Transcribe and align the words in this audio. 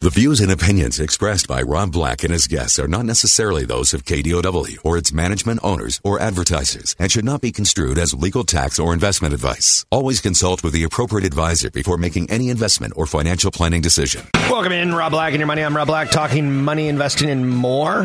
The 0.00 0.10
views 0.10 0.40
and 0.40 0.52
opinions 0.52 1.00
expressed 1.00 1.48
by 1.48 1.60
Rob 1.60 1.90
Black 1.90 2.22
and 2.22 2.32
his 2.32 2.46
guests 2.46 2.78
are 2.78 2.86
not 2.86 3.04
necessarily 3.04 3.64
those 3.64 3.92
of 3.92 4.04
KDOW 4.04 4.78
or 4.84 4.96
its 4.96 5.12
management 5.12 5.58
owners 5.64 6.00
or 6.04 6.20
advertisers 6.20 6.94
and 7.00 7.10
should 7.10 7.24
not 7.24 7.40
be 7.40 7.50
construed 7.50 7.98
as 7.98 8.14
legal 8.14 8.44
tax 8.44 8.78
or 8.78 8.94
investment 8.94 9.34
advice. 9.34 9.84
Always 9.90 10.20
consult 10.20 10.62
with 10.62 10.72
the 10.72 10.84
appropriate 10.84 11.26
advisor 11.26 11.68
before 11.72 11.96
making 11.96 12.30
any 12.30 12.48
investment 12.48 12.92
or 12.94 13.06
financial 13.06 13.50
planning 13.50 13.80
decision. 13.80 14.22
Welcome 14.48 14.70
in, 14.70 14.94
Rob 14.94 15.10
Black 15.10 15.32
and 15.32 15.40
your 15.40 15.48
money. 15.48 15.62
I'm 15.62 15.76
Rob 15.76 15.88
Black, 15.88 16.12
talking 16.12 16.62
money, 16.62 16.86
investing, 16.86 17.28
and 17.28 17.50
more. 17.50 18.02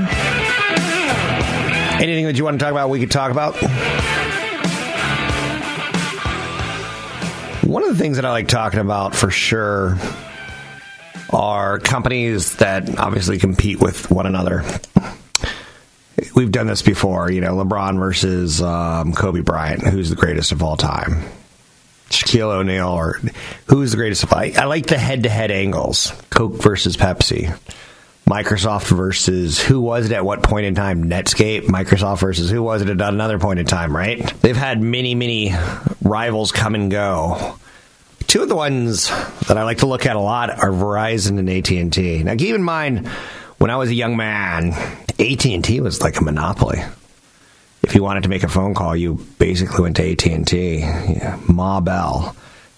Anything 2.02 2.26
that 2.26 2.38
you 2.38 2.44
want 2.44 2.58
to 2.58 2.66
talk 2.66 2.72
about, 2.72 2.90
we 2.90 3.02
could 3.02 3.12
talk 3.12 3.30
about. 3.30 3.54
One 7.64 7.84
of 7.84 7.90
the 7.90 8.02
things 8.02 8.16
that 8.16 8.26
I 8.26 8.32
like 8.32 8.48
talking 8.48 8.80
about 8.80 9.14
for 9.14 9.30
sure 9.30 10.00
are 11.32 11.80
companies 11.80 12.56
that 12.58 13.00
obviously 13.00 13.40
compete 13.40 13.80
with 13.80 14.10
one 14.12 14.26
another. 14.26 14.64
We've 16.36 16.52
done 16.52 16.68
this 16.68 16.82
before, 16.82 17.32
you 17.32 17.42
know, 17.42 17.56
LeBron 17.56 17.98
versus 18.00 18.62
um, 18.62 19.14
Kobe 19.14 19.42
Bryant, 19.42 19.82
who's 19.86 20.10
the 20.10 20.16
greatest 20.16 20.52
of 20.52 20.64
all 20.64 20.78
time. 20.78 21.24
Shaquille 22.10 22.52
O'Neal, 22.52 22.90
or 22.90 23.20
who's 23.68 23.92
the 23.92 23.98
greatest 23.98 24.24
of 24.24 24.34
I, 24.34 24.54
I 24.56 24.66
like 24.66 24.86
the 24.86 24.98
head 24.98 25.24
to 25.24 25.30
head 25.30 25.50
angles 25.50 26.12
Coke 26.30 26.62
versus 26.62 26.96
Pepsi. 26.96 27.58
Microsoft 28.28 28.96
versus 28.96 29.62
who 29.62 29.82
was 29.82 30.06
it 30.06 30.14
at 30.14 30.24
what 30.24 30.44
point 30.44 30.66
in 30.66 30.76
time? 30.76 31.10
Netscape, 31.10 31.64
Microsoft 31.64 32.20
versus 32.20 32.50
who 32.50 32.64
was 32.64 32.82
it 32.82 32.90
at 32.90 33.02
another 33.02 33.38
point 33.38 33.60
in 33.60 33.66
time, 33.66 33.96
right? 33.96 34.26
They've 34.42 34.56
had 34.56 34.82
many, 34.82 35.14
many 35.14 35.54
rivals 36.02 36.54
come 36.54 36.74
and 36.74 36.90
go. 36.90 37.58
Two 38.28 38.42
of 38.42 38.50
the 38.50 38.56
ones 38.56 39.10
that 39.48 39.58
I 39.58 39.64
like 39.64 39.80
to 39.80 39.86
look 39.86 40.06
at 40.06 40.16
a 40.16 40.20
lot 40.20 40.50
are 40.50 40.70
Verizon 40.70 41.40
and 41.40 41.50
AT&T. 41.50 42.24
Now 42.24 42.36
keep 42.36 42.56
in 42.56 42.64
mind, 42.64 43.08
when 43.58 43.70
I 43.70 43.78
was 43.78 43.90
a 43.90 43.94
young 43.94 44.18
man, 44.18 44.74
AT&T 45.20 45.80
was 45.82 46.02
like 46.02 46.20
a 46.20 46.24
monopoly. 46.24 46.82
If 47.84 47.96
you 47.96 48.04
wanted 48.04 48.24
to 48.24 48.30
make 48.30 48.44
a 48.44 48.48
phone 48.48 48.74
call, 48.74 48.96
you 48.96 49.26
basically 49.40 49.82
went 49.82 49.98
to 49.98 50.12
AT&T, 50.12 50.78
yeah, 50.80 51.40
Ma 51.48 51.80
Bell. 51.80 52.36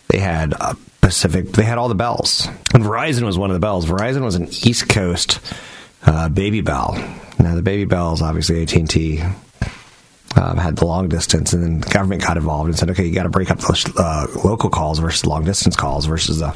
They 0.10 0.20
had 0.20 0.54
a 0.54 0.76
Pacific. 1.02 1.52
They 1.52 1.64
had 1.64 1.78
all 1.78 1.88
the 1.88 1.96
bells, 1.96 2.48
and 2.74 2.84
Verizon 2.84 3.24
was 3.24 3.38
one 3.38 3.52
of 3.52 3.54
the 3.54 3.60
bells. 3.60 3.86
Verizon 3.86 4.24
was 4.24 4.34
an 4.36 4.46
East 4.46 4.90
Coast 4.90 5.40
uh, 6.04 6.30
baby 6.30 6.62
bell. 6.62 6.94
Now 7.40 7.54
the 7.54 7.62
baby 7.62 7.86
bells, 7.86 8.24
obviously 8.24 8.64
AT 8.64 8.74
and 8.74 8.90
T 8.90 9.22
um, 10.36 10.58
had 10.58 10.76
the 10.76 10.86
long 10.86 11.08
distance, 11.10 11.54
and 11.54 11.64
then 11.64 11.80
the 11.80 11.90
government 11.90 12.22
got 12.22 12.38
involved 12.38 12.68
and 12.70 12.78
said, 12.78 12.90
"Okay, 12.92 13.06
you 13.06 13.14
got 13.14 13.24
to 13.24 13.30
break 13.30 13.50
up 13.52 13.60
those 13.60 13.86
uh, 13.98 14.28
local 14.44 14.70
calls 14.70 15.00
versus 15.00 15.26
long 15.26 15.44
distance 15.46 15.76
calls 15.76 16.06
versus 16.06 16.40
the 16.40 16.50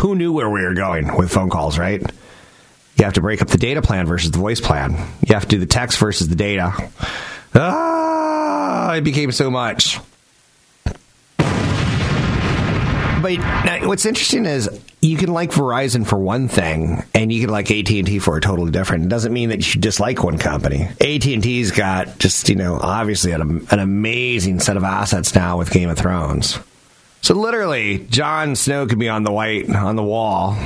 who 0.00 0.14
knew 0.14 0.32
where 0.32 0.48
we 0.48 0.62
were 0.62 0.74
going 0.74 1.16
with 1.16 1.30
phone 1.30 1.50
calls, 1.50 1.78
right?" 1.78 2.02
You 2.96 3.04
have 3.04 3.14
to 3.14 3.20
break 3.20 3.42
up 3.42 3.48
the 3.48 3.58
data 3.58 3.82
plan 3.82 4.06
versus 4.06 4.30
the 4.30 4.38
voice 4.38 4.60
plan. 4.60 4.92
You 5.26 5.34
have 5.34 5.42
to 5.42 5.48
do 5.48 5.58
the 5.58 5.66
text 5.66 5.98
versus 5.98 6.28
the 6.28 6.36
data. 6.36 6.72
Ah, 7.52 8.94
it 8.94 9.02
became 9.02 9.32
so 9.32 9.50
much. 9.50 9.98
But 13.24 13.38
what's 13.86 14.06
interesting 14.06 14.44
is 14.46 14.68
you 15.04 15.18
can 15.18 15.30
like 15.30 15.50
Verizon 15.50 16.06
for 16.06 16.18
one 16.18 16.48
thing, 16.48 17.04
and 17.12 17.30
you 17.30 17.42
can 17.42 17.50
like 17.50 17.70
AT 17.70 17.90
and 17.90 18.06
T 18.06 18.18
for 18.18 18.38
a 18.38 18.40
totally 18.40 18.70
different. 18.70 19.04
It 19.04 19.08
doesn't 19.08 19.34
mean 19.34 19.50
that 19.50 19.56
you 19.56 19.62
should 19.62 19.82
dislike 19.82 20.24
one 20.24 20.38
company. 20.38 20.88
AT 20.98 21.26
and 21.26 21.42
T's 21.42 21.72
got 21.72 22.18
just 22.18 22.48
you 22.48 22.56
know 22.56 22.80
obviously 22.80 23.32
an, 23.32 23.66
an 23.70 23.78
amazing 23.80 24.60
set 24.60 24.78
of 24.78 24.82
assets 24.82 25.34
now 25.34 25.58
with 25.58 25.70
Game 25.70 25.90
of 25.90 25.98
Thrones. 25.98 26.58
So 27.20 27.34
literally, 27.34 27.98
Jon 28.08 28.56
Snow 28.56 28.86
could 28.86 28.98
be 28.98 29.10
on 29.10 29.24
the 29.24 29.30
white 29.30 29.68
on 29.68 29.96
the 29.96 30.02
wall, 30.02 30.56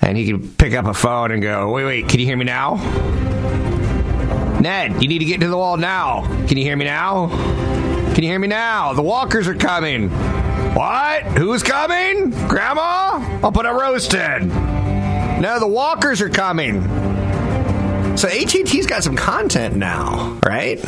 and 0.00 0.16
he 0.16 0.30
could 0.30 0.56
pick 0.56 0.74
up 0.74 0.86
a 0.86 0.94
phone 0.94 1.32
and 1.32 1.42
go, 1.42 1.72
"Wait, 1.72 1.84
wait, 1.84 2.08
can 2.08 2.20
you 2.20 2.26
hear 2.26 2.36
me 2.36 2.44
now?" 2.44 2.76
Ned, 4.60 5.02
you 5.02 5.08
need 5.08 5.18
to 5.20 5.24
get 5.24 5.40
to 5.40 5.48
the 5.48 5.56
wall 5.56 5.76
now. 5.76 6.22
Can 6.46 6.56
you 6.56 6.62
hear 6.62 6.76
me 6.76 6.84
now? 6.84 7.28
Can 8.14 8.22
you 8.22 8.30
hear 8.30 8.38
me 8.38 8.46
now? 8.46 8.92
The 8.92 9.02
walkers 9.02 9.48
are 9.48 9.54
coming. 9.54 10.08
What? 10.74 11.22
Who's 11.36 11.62
coming? 11.62 12.30
Grandma? 12.48 13.40
I'll 13.42 13.52
put 13.52 13.66
a 13.66 13.72
roast 13.72 14.14
in. 14.14 14.48
No, 15.40 15.58
the 15.58 15.66
walkers 15.66 16.20
are 16.20 16.28
coming. 16.28 16.82
So 18.16 18.28
AT&T's 18.28 18.86
got 18.86 19.02
some 19.02 19.16
content 19.16 19.76
now, 19.76 20.38
right? 20.44 20.78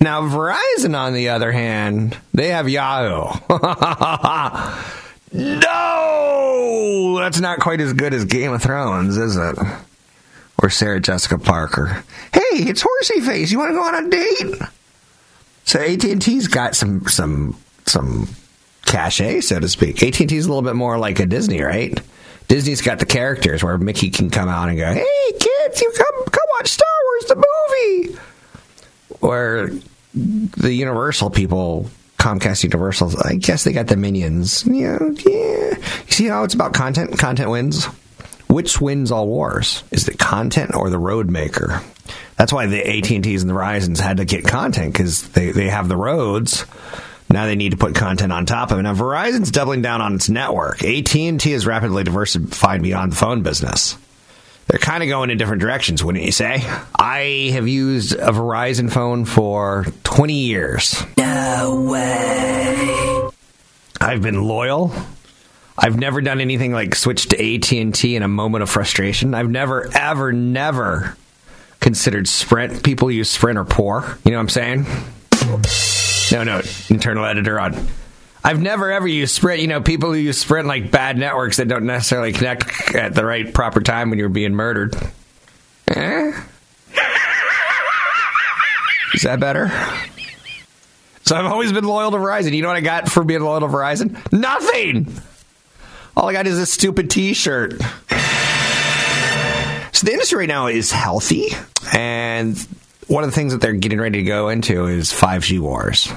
Now 0.00 0.22
Verizon, 0.22 0.94
on 0.98 1.14
the 1.14 1.30
other 1.30 1.50
hand, 1.52 2.18
they 2.34 2.48
have 2.48 2.68
Yahoo. 2.68 3.38
no, 5.32 7.18
that's 7.20 7.40
not 7.40 7.60
quite 7.60 7.80
as 7.80 7.92
good 7.94 8.12
as 8.12 8.24
Game 8.24 8.52
of 8.52 8.62
Thrones, 8.62 9.16
is 9.16 9.36
it? 9.36 9.56
Or 10.62 10.68
Sarah 10.68 11.00
Jessica 11.00 11.38
Parker. 11.38 12.04
Hey, 12.32 12.40
it's 12.52 12.82
Horsey 12.82 13.20
Face. 13.20 13.50
You 13.50 13.58
want 13.58 13.70
to 13.70 13.74
go 13.74 13.84
on 13.84 14.06
a 14.06 14.10
date? 14.10 14.62
So 15.64 15.80
AT&T's 15.80 16.48
got 16.48 16.74
some 16.76 17.06
some 17.06 17.56
some 17.86 18.28
cachet, 18.84 19.40
so 19.40 19.58
to 19.60 19.68
speak. 19.68 20.02
AT&T 20.02 20.34
is 20.34 20.46
a 20.46 20.48
little 20.48 20.62
bit 20.62 20.76
more 20.76 20.98
like 20.98 21.20
a 21.20 21.26
Disney, 21.26 21.62
right? 21.62 21.98
Disney's 22.48 22.82
got 22.82 22.98
the 22.98 23.06
characters 23.06 23.64
where 23.64 23.78
Mickey 23.78 24.10
can 24.10 24.30
come 24.30 24.48
out 24.48 24.68
and 24.68 24.76
go, 24.78 24.92
"Hey 24.92 25.32
kids, 25.38 25.80
you 25.80 25.90
come 25.96 26.24
come 26.26 26.48
watch 26.58 26.68
Star 26.68 26.86
Wars 27.04 27.24
the 27.26 27.36
movie." 27.36 28.18
Or 29.20 29.70
the 30.14 30.72
Universal 30.72 31.30
people, 31.30 31.88
Comcast 32.18 32.62
Universal, 32.62 33.14
I 33.24 33.36
guess 33.36 33.64
they 33.64 33.72
got 33.72 33.86
the 33.86 33.96
Minions. 33.96 34.64
Yeah, 34.66 34.98
yeah. 35.00 35.76
You 35.76 36.10
see 36.12 36.26
how 36.26 36.44
it's 36.44 36.54
about 36.54 36.74
content? 36.74 37.18
Content 37.18 37.50
wins. 37.50 37.86
Which 38.48 38.80
wins 38.80 39.10
all 39.10 39.26
wars? 39.26 39.82
Is 39.90 40.06
it 40.06 40.18
content 40.18 40.74
or 40.74 40.90
the 40.90 40.98
road 40.98 41.28
maker? 41.30 41.82
That's 42.36 42.52
why 42.52 42.66
the 42.66 42.80
AT&Ts 42.86 43.42
and 43.42 43.50
the 43.50 43.54
Verizons 43.54 43.98
had 43.98 44.18
to 44.18 44.24
get 44.24 44.44
content 44.46 44.92
because 44.92 45.28
they, 45.30 45.50
they 45.50 45.68
have 45.68 45.88
the 45.88 45.96
roads. 45.96 46.64
Now 47.30 47.46
they 47.46 47.56
need 47.56 47.70
to 47.70 47.76
put 47.76 47.94
content 47.94 48.32
on 48.32 48.46
top 48.46 48.70
of 48.70 48.78
it. 48.78 48.82
Now 48.82 48.94
Verizon's 48.94 49.50
doubling 49.50 49.82
down 49.82 50.00
on 50.00 50.14
its 50.14 50.28
network. 50.28 50.84
AT&T 50.84 51.52
is 51.52 51.66
rapidly 51.66 52.04
diversifying 52.04 52.82
beyond 52.82 53.12
the 53.12 53.16
phone 53.16 53.42
business. 53.42 53.96
They're 54.66 54.78
kind 54.78 55.02
of 55.02 55.08
going 55.08 55.30
in 55.30 55.36
different 55.36 55.60
directions, 55.60 56.02
wouldn't 56.02 56.24
you 56.24 56.32
say? 56.32 56.62
I 56.96 57.50
have 57.52 57.68
used 57.68 58.12
a 58.12 58.30
Verizon 58.30 58.90
phone 58.90 59.24
for 59.26 59.86
20 60.04 60.32
years. 60.32 61.04
No 61.18 61.86
way. 61.90 63.28
I've 64.00 64.22
been 64.22 64.42
loyal. 64.42 64.92
I've 65.76 65.98
never 65.98 66.20
done 66.20 66.40
anything 66.40 66.72
like 66.72 66.94
switch 66.94 67.28
to 67.28 67.54
AT&T 67.54 68.16
in 68.16 68.22
a 68.22 68.28
moment 68.28 68.62
of 68.62 68.70
frustration. 68.70 69.34
I've 69.34 69.50
never 69.50 69.90
ever 69.94 70.32
never 70.32 71.16
considered 71.80 72.28
Sprint. 72.28 72.82
People 72.82 73.10
use 73.10 73.28
Sprint 73.28 73.58
are 73.58 73.64
poor. 73.64 74.18
You 74.24 74.30
know 74.30 74.38
what 74.38 74.42
I'm 74.42 74.48
saying? 74.48 74.86
No, 76.34 76.42
no, 76.42 76.62
internal 76.88 77.24
editor 77.24 77.60
on. 77.60 77.76
I've 78.42 78.60
never 78.60 78.90
ever 78.90 79.06
used 79.06 79.36
Sprint. 79.36 79.60
You 79.60 79.68
know, 79.68 79.80
people 79.80 80.12
who 80.12 80.18
use 80.18 80.36
Sprint 80.36 80.66
like 80.66 80.90
bad 80.90 81.16
networks 81.16 81.58
that 81.58 81.68
don't 81.68 81.86
necessarily 81.86 82.32
connect 82.32 82.92
at 82.92 83.14
the 83.14 83.24
right 83.24 83.54
proper 83.54 83.80
time 83.80 84.10
when 84.10 84.18
you're 84.18 84.28
being 84.28 84.52
murdered. 84.52 84.96
Eh? 85.86 86.32
Is 89.14 89.22
that 89.22 89.38
better? 89.38 89.68
So 91.22 91.36
I've 91.36 91.46
always 91.46 91.72
been 91.72 91.84
loyal 91.84 92.10
to 92.10 92.16
Verizon. 92.16 92.52
You 92.52 92.62
know 92.62 92.68
what 92.68 92.78
I 92.78 92.80
got 92.80 93.08
for 93.08 93.22
being 93.22 93.40
loyal 93.40 93.60
to 93.60 93.68
Verizon? 93.68 94.18
Nothing. 94.32 95.14
All 96.16 96.28
I 96.28 96.32
got 96.32 96.48
is 96.48 96.58
this 96.58 96.72
stupid 96.72 97.10
T-shirt. 97.10 97.80
So 99.92 100.04
the 100.04 100.12
industry 100.12 100.38
right 100.38 100.48
now 100.48 100.66
is 100.66 100.90
healthy, 100.90 101.50
and 101.92 102.56
one 103.08 103.24
of 103.24 103.30
the 103.30 103.34
things 103.34 103.52
that 103.52 103.60
they're 103.60 103.72
getting 103.72 104.00
ready 104.00 104.18
to 104.18 104.24
go 104.24 104.48
into 104.48 104.86
is 104.86 105.12
5G 105.12 105.58
wars. 105.60 106.12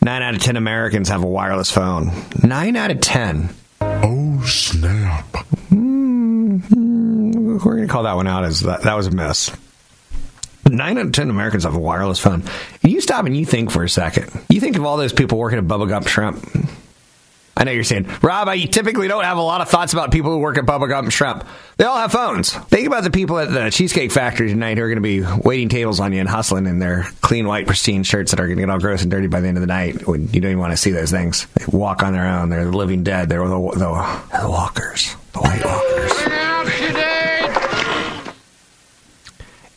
Nine 0.00 0.22
out 0.22 0.34
of 0.34 0.40
ten 0.42 0.56
Americans 0.56 1.08
have 1.08 1.24
a 1.24 1.26
wireless 1.26 1.70
phone. 1.70 2.12
Nine 2.42 2.76
out 2.76 2.90
of 2.90 3.00
ten. 3.00 3.50
Oh 3.80 4.42
snap! 4.46 5.32
Mm-hmm. 5.70 7.58
We're 7.58 7.74
going 7.74 7.86
to 7.86 7.92
call 7.92 8.04
that 8.04 8.14
one 8.14 8.28
out 8.28 8.44
as 8.44 8.60
that, 8.60 8.82
that 8.82 8.96
was 8.96 9.08
a 9.08 9.10
miss. 9.10 9.50
Nine 10.68 10.98
out 10.98 11.06
of 11.06 11.12
ten 11.12 11.30
Americans 11.30 11.64
have 11.64 11.74
a 11.74 11.80
wireless 11.80 12.20
phone. 12.20 12.44
And 12.82 12.92
you 12.92 13.00
stop 13.00 13.26
and 13.26 13.36
you 13.36 13.44
think 13.44 13.70
for 13.72 13.82
a 13.82 13.88
second. 13.88 14.30
You 14.48 14.60
think 14.60 14.76
of 14.76 14.84
all 14.84 14.96
those 14.96 15.12
people 15.12 15.38
working 15.38 15.58
at 15.58 15.64
Bubba 15.64 15.88
Gump 15.88 16.06
Shrimp. 16.06 16.44
I 17.58 17.64
know 17.64 17.72
you're 17.72 17.82
saying, 17.82 18.06
Rob, 18.22 18.46
I 18.46 18.66
typically 18.66 19.08
don't 19.08 19.24
have 19.24 19.36
a 19.36 19.42
lot 19.42 19.60
of 19.60 19.68
thoughts 19.68 19.92
about 19.92 20.12
people 20.12 20.30
who 20.30 20.38
work 20.38 20.58
at 20.58 20.64
Bubba 20.64 20.88
Gump 20.88 21.10
Shrimp. 21.10 21.44
They 21.76 21.84
all 21.84 21.96
have 21.96 22.12
phones. 22.12 22.52
Think 22.52 22.86
about 22.86 23.02
the 23.02 23.10
people 23.10 23.36
at 23.36 23.50
the 23.50 23.70
Cheesecake 23.70 24.12
Factory 24.12 24.48
tonight 24.48 24.78
who 24.78 24.84
are 24.84 24.88
going 24.88 24.96
to 24.96 25.00
be 25.00 25.22
waiting 25.44 25.68
tables 25.68 25.98
on 25.98 26.12
you 26.12 26.20
and 26.20 26.28
hustling 26.28 26.66
in 26.66 26.78
their 26.78 27.08
clean, 27.20 27.48
white, 27.48 27.66
pristine 27.66 28.04
shirts 28.04 28.30
that 28.30 28.38
are 28.38 28.46
going 28.46 28.58
to 28.58 28.62
get 28.62 28.70
all 28.70 28.78
gross 28.78 29.02
and 29.02 29.10
dirty 29.10 29.26
by 29.26 29.40
the 29.40 29.48
end 29.48 29.56
of 29.56 29.60
the 29.60 29.66
night 29.66 30.06
when 30.06 30.28
you 30.28 30.40
don't 30.40 30.52
even 30.52 30.60
want 30.60 30.72
to 30.72 30.76
see 30.76 30.92
those 30.92 31.10
things. 31.10 31.48
They 31.54 31.64
walk 31.66 32.04
on 32.04 32.12
their 32.12 32.28
own. 32.28 32.48
They're 32.48 32.64
the 32.64 32.76
living 32.76 33.02
dead. 33.02 33.28
They're 33.28 33.40
the, 33.40 33.58
the, 33.58 34.22
the 34.40 34.48
walkers, 34.48 35.16
the 35.32 35.40
white 35.40 35.64
walkers. 35.64 36.12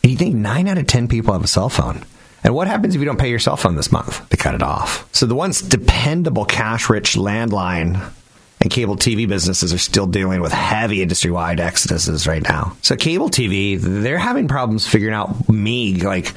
And 0.04 0.10
you 0.10 0.16
think 0.16 0.36
nine 0.36 0.68
out 0.68 0.78
of 0.78 0.86
ten 0.86 1.08
people 1.08 1.32
have 1.32 1.42
a 1.42 1.48
cell 1.48 1.68
phone. 1.68 2.04
And 2.44 2.54
what 2.54 2.66
happens 2.66 2.94
if 2.94 3.00
you 3.00 3.04
don't 3.04 3.18
pay 3.18 3.30
your 3.30 3.38
cell 3.38 3.56
phone 3.56 3.76
this 3.76 3.92
month? 3.92 4.28
They 4.28 4.36
cut 4.36 4.54
it 4.54 4.62
off. 4.62 5.08
So 5.12 5.26
the 5.26 5.34
once 5.34 5.62
dependable 5.62 6.44
cash 6.44 6.90
rich 6.90 7.14
landline 7.14 8.12
and 8.60 8.70
cable 8.70 8.96
TV 8.96 9.28
businesses 9.28 9.72
are 9.72 9.78
still 9.78 10.06
dealing 10.06 10.40
with 10.40 10.52
heavy 10.52 11.02
industry 11.02 11.30
wide 11.30 11.58
exoduses 11.58 12.26
right 12.26 12.42
now. 12.42 12.76
So 12.82 12.96
cable 12.96 13.30
TV, 13.30 13.78
they're 13.80 14.18
having 14.18 14.48
problems 14.48 14.86
figuring 14.86 15.14
out 15.14 15.48
me, 15.48 15.96
like, 15.96 16.32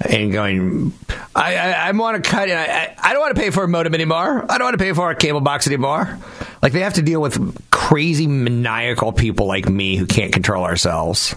and 0.00 0.32
going, 0.32 0.92
I, 1.34 1.56
I, 1.56 1.70
I 1.88 1.92
want 1.92 2.22
to 2.22 2.28
cut 2.28 2.48
it. 2.48 2.56
I, 2.56 2.94
I 2.98 3.12
don't 3.12 3.22
want 3.22 3.34
to 3.34 3.40
pay 3.40 3.50
for 3.50 3.64
a 3.64 3.68
modem 3.68 3.94
anymore. 3.94 4.44
I 4.50 4.58
don't 4.58 4.66
want 4.66 4.78
to 4.78 4.84
pay 4.84 4.92
for 4.92 5.10
a 5.10 5.14
cable 5.14 5.40
box 5.40 5.66
anymore. 5.66 6.18
Like 6.62 6.72
they 6.72 6.80
have 6.80 6.94
to 6.94 7.02
deal 7.02 7.20
with 7.20 7.70
crazy 7.70 8.26
maniacal 8.26 9.12
people 9.12 9.46
like 9.46 9.68
me 9.68 9.96
who 9.96 10.06
can't 10.06 10.32
control 10.32 10.64
ourselves 10.64 11.34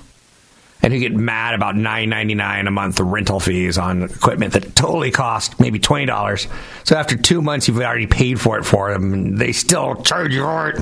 and 0.87 0.93
who 0.93 1.01
get 1.01 1.13
mad 1.13 1.53
about 1.53 1.75
nine 1.75 2.07
ninety 2.07 2.33
nine 2.33 2.65
a 2.65 2.71
month 2.71 2.97
rental 3.01 3.41
fees 3.41 3.77
on 3.77 4.03
equipment 4.03 4.53
that 4.53 4.73
totally 4.73 5.11
cost 5.11 5.59
maybe 5.59 5.79
twenty 5.79 6.05
dollars. 6.05 6.47
So 6.85 6.95
after 6.95 7.17
two 7.17 7.41
months, 7.41 7.67
you've 7.67 7.81
already 7.81 8.07
paid 8.07 8.39
for 8.39 8.57
it 8.57 8.63
for 8.63 8.93
them, 8.93 9.11
and 9.11 9.37
they 9.37 9.51
still 9.51 10.01
charge 10.01 10.33
you 10.33 10.43
for 10.43 10.69
it. 10.69 10.75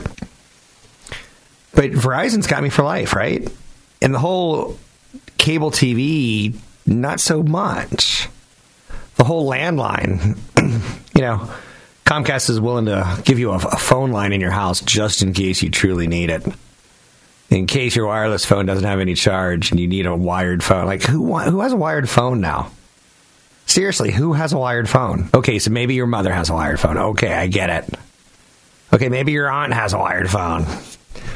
But 1.73 1.89
Verizon's 1.93 2.45
got 2.45 2.61
me 2.61 2.69
for 2.69 2.83
life, 2.83 3.15
right? 3.15 3.51
And 3.99 4.13
the 4.13 4.19
whole 4.19 4.77
cable 5.39 5.71
TV, 5.71 6.55
not 6.85 7.19
so 7.19 7.41
much. 7.41 8.29
The 9.15 9.23
whole 9.23 9.49
landline, 9.49 10.37
you 11.15 11.21
know. 11.21 11.49
Comcast 12.05 12.51
is 12.51 12.59
willing 12.59 12.85
to 12.85 13.19
give 13.25 13.39
you 13.39 13.49
a, 13.49 13.55
a 13.55 13.77
phone 13.77 14.11
line 14.11 14.33
in 14.33 14.39
your 14.39 14.51
house 14.51 14.81
just 14.81 15.23
in 15.23 15.33
case 15.33 15.63
you 15.63 15.71
truly 15.71 16.05
need 16.05 16.29
it 16.29 16.45
in 17.55 17.67
case 17.67 17.95
your 17.95 18.07
wireless 18.07 18.45
phone 18.45 18.65
doesn't 18.65 18.83
have 18.83 18.99
any 18.99 19.15
charge 19.15 19.71
and 19.71 19.79
you 19.79 19.87
need 19.87 20.05
a 20.05 20.15
wired 20.15 20.63
phone. 20.63 20.85
Like 20.85 21.03
who 21.03 21.37
who 21.39 21.61
has 21.61 21.73
a 21.73 21.77
wired 21.77 22.09
phone 22.09 22.41
now? 22.41 22.71
Seriously, 23.65 24.11
who 24.11 24.33
has 24.33 24.53
a 24.53 24.57
wired 24.57 24.87
phone? 24.87 25.29
Okay, 25.33 25.57
so 25.59 25.71
maybe 25.71 25.95
your 25.95 26.05
mother 26.05 26.31
has 26.31 26.49
a 26.49 26.53
wired 26.53 26.79
phone. 26.79 26.97
Okay, 26.97 27.33
I 27.33 27.47
get 27.47 27.69
it. 27.69 27.99
Okay, 28.93 29.09
maybe 29.09 29.31
your 29.31 29.49
aunt 29.49 29.73
has 29.73 29.93
a 29.93 29.97
wired 29.97 30.29
phone. 30.29 30.65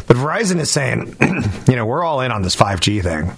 But 0.08 0.18
Verizon 0.18 0.60
is 0.60 0.70
saying, 0.70 1.16
you 1.68 1.76
know, 1.76 1.86
we're 1.86 2.04
all 2.04 2.22
in 2.22 2.32
on 2.32 2.42
this 2.42 2.56
5G 2.56 3.02
thing. 3.02 3.32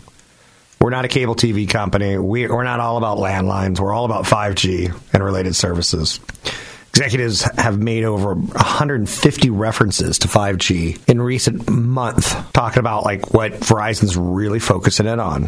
We're 0.80 0.90
not 0.90 1.06
a 1.06 1.08
cable 1.08 1.36
TV 1.36 1.70
company. 1.70 2.18
We, 2.18 2.48
we're 2.48 2.64
not 2.64 2.80
all 2.80 2.98
about 2.98 3.18
landlines. 3.18 3.80
We're 3.80 3.94
all 3.94 4.06
about 4.06 4.26
5G 4.26 4.94
and 5.14 5.24
related 5.24 5.56
services. 5.56 6.20
Executives 6.92 7.42
have 7.58 7.80
made 7.80 8.04
over 8.04 8.34
150 8.36 9.50
references 9.50 10.20
to 10.20 10.28
5G 10.28 11.10
in 11.10 11.22
recent 11.22 11.70
month, 11.70 12.52
talking 12.52 12.80
about 12.80 13.06
like 13.06 13.34
what 13.34 13.54
Verizon's 13.54 14.18
really 14.18 14.60
focusing 14.60 15.08
in 15.08 15.20
on. 15.20 15.48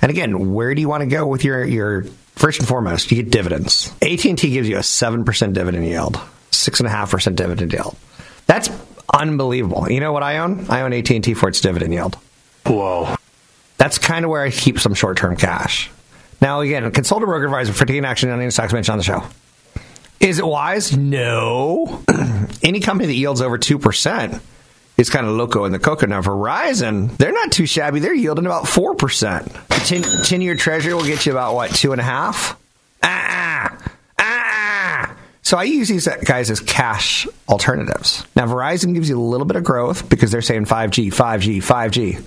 And 0.00 0.10
again, 0.10 0.54
where 0.54 0.74
do 0.76 0.80
you 0.80 0.88
want 0.88 1.00
to 1.00 1.08
go 1.08 1.26
with 1.26 1.42
your 1.42 1.64
your 1.64 2.04
first 2.36 2.60
and 2.60 2.68
foremost? 2.68 3.10
You 3.10 3.20
get 3.20 3.32
dividends. 3.32 3.92
AT 4.00 4.24
and 4.24 4.38
T 4.38 4.50
gives 4.50 4.68
you 4.68 4.78
a 4.78 4.82
seven 4.84 5.24
percent 5.24 5.54
dividend 5.54 5.84
yield, 5.86 6.20
six 6.52 6.78
and 6.78 6.86
a 6.86 6.90
half 6.90 7.10
percent 7.10 7.34
dividend 7.34 7.72
yield. 7.72 7.96
That's 8.46 8.70
unbelievable. 9.12 9.90
You 9.90 9.98
know 9.98 10.12
what 10.12 10.22
I 10.22 10.38
own? 10.38 10.66
I 10.70 10.82
own 10.82 10.92
AT 10.92 11.10
and 11.10 11.24
T 11.24 11.34
for 11.34 11.48
its 11.48 11.60
dividend 11.60 11.92
yield. 11.94 12.16
Whoa. 12.64 13.16
That's 13.76 13.98
kind 13.98 14.24
of 14.24 14.30
where 14.30 14.42
I 14.42 14.50
keep 14.50 14.78
some 14.78 14.94
short 14.94 15.16
term 15.16 15.36
cash. 15.36 15.90
Now, 16.40 16.60
again, 16.60 16.88
consult 16.92 17.24
a 17.24 17.26
broker 17.26 17.46
advisor 17.46 17.72
for 17.72 17.86
taking 17.86 18.04
action 18.04 18.30
on 18.30 18.40
any 18.40 18.50
stocks 18.52 18.72
mentioned 18.72 18.92
on 18.92 18.98
the 18.98 19.04
show. 19.04 19.24
Is 20.20 20.38
it 20.38 20.46
wise? 20.46 20.96
No. 20.96 22.02
Any 22.62 22.80
company 22.80 23.06
that 23.06 23.14
yields 23.14 23.40
over 23.40 23.58
2% 23.58 24.40
is 24.96 25.10
kind 25.10 25.26
of 25.26 25.32
loco 25.32 25.64
in 25.64 25.72
the 25.72 25.78
cocoa. 25.78 26.06
Now, 26.06 26.22
Verizon, 26.22 27.16
they're 27.16 27.32
not 27.32 27.52
too 27.52 27.66
shabby. 27.66 28.00
They're 28.00 28.14
yielding 28.14 28.46
about 28.46 28.64
4%. 28.64 30.24
10, 30.26 30.40
year 30.40 30.54
treasury 30.54 30.94
will 30.94 31.04
get 31.04 31.26
you 31.26 31.32
about, 31.32 31.54
what, 31.54 31.70
two 31.70 31.92
and 31.92 32.00
a 32.00 32.04
half? 32.04 32.58
Ah, 33.02 33.76
ah. 34.18 35.16
So 35.42 35.56
I 35.56 35.64
use 35.64 35.88
these 35.88 36.08
guys 36.24 36.50
as 36.50 36.60
cash 36.60 37.28
alternatives. 37.48 38.26
Now, 38.34 38.46
Verizon 38.46 38.94
gives 38.94 39.08
you 39.08 39.18
a 39.18 39.22
little 39.22 39.46
bit 39.46 39.56
of 39.56 39.64
growth 39.64 40.08
because 40.08 40.32
they're 40.32 40.42
saying 40.42 40.64
5G, 40.64 41.08
5G, 41.08 41.58
5G. 41.58 42.24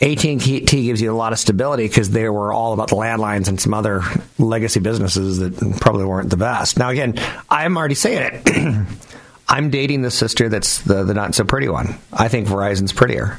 AT&T 0.00 0.60
gives 0.60 1.00
you 1.00 1.12
a 1.12 1.14
lot 1.14 1.32
of 1.32 1.38
stability 1.38 1.86
because 1.86 2.10
they 2.10 2.28
were 2.28 2.52
all 2.52 2.72
about 2.72 2.88
the 2.88 2.96
landlines 2.96 3.48
and 3.48 3.60
some 3.60 3.72
other 3.72 4.02
legacy 4.38 4.80
businesses 4.80 5.38
that 5.38 5.78
probably 5.80 6.04
weren't 6.04 6.30
the 6.30 6.36
best. 6.36 6.78
Now, 6.78 6.90
again, 6.90 7.14
I'm 7.48 7.76
already 7.76 7.94
saying 7.94 8.42
it. 8.44 8.86
I'm 9.48 9.70
dating 9.70 10.02
the 10.02 10.10
sister 10.10 10.48
that's 10.48 10.80
the, 10.82 11.04
the 11.04 11.14
not 11.14 11.34
so 11.34 11.44
pretty 11.44 11.68
one. 11.68 11.98
I 12.12 12.28
think 12.28 12.48
Verizon's 12.48 12.92
prettier. 12.92 13.38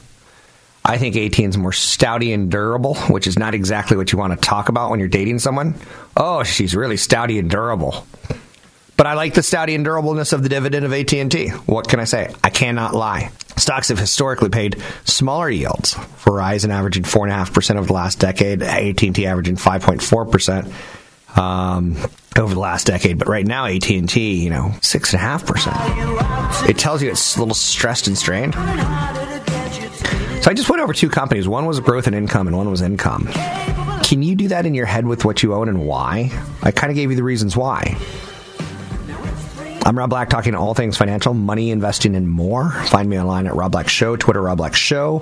I 0.83 0.97
think 0.97 1.15
AT&T's 1.15 1.57
more 1.57 1.71
stouty 1.71 2.33
and 2.33 2.51
durable, 2.51 2.95
which 3.09 3.25
is 3.25 3.39
not 3.39 3.55
exactly 3.55 3.97
what 3.97 4.11
you 4.11 4.19
want 4.19 4.39
to 4.39 4.47
talk 4.47 4.69
about 4.69 4.91
when 4.91 4.99
you're 4.99 5.09
dating 5.09 5.39
someone. 5.39 5.75
Oh, 6.15 6.43
she's 6.43 6.75
really 6.75 6.95
stouty 6.95 7.39
and 7.39 7.49
durable. 7.49 8.05
But 8.97 9.07
I 9.07 9.13
like 9.13 9.33
the 9.33 9.41
stouty 9.41 9.75
and 9.75 9.85
durableness 9.85 10.31
of 10.31 10.41
the 10.41 10.49
dividend 10.49 10.85
of 10.85 10.93
AT&T. 10.93 11.49
What 11.65 11.87
can 11.87 11.99
I 11.99 12.05
say? 12.05 12.33
I 12.43 12.49
cannot 12.49 12.95
lie. 12.95 13.31
Stocks 13.57 13.89
have 13.89 13.99
historically 13.99 14.49
paid 14.49 14.81
smaller 15.03 15.49
yields. 15.49 15.95
Verizon 16.23 16.69
averaging 16.69 17.03
4.5% 17.03 17.75
over 17.75 17.87
the 17.87 17.93
last 17.93 18.19
decade, 18.19 18.63
AT&T 18.63 19.25
averaging 19.25 19.57
5.4%. 19.57 20.71
Um, 21.37 21.97
over 22.37 22.53
the 22.53 22.59
last 22.59 22.87
decade, 22.87 23.17
but 23.17 23.27
right 23.27 23.45
now 23.45 23.65
AT 23.65 23.89
and 23.89 24.09
T, 24.09 24.41
you 24.43 24.49
know, 24.49 24.73
six 24.81 25.13
and 25.13 25.21
a 25.21 25.23
half 25.23 25.45
percent. 25.45 25.75
It 26.69 26.77
tells 26.77 27.01
you 27.01 27.09
it's 27.09 27.35
a 27.35 27.39
little 27.39 27.53
stressed 27.53 28.07
and 28.07 28.17
strained. 28.17 28.53
So 28.53 30.51
I 30.51 30.53
just 30.53 30.69
went 30.69 30.81
over 30.81 30.93
two 30.93 31.09
companies. 31.09 31.47
One 31.47 31.65
was 31.65 31.79
growth 31.79 32.07
and 32.07 32.15
income, 32.15 32.47
and 32.47 32.55
one 32.55 32.69
was 32.69 32.81
income. 32.81 33.27
Can 34.03 34.21
you 34.21 34.35
do 34.35 34.49
that 34.49 34.65
in 34.65 34.73
your 34.73 34.85
head 34.85 35.07
with 35.07 35.25
what 35.25 35.43
you 35.43 35.53
own 35.53 35.69
and 35.69 35.85
why? 35.85 36.31
I 36.61 36.71
kind 36.71 36.91
of 36.91 36.95
gave 36.95 37.09
you 37.09 37.15
the 37.15 37.23
reasons 37.23 37.55
why. 37.57 37.97
I'm 39.87 39.95
Rob 39.95 40.09
Black, 40.09 40.31
talking 40.31 40.55
all 40.55 40.73
things 40.73 40.97
financial, 40.97 41.35
money, 41.35 41.69
investing, 41.69 42.15
and 42.15 42.27
more. 42.27 42.71
Find 42.87 43.07
me 43.07 43.19
online 43.19 43.45
at 43.45 43.53
Rob 43.53 43.71
Black 43.71 43.87
Show, 43.87 44.15
Twitter 44.15 44.41
Rob 44.41 44.57
Black 44.57 44.73
Show, 44.73 45.19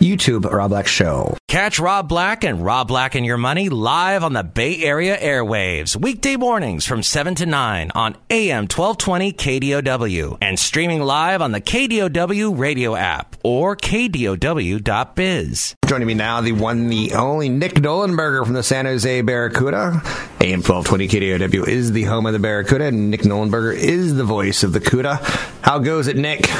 YouTube 0.00 0.50
Rob 0.50 0.70
Black 0.70 0.86
Show. 0.86 1.36
Catch 1.48 1.78
Rob 1.78 2.08
Black 2.08 2.42
and 2.42 2.64
Rob 2.64 2.88
Black 2.88 3.14
and 3.14 3.24
Your 3.24 3.36
Money 3.36 3.68
live 3.68 4.24
on 4.24 4.32
the 4.32 4.42
Bay 4.42 4.82
Area 4.82 5.16
airwaves, 5.16 5.94
weekday 5.94 6.34
mornings 6.34 6.84
from 6.84 7.04
7 7.04 7.36
to 7.36 7.46
9 7.46 7.92
on 7.94 8.16
AM 8.30 8.64
1220 8.64 9.32
KDOW 9.32 10.38
and 10.40 10.58
streaming 10.58 11.02
live 11.02 11.40
on 11.40 11.52
the 11.52 11.60
KDOW 11.60 12.58
radio 12.58 12.96
app 12.96 13.36
or 13.44 13.76
KDOW.biz. 13.76 15.76
Joining 15.86 16.08
me 16.08 16.14
now, 16.14 16.40
the 16.40 16.50
one, 16.50 16.88
the 16.88 17.12
only 17.12 17.48
Nick 17.48 17.74
Nollenberger 17.74 18.44
from 18.44 18.54
the 18.54 18.64
San 18.64 18.84
Jose 18.84 19.22
Barracuda. 19.22 20.02
AM 20.40 20.62
1220 20.62 21.06
KDOW 21.06 21.68
is 21.68 21.92
the 21.92 22.02
home 22.02 22.26
of 22.26 22.32
the 22.32 22.40
Barracuda, 22.40 22.86
and 22.86 23.12
Nick 23.12 23.20
Nollenberger 23.20 23.72
is 23.72 24.16
the 24.16 24.24
voice 24.24 24.64
of 24.64 24.72
the 24.72 24.80
CUDA. 24.80 25.18
How 25.62 25.78
goes 25.78 26.08
it, 26.08 26.16
Nick? 26.16 26.50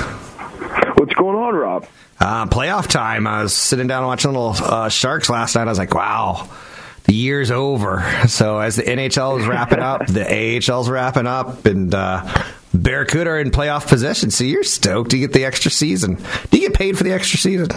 What's 0.97 1.15
going 1.15 1.37
on, 1.37 1.55
Rob? 1.55 1.87
Uh, 2.19 2.47
playoff 2.47 2.87
time. 2.89 3.27
I 3.27 3.43
was 3.43 3.53
sitting 3.55 3.87
down 3.87 4.07
watching 4.07 4.33
little 4.33 4.55
uh, 4.59 4.89
Sharks 4.89 5.29
last 5.29 5.55
night. 5.55 5.63
I 5.63 5.71
was 5.71 5.79
like, 5.79 5.95
wow, 5.95 6.49
the 7.05 7.15
year's 7.15 7.51
over. 7.51 8.03
So 8.29 8.59
as 8.59 8.77
the 8.77 8.83
NHL 8.83 9.41
is 9.41 9.47
wrapping 9.47 9.81
up, 9.81 10.07
the 10.07 10.25
AHL's 10.25 10.89
wrapping 10.89 11.27
up, 11.27 11.67
and 11.67 11.95
uh, 11.95 12.45
Barracuda 12.73 13.31
are 13.31 13.39
in 13.41 13.51
playoff 13.51 13.87
position. 13.87 14.31
So 14.31 14.45
you're 14.45 14.65
stoked 14.65 15.11
to 15.11 15.19
get 15.19 15.33
the 15.35 15.45
extra 15.45 15.71
season. 15.71 16.15
Do 16.51 16.59
you 16.59 16.69
get 16.69 16.75
paid 16.75 16.97
for 16.97 17.05
the 17.05 17.13
extra 17.13 17.39
season? 17.39 17.69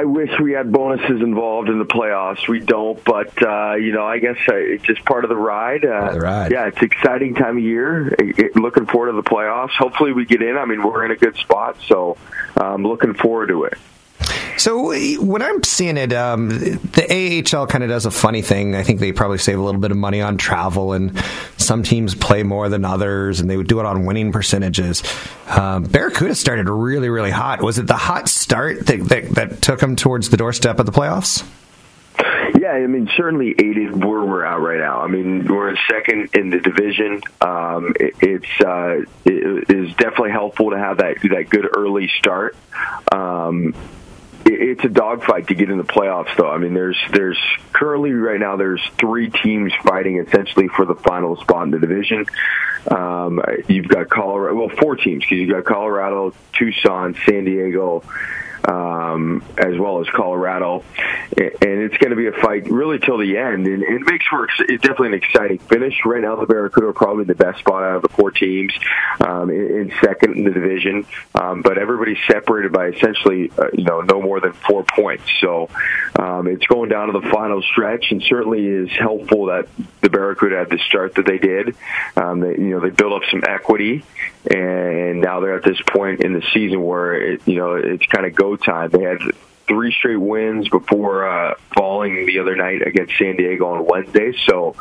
I 0.00 0.04
wish 0.04 0.30
we 0.40 0.52
had 0.52 0.72
bonuses 0.72 1.20
involved 1.20 1.68
in 1.68 1.78
the 1.78 1.84
playoffs. 1.84 2.48
We 2.48 2.58
don't, 2.58 3.04
but 3.04 3.30
uh, 3.42 3.74
you 3.74 3.92
know, 3.92 4.06
I 4.06 4.18
guess 4.18 4.38
uh, 4.48 4.54
it's 4.54 4.82
just 4.82 5.04
part 5.04 5.26
of 5.26 5.28
the 5.28 5.36
ride. 5.36 5.84
Uh, 5.84 6.14
the 6.14 6.20
ride. 6.20 6.52
Yeah, 6.52 6.68
it's 6.68 6.80
exciting 6.80 7.34
time 7.34 7.58
of 7.58 7.62
year. 7.62 8.08
It, 8.08 8.38
it, 8.38 8.56
looking 8.56 8.86
forward 8.86 9.10
to 9.10 9.16
the 9.16 9.28
playoffs. 9.28 9.72
Hopefully, 9.72 10.14
we 10.14 10.24
get 10.24 10.40
in. 10.40 10.56
I 10.56 10.64
mean, 10.64 10.82
we're 10.82 11.04
in 11.04 11.10
a 11.10 11.16
good 11.16 11.36
spot, 11.36 11.76
so 11.86 12.16
I'm 12.56 12.76
um, 12.76 12.82
looking 12.82 13.12
forward 13.12 13.48
to 13.48 13.64
it. 13.64 13.76
So 14.56 14.92
when 15.20 15.42
I'm 15.42 15.62
seeing 15.62 15.96
it, 15.96 16.12
um, 16.12 16.48
the 16.48 17.44
AHL 17.52 17.66
kind 17.66 17.82
of 17.82 17.90
does 17.90 18.06
a 18.06 18.10
funny 18.10 18.42
thing. 18.42 18.74
I 18.74 18.82
think 18.82 19.00
they 19.00 19.12
probably 19.12 19.38
save 19.38 19.58
a 19.58 19.62
little 19.62 19.80
bit 19.80 19.90
of 19.90 19.96
money 19.96 20.20
on 20.20 20.36
travel, 20.36 20.92
and 20.92 21.18
some 21.56 21.82
teams 21.82 22.14
play 22.14 22.42
more 22.42 22.68
than 22.68 22.84
others, 22.84 23.40
and 23.40 23.48
they 23.48 23.56
would 23.56 23.68
do 23.68 23.80
it 23.80 23.86
on 23.86 24.04
winning 24.04 24.32
percentages. 24.32 25.02
Um, 25.48 25.84
Barracuda 25.84 26.34
started 26.34 26.68
really, 26.68 27.08
really 27.08 27.30
hot. 27.30 27.62
Was 27.62 27.78
it 27.78 27.86
the 27.86 27.96
hot 27.96 28.28
start 28.28 28.86
that, 28.86 29.00
that, 29.08 29.28
that 29.30 29.62
took 29.62 29.80
them 29.80 29.96
towards 29.96 30.30
the 30.30 30.36
doorstep 30.36 30.78
of 30.78 30.86
the 30.86 30.92
playoffs? 30.92 31.46
Yeah, 32.60 32.72
I 32.72 32.86
mean, 32.86 33.08
certainly 33.16 33.54
aided 33.58 34.04
where 34.04 34.20
we're 34.20 34.44
at 34.44 34.60
right 34.60 34.80
now. 34.80 35.00
I 35.00 35.06
mean, 35.06 35.46
we're 35.46 35.74
second 35.88 36.28
in 36.34 36.50
the 36.50 36.58
division. 36.58 37.22
Um, 37.40 37.94
it, 37.98 38.14
it's 38.20 38.60
uh, 38.60 39.04
it 39.24 39.70
is 39.70 39.94
definitely 39.96 40.32
helpful 40.32 40.70
to 40.70 40.78
have 40.78 40.98
that 40.98 41.16
that 41.22 41.48
good 41.48 41.66
early 41.74 42.10
start. 42.18 42.56
Um, 43.10 43.74
it's 44.52 44.84
a 44.84 44.88
dogfight 44.88 45.48
to 45.48 45.54
get 45.54 45.70
in 45.70 45.78
the 45.78 45.84
playoffs, 45.84 46.36
though. 46.36 46.50
I 46.50 46.58
mean, 46.58 46.74
there's 46.74 46.98
there's 47.10 47.38
currently 47.72 48.12
right 48.12 48.40
now 48.40 48.56
there's 48.56 48.82
three 48.98 49.30
teams 49.30 49.72
fighting 49.82 50.18
essentially 50.18 50.68
for 50.68 50.84
the 50.84 50.94
final 50.94 51.36
spot 51.40 51.64
in 51.64 51.70
the 51.70 51.78
division. 51.78 52.26
Um, 52.90 53.42
you've 53.68 53.88
got 53.88 54.08
Colorado, 54.08 54.56
well, 54.56 54.68
four 54.68 54.96
teams 54.96 55.24
because 55.24 55.38
you've 55.38 55.50
got 55.50 55.64
Colorado, 55.64 56.32
Tucson, 56.52 57.14
San 57.26 57.44
Diego, 57.44 58.02
um, 58.64 59.44
as 59.56 59.78
well 59.78 60.00
as 60.00 60.08
Colorado, 60.10 60.84
and 61.36 61.62
it's 61.62 61.96
going 61.98 62.10
to 62.10 62.16
be 62.16 62.26
a 62.26 62.32
fight 62.32 62.70
really 62.70 62.98
till 62.98 63.18
the 63.18 63.36
end. 63.36 63.66
And 63.66 63.82
it 63.82 64.02
makes 64.02 64.26
for 64.26 64.48
it's 64.60 64.82
definitely 64.82 65.08
an 65.08 65.14
exciting 65.14 65.58
finish. 65.58 65.94
Right 66.04 66.22
now, 66.22 66.36
the 66.36 66.46
Barracuda 66.46 66.88
are 66.88 66.92
probably 66.92 67.24
the 67.24 67.34
best 67.34 67.60
spot 67.60 67.82
out 67.82 67.96
of 67.96 68.02
the 68.02 68.08
four 68.08 68.30
teams 68.30 68.72
um, 69.20 69.50
in, 69.50 69.92
second 70.02 70.36
in 70.36 70.44
the 70.44 70.50
division, 70.50 71.06
um, 71.34 71.62
but 71.62 71.78
everybody's 71.78 72.18
separated 72.26 72.72
by 72.72 72.88
essentially 72.88 73.50
uh, 73.58 73.68
you 73.72 73.84
know 73.84 74.00
no 74.00 74.20
more 74.20 74.40
than 74.40 74.52
four 74.52 74.84
points. 74.84 75.24
So 75.40 75.68
um, 76.18 76.46
it's 76.46 76.66
going 76.66 76.90
down 76.90 77.12
to 77.12 77.20
the 77.20 77.28
final 77.30 77.62
stretch, 77.62 78.10
and 78.10 78.22
certainly 78.22 78.66
is 78.66 78.90
helpful 78.90 79.46
that 79.46 79.68
the 80.00 80.10
Barracuda 80.10 80.58
had 80.58 80.70
the 80.70 80.78
start 80.78 81.14
that 81.14 81.26
they 81.26 81.38
did. 81.38 81.76
Um, 82.16 82.40
they, 82.40 82.52
you 82.52 82.70
know 82.70 82.80
they 82.80 82.90
built 82.90 83.12
up 83.12 83.28
some 83.30 83.42
equity, 83.46 84.04
and 84.48 85.20
now 85.20 85.40
they're 85.40 85.56
at 85.56 85.64
this 85.64 85.80
point 85.82 86.20
in 86.20 86.32
the 86.32 86.42
season 86.52 86.82
where 86.82 87.14
it, 87.14 87.46
you 87.46 87.56
know 87.56 87.74
it's 87.74 88.06
kind 88.06 88.26
of 88.26 88.34
go 88.34 88.56
time. 88.56 88.90
They 88.90 89.02
had 89.02 89.18
three 89.70 89.92
straight 89.92 90.16
wins 90.16 90.68
before 90.68 91.28
uh, 91.28 91.54
falling 91.76 92.26
the 92.26 92.40
other 92.40 92.56
night 92.56 92.84
against 92.84 93.16
San 93.16 93.36
Diego 93.36 93.66
on 93.66 93.86
Wednesday. 93.86 94.32
So 94.46 94.74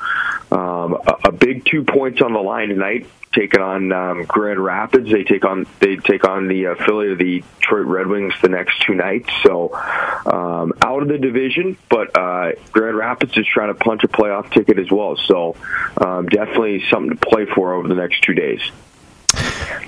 um, 0.51 0.97
a, 1.05 1.27
a 1.27 1.31
big 1.31 1.63
two 1.65 1.83
points 1.83 2.21
on 2.23 2.33
the 2.33 2.39
line 2.39 2.69
tonight, 2.69 3.05
taking 3.31 3.61
on 3.61 3.91
um, 3.91 4.23
Grand 4.23 4.59
Rapids. 4.59 5.11
They 5.11 5.23
take 5.23 5.45
on 5.45 5.67
they 5.79 5.97
take 5.97 6.27
on 6.27 6.47
the 6.47 6.65
affiliate 6.65 7.13
of 7.13 7.17
the 7.19 7.43
Detroit 7.59 7.85
Red 7.85 8.07
Wings 8.07 8.33
the 8.41 8.49
next 8.49 8.81
two 8.81 8.95
nights. 8.95 9.29
So 9.43 9.75
um, 9.75 10.73
out 10.81 11.03
of 11.03 11.07
the 11.07 11.19
division, 11.19 11.77
but 11.87 12.17
uh, 12.17 12.53
Grand 12.71 12.97
Rapids 12.97 13.37
is 13.37 13.45
trying 13.45 13.71
to 13.71 13.75
punch 13.75 14.03
a 14.03 14.07
playoff 14.07 14.51
ticket 14.51 14.79
as 14.79 14.89
well. 14.89 15.17
So 15.17 15.55
um, 15.97 16.27
definitely 16.27 16.83
something 16.89 17.15
to 17.15 17.25
play 17.27 17.45
for 17.45 17.73
over 17.73 17.87
the 17.87 17.95
next 17.95 18.23
two 18.23 18.33
days. 18.33 18.61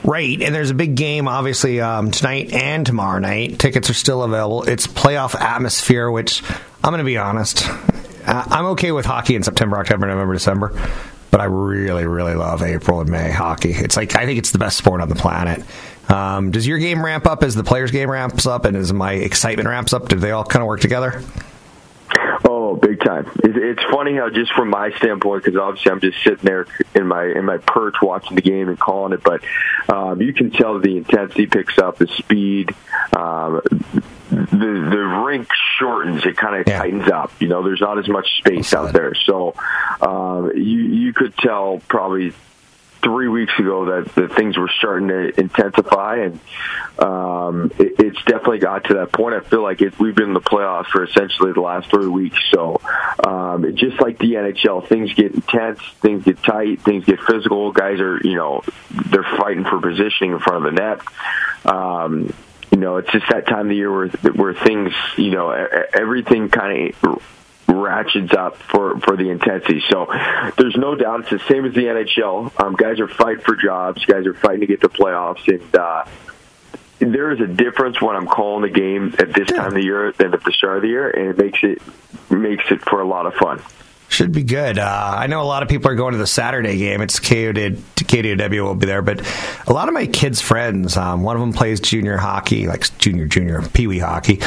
Right, 0.03 0.41
and 0.41 0.53
there's 0.53 0.69
a 0.69 0.75
big 0.75 0.95
game, 0.95 1.27
obviously, 1.27 1.79
um, 1.81 2.11
tonight 2.11 2.53
and 2.53 2.85
tomorrow 2.85 3.19
night. 3.19 3.59
Tickets 3.59 3.89
are 3.89 3.93
still 3.93 4.23
available. 4.23 4.63
It's 4.63 4.87
playoff 4.87 5.39
atmosphere, 5.39 6.09
which 6.09 6.43
I'm 6.83 6.91
going 6.91 6.99
to 6.99 7.03
be 7.03 7.17
honest, 7.17 7.67
I'm 8.25 8.65
okay 8.67 8.91
with 8.91 9.05
hockey 9.05 9.35
in 9.35 9.43
September, 9.43 9.77
October, 9.77 10.07
November, 10.07 10.33
December, 10.33 10.89
but 11.31 11.41
I 11.41 11.45
really, 11.45 12.05
really 12.05 12.35
love 12.35 12.61
April 12.61 13.01
and 13.01 13.09
May 13.09 13.31
hockey. 13.31 13.71
It's 13.71 13.97
like 13.97 14.15
I 14.15 14.25
think 14.25 14.39
it's 14.39 14.51
the 14.51 14.59
best 14.59 14.77
sport 14.77 15.01
on 15.01 15.09
the 15.09 15.15
planet. 15.15 15.63
Um, 16.09 16.51
does 16.51 16.67
your 16.67 16.77
game 16.77 17.03
ramp 17.03 17.25
up 17.25 17.43
as 17.43 17.55
the 17.55 17.63
players' 17.63 17.91
game 17.91 18.09
ramps 18.09 18.45
up, 18.45 18.65
and 18.65 18.75
as 18.75 18.91
my 18.91 19.13
excitement 19.13 19.67
ramps 19.67 19.93
up? 19.93 20.09
Do 20.09 20.17
they 20.17 20.31
all 20.31 20.43
kind 20.43 20.61
of 20.61 20.67
work 20.67 20.81
together? 20.81 21.23
Oh, 22.71 22.75
big 22.77 23.03
time! 23.03 23.29
It's 23.43 23.83
funny 23.91 24.15
how 24.15 24.29
just 24.29 24.53
from 24.53 24.69
my 24.69 24.91
standpoint, 24.91 25.43
because 25.43 25.59
obviously 25.59 25.91
I'm 25.91 25.99
just 25.99 26.23
sitting 26.23 26.45
there 26.45 26.67
in 26.95 27.05
my 27.05 27.25
in 27.25 27.43
my 27.43 27.57
perch 27.57 27.95
watching 28.01 28.35
the 28.35 28.41
game 28.41 28.69
and 28.69 28.79
calling 28.79 29.11
it, 29.11 29.21
but 29.21 29.41
um, 29.93 30.21
you 30.21 30.31
can 30.31 30.51
tell 30.51 30.79
the 30.79 30.95
intensity 30.95 31.47
picks 31.47 31.77
up, 31.77 31.97
the 31.97 32.07
speed, 32.07 32.73
um, 33.13 33.59
the 34.29 34.87
the 34.89 35.21
rink 35.25 35.49
shortens. 35.77 36.25
It 36.25 36.37
kind 36.37 36.61
of 36.61 36.65
yeah. 36.65 36.77
tightens 36.77 37.09
up. 37.09 37.33
You 37.41 37.49
know, 37.49 37.61
there's 37.61 37.81
not 37.81 37.99
as 37.99 38.07
much 38.07 38.37
space 38.37 38.73
out 38.73 38.93
there, 38.93 39.15
so 39.15 39.53
um, 39.99 40.53
you 40.55 40.79
you 40.79 41.11
could 41.11 41.35
tell 41.35 41.81
probably 41.89 42.31
three 43.01 43.27
weeks 43.27 43.53
ago 43.59 43.85
that, 43.85 44.15
that 44.15 44.35
things 44.35 44.57
were 44.57 44.69
starting 44.77 45.07
to 45.07 45.39
intensify, 45.39 46.17
and 46.17 46.39
um, 46.99 47.71
it, 47.79 47.99
it's 47.99 48.23
definitely 48.23 48.59
got 48.59 48.85
to 48.85 48.95
that 48.95 49.11
point. 49.11 49.35
I 49.35 49.39
feel 49.41 49.63
like 49.63 49.81
it, 49.81 49.97
we've 49.99 50.15
been 50.15 50.29
in 50.29 50.33
the 50.33 50.41
playoffs 50.41 50.87
for 50.87 51.03
essentially 51.03 51.53
the 51.53 51.61
last 51.61 51.89
three 51.89 52.07
weeks. 52.07 52.37
So, 52.51 52.79
um, 53.25 53.75
just 53.75 53.99
like 54.01 54.19
the 54.19 54.33
NHL, 54.33 54.87
things 54.87 55.13
get 55.13 55.33
intense, 55.33 55.79
things 56.01 56.23
get 56.23 56.41
tight, 56.43 56.81
things 56.81 57.05
get 57.05 57.19
physical. 57.21 57.71
Guys 57.71 57.99
are, 57.99 58.19
you 58.23 58.35
know, 58.35 58.63
they're 58.89 59.23
fighting 59.23 59.65
for 59.65 59.79
positioning 59.79 60.33
in 60.33 60.39
front 60.39 60.65
of 60.65 60.73
the 60.73 60.81
net. 60.81 61.01
Um, 61.65 62.33
you 62.71 62.77
know, 62.77 62.97
it's 62.97 63.11
just 63.11 63.27
that 63.29 63.47
time 63.47 63.61
of 63.61 63.67
the 63.67 63.75
year 63.75 63.91
where 63.91 64.07
where 64.07 64.53
things, 64.53 64.93
you 65.17 65.31
know, 65.31 65.49
everything 65.51 66.49
kind 66.49 66.93
of 67.03 67.21
ratchets 67.71 68.33
up 68.33 68.57
for 68.57 68.99
for 68.99 69.15
the 69.15 69.29
intensity. 69.29 69.81
So 69.89 70.07
there's 70.57 70.75
no 70.75 70.95
doubt 70.95 71.21
it's 71.21 71.29
the 71.29 71.39
same 71.47 71.65
as 71.65 71.73
the 71.73 71.85
NHL. 71.85 72.59
Um, 72.59 72.75
guys 72.75 72.99
are 72.99 73.07
fighting 73.07 73.43
for 73.43 73.55
jobs. 73.55 74.03
Guys 74.05 74.25
are 74.25 74.33
fighting 74.33 74.61
to 74.61 74.67
get 74.67 74.81
to 74.81 74.89
playoffs, 74.89 75.47
and 75.47 75.75
uh, 75.75 76.05
there 76.99 77.31
is 77.31 77.39
a 77.39 77.47
difference 77.47 78.01
when 78.01 78.15
I'm 78.15 78.27
calling 78.27 78.61
the 78.61 78.69
game 78.69 79.15
at 79.17 79.33
this 79.33 79.47
time 79.47 79.67
of 79.67 79.73
the 79.73 79.83
year 79.83 80.11
than 80.11 80.33
at 80.33 80.43
the 80.43 80.51
start 80.51 80.77
of 80.77 80.81
the 80.83 80.89
year, 80.89 81.09
and 81.09 81.29
it 81.29 81.37
makes 81.37 81.59
it 81.63 81.81
makes 82.31 82.65
it 82.71 82.81
for 82.81 83.01
a 83.01 83.07
lot 83.07 83.25
of 83.25 83.33
fun. 83.35 83.61
Should 84.09 84.33
be 84.33 84.43
good. 84.43 84.77
Uh, 84.77 85.15
I 85.17 85.27
know 85.27 85.41
a 85.41 85.43
lot 85.43 85.63
of 85.63 85.69
people 85.69 85.89
are 85.89 85.95
going 85.95 86.11
to 86.11 86.17
the 86.17 86.27
Saturday 86.27 86.77
game. 86.77 87.01
It's 87.01 87.19
KOD, 87.19 87.79
KDOW 88.11 88.63
will 88.63 88.75
be 88.75 88.85
there, 88.85 89.01
but 89.01 89.21
a 89.67 89.73
lot 89.73 89.87
of 89.87 89.93
my 89.93 90.05
kids' 90.05 90.41
friends, 90.41 90.97
um, 90.97 91.23
one 91.23 91.35
of 91.35 91.41
them 91.41 91.53
plays 91.53 91.79
junior 91.79 92.17
hockey, 92.17 92.67
like 92.67 92.97
junior, 92.97 93.25
junior, 93.25 93.61
pee 93.61 93.87
wee 93.87 93.99
hockey. 93.99 94.41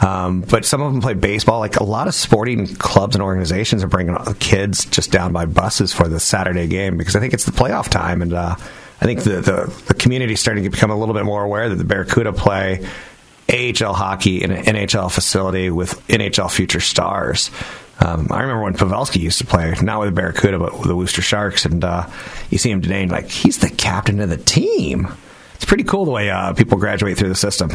Um, 0.00 0.40
but 0.40 0.64
some 0.64 0.82
of 0.82 0.92
them 0.92 1.00
play 1.00 1.14
baseball. 1.14 1.60
Like 1.60 1.76
a 1.76 1.84
lot 1.84 2.08
of 2.08 2.14
sporting 2.14 2.66
clubs 2.66 3.14
and 3.14 3.22
organizations 3.22 3.84
are 3.84 3.88
bringing 3.88 4.16
kids 4.40 4.84
just 4.86 5.12
down 5.12 5.32
by 5.32 5.44
buses 5.46 5.92
for 5.92 6.08
the 6.08 6.18
Saturday 6.18 6.66
game 6.66 6.96
because 6.96 7.14
I 7.14 7.20
think 7.20 7.34
it's 7.34 7.44
the 7.44 7.52
playoff 7.52 7.88
time, 7.88 8.22
and 8.22 8.32
uh, 8.32 8.56
I 9.00 9.04
think 9.04 9.22
the, 9.22 9.40
the 9.40 9.82
the 9.86 9.94
community 9.94 10.32
is 10.32 10.40
starting 10.40 10.64
to 10.64 10.70
become 10.70 10.90
a 10.90 10.96
little 10.96 11.14
bit 11.14 11.24
more 11.24 11.44
aware 11.44 11.68
that 11.68 11.76
the 11.76 11.84
Barracuda 11.84 12.32
play 12.32 12.84
AHL 13.52 13.94
hockey 13.94 14.42
in 14.42 14.50
an 14.50 14.64
NHL 14.64 15.12
facility 15.12 15.70
with 15.70 16.06
NHL 16.08 16.50
future 16.50 16.80
stars. 16.80 17.50
Um, 18.00 18.28
I 18.30 18.40
remember 18.40 18.64
when 18.64 18.74
Pavelski 18.74 19.20
used 19.20 19.38
to 19.38 19.46
play, 19.46 19.74
not 19.82 20.00
with 20.00 20.08
the 20.08 20.14
Barracuda, 20.14 20.58
but 20.58 20.72
with 20.72 20.88
the 20.88 20.96
Worcester 20.96 21.22
Sharks, 21.22 21.64
and 21.64 21.84
uh, 21.84 22.08
you 22.50 22.58
see 22.58 22.70
him 22.70 22.82
today, 22.82 23.02
and 23.02 23.12
like 23.12 23.28
he's 23.28 23.58
the 23.58 23.70
captain 23.70 24.20
of 24.20 24.28
the 24.28 24.38
team. 24.38 25.12
It's 25.54 25.64
pretty 25.64 25.84
cool 25.84 26.04
the 26.04 26.10
way 26.10 26.30
uh, 26.30 26.54
people 26.54 26.78
graduate 26.78 27.18
through 27.18 27.28
the 27.28 27.34
system. 27.36 27.70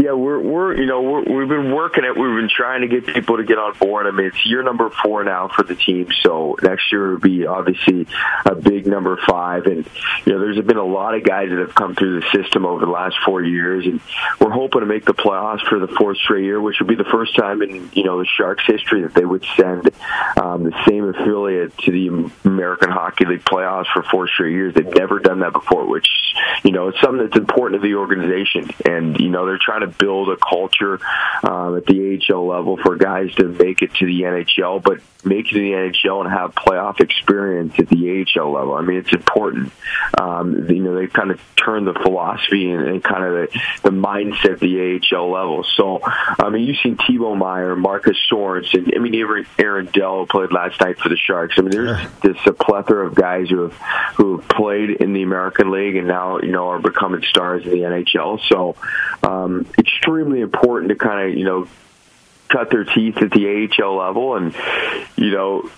Yeah, 0.00 0.12
we're 0.12 0.38
we're 0.38 0.76
you 0.76 0.86
know 0.86 1.22
we 1.26 1.40
have 1.40 1.48
been 1.48 1.72
working 1.74 2.04
it. 2.04 2.16
We've 2.16 2.36
been 2.36 2.48
trying 2.48 2.82
to 2.82 2.88
get 2.88 3.06
people 3.06 3.36
to 3.36 3.44
get 3.44 3.58
on 3.58 3.76
board. 3.78 4.06
I 4.06 4.10
mean, 4.10 4.26
it's 4.26 4.46
year 4.46 4.62
number 4.62 4.90
four 4.90 5.24
now 5.24 5.48
for 5.48 5.62
the 5.62 5.74
team, 5.74 6.08
so 6.22 6.56
next 6.62 6.92
year 6.92 7.10
will 7.10 7.18
be 7.18 7.46
obviously 7.46 8.06
a 8.46 8.54
big 8.54 8.86
number 8.86 9.18
five. 9.26 9.66
And 9.66 9.88
you 10.24 10.32
know, 10.32 10.38
there's 10.38 10.60
been 10.64 10.76
a 10.76 10.84
lot 10.84 11.14
of 11.14 11.24
guys 11.24 11.50
that 11.50 11.58
have 11.58 11.74
come 11.74 11.94
through 11.94 12.20
the 12.20 12.26
system 12.30 12.64
over 12.64 12.84
the 12.84 12.90
last 12.90 13.16
four 13.24 13.42
years, 13.42 13.86
and 13.86 14.00
we're 14.40 14.50
hoping 14.50 14.80
to 14.80 14.86
make 14.86 15.04
the 15.04 15.14
playoffs 15.14 15.66
for 15.68 15.78
the 15.78 15.88
fourth 15.88 16.18
straight 16.18 16.44
year, 16.44 16.60
which 16.60 16.78
would 16.78 16.88
be 16.88 16.94
the 16.94 17.04
first 17.04 17.36
time 17.36 17.62
in 17.62 17.90
you 17.92 18.04
know 18.04 18.18
the 18.18 18.26
Sharks' 18.26 18.64
history 18.66 19.02
that 19.02 19.14
they 19.14 19.24
would 19.24 19.44
send 19.56 19.90
um, 20.40 20.64
the 20.64 20.84
same 20.88 21.08
affiliate 21.08 21.76
to 21.78 21.90
the 21.90 22.30
American 22.48 22.90
Hockey 22.90 23.24
League 23.24 23.44
playoffs 23.44 23.92
for 23.92 24.02
four 24.04 24.28
straight 24.28 24.52
years. 24.52 24.74
They've 24.74 24.94
never 24.94 25.18
done 25.18 25.40
that 25.40 25.52
before, 25.52 25.86
which 25.86 26.08
you 26.64 26.72
know 26.72 26.88
it's 26.88 27.00
something 27.00 27.26
that's 27.26 27.36
important 27.36 27.82
to 27.82 27.86
the 27.86 27.94
organization, 27.96 28.70
and 28.86 29.18
you 29.18 29.28
know 29.28 29.46
they're 29.46 29.60
trying 29.62 29.81
to 29.82 29.98
build 29.98 30.28
a 30.28 30.36
culture 30.36 31.00
um, 31.42 31.76
at 31.76 31.86
the 31.86 32.20
AHL 32.30 32.46
level 32.46 32.76
for 32.76 32.96
guys 32.96 33.34
to 33.36 33.44
make 33.44 33.82
it 33.82 33.94
to 33.94 34.06
the 34.06 34.22
NHL, 34.22 34.82
but 34.82 35.00
make 35.24 35.46
it 35.46 35.54
to 35.54 35.60
the 35.60 35.72
NHL 35.72 36.24
and 36.24 36.32
have 36.32 36.54
playoff 36.54 37.00
experience 37.00 37.74
at 37.78 37.88
the 37.88 38.26
AHL 38.36 38.52
level. 38.52 38.74
I 38.74 38.82
mean, 38.82 38.98
it's 38.98 39.12
important. 39.12 39.72
Um, 40.18 40.68
you 40.68 40.82
know, 40.82 40.94
they 40.94 41.06
kind 41.06 41.30
of 41.30 41.40
turn 41.56 41.84
the 41.84 41.94
philosophy 41.94 42.70
and, 42.70 42.82
and 42.82 43.04
kind 43.04 43.24
of 43.24 43.32
the, 43.32 43.60
the 43.82 43.90
mindset 43.90 44.52
at 44.52 44.60
the 44.60 45.00
AHL 45.12 45.30
level. 45.30 45.64
So, 45.76 46.00
I 46.02 46.48
mean, 46.50 46.66
you've 46.66 46.78
seen 46.82 46.96
Timo 46.96 47.36
Meier, 47.36 47.76
Marcus 47.76 48.16
Sorensen. 48.30 48.94
I 48.96 48.98
mean, 48.98 49.14
even 49.14 49.46
Aaron 49.58 49.88
Dell 49.92 50.26
played 50.26 50.52
last 50.52 50.80
night 50.80 50.98
for 50.98 51.08
the 51.08 51.16
Sharks. 51.16 51.54
I 51.58 51.62
mean, 51.62 51.70
there's 51.70 52.00
just 52.24 52.46
a 52.46 52.52
plethora 52.52 53.06
of 53.06 53.14
guys 53.14 53.48
who 53.48 53.68
have 53.68 53.76
who 54.16 54.38
have 54.38 54.48
played 54.48 54.90
in 54.90 55.12
the 55.12 55.22
American 55.22 55.70
League 55.70 55.96
and 55.96 56.06
now 56.06 56.38
you 56.40 56.52
know 56.52 56.68
are 56.68 56.78
becoming 56.78 57.22
stars 57.22 57.64
in 57.64 57.70
the 57.70 57.78
NHL. 57.78 58.40
So, 58.48 58.76
um, 59.22 59.66
extremely 59.78 60.40
important 60.40 60.90
to 60.90 60.94
kind 60.96 61.30
of 61.30 61.38
you 61.38 61.44
know 61.44 61.68
cut 62.48 62.70
their 62.70 62.84
teeth 62.84 63.18
at 63.18 63.30
the 63.30 63.70
AHL 63.80 63.96
level, 63.96 64.36
and 64.36 64.54
you 65.16 65.30
know 65.30 65.70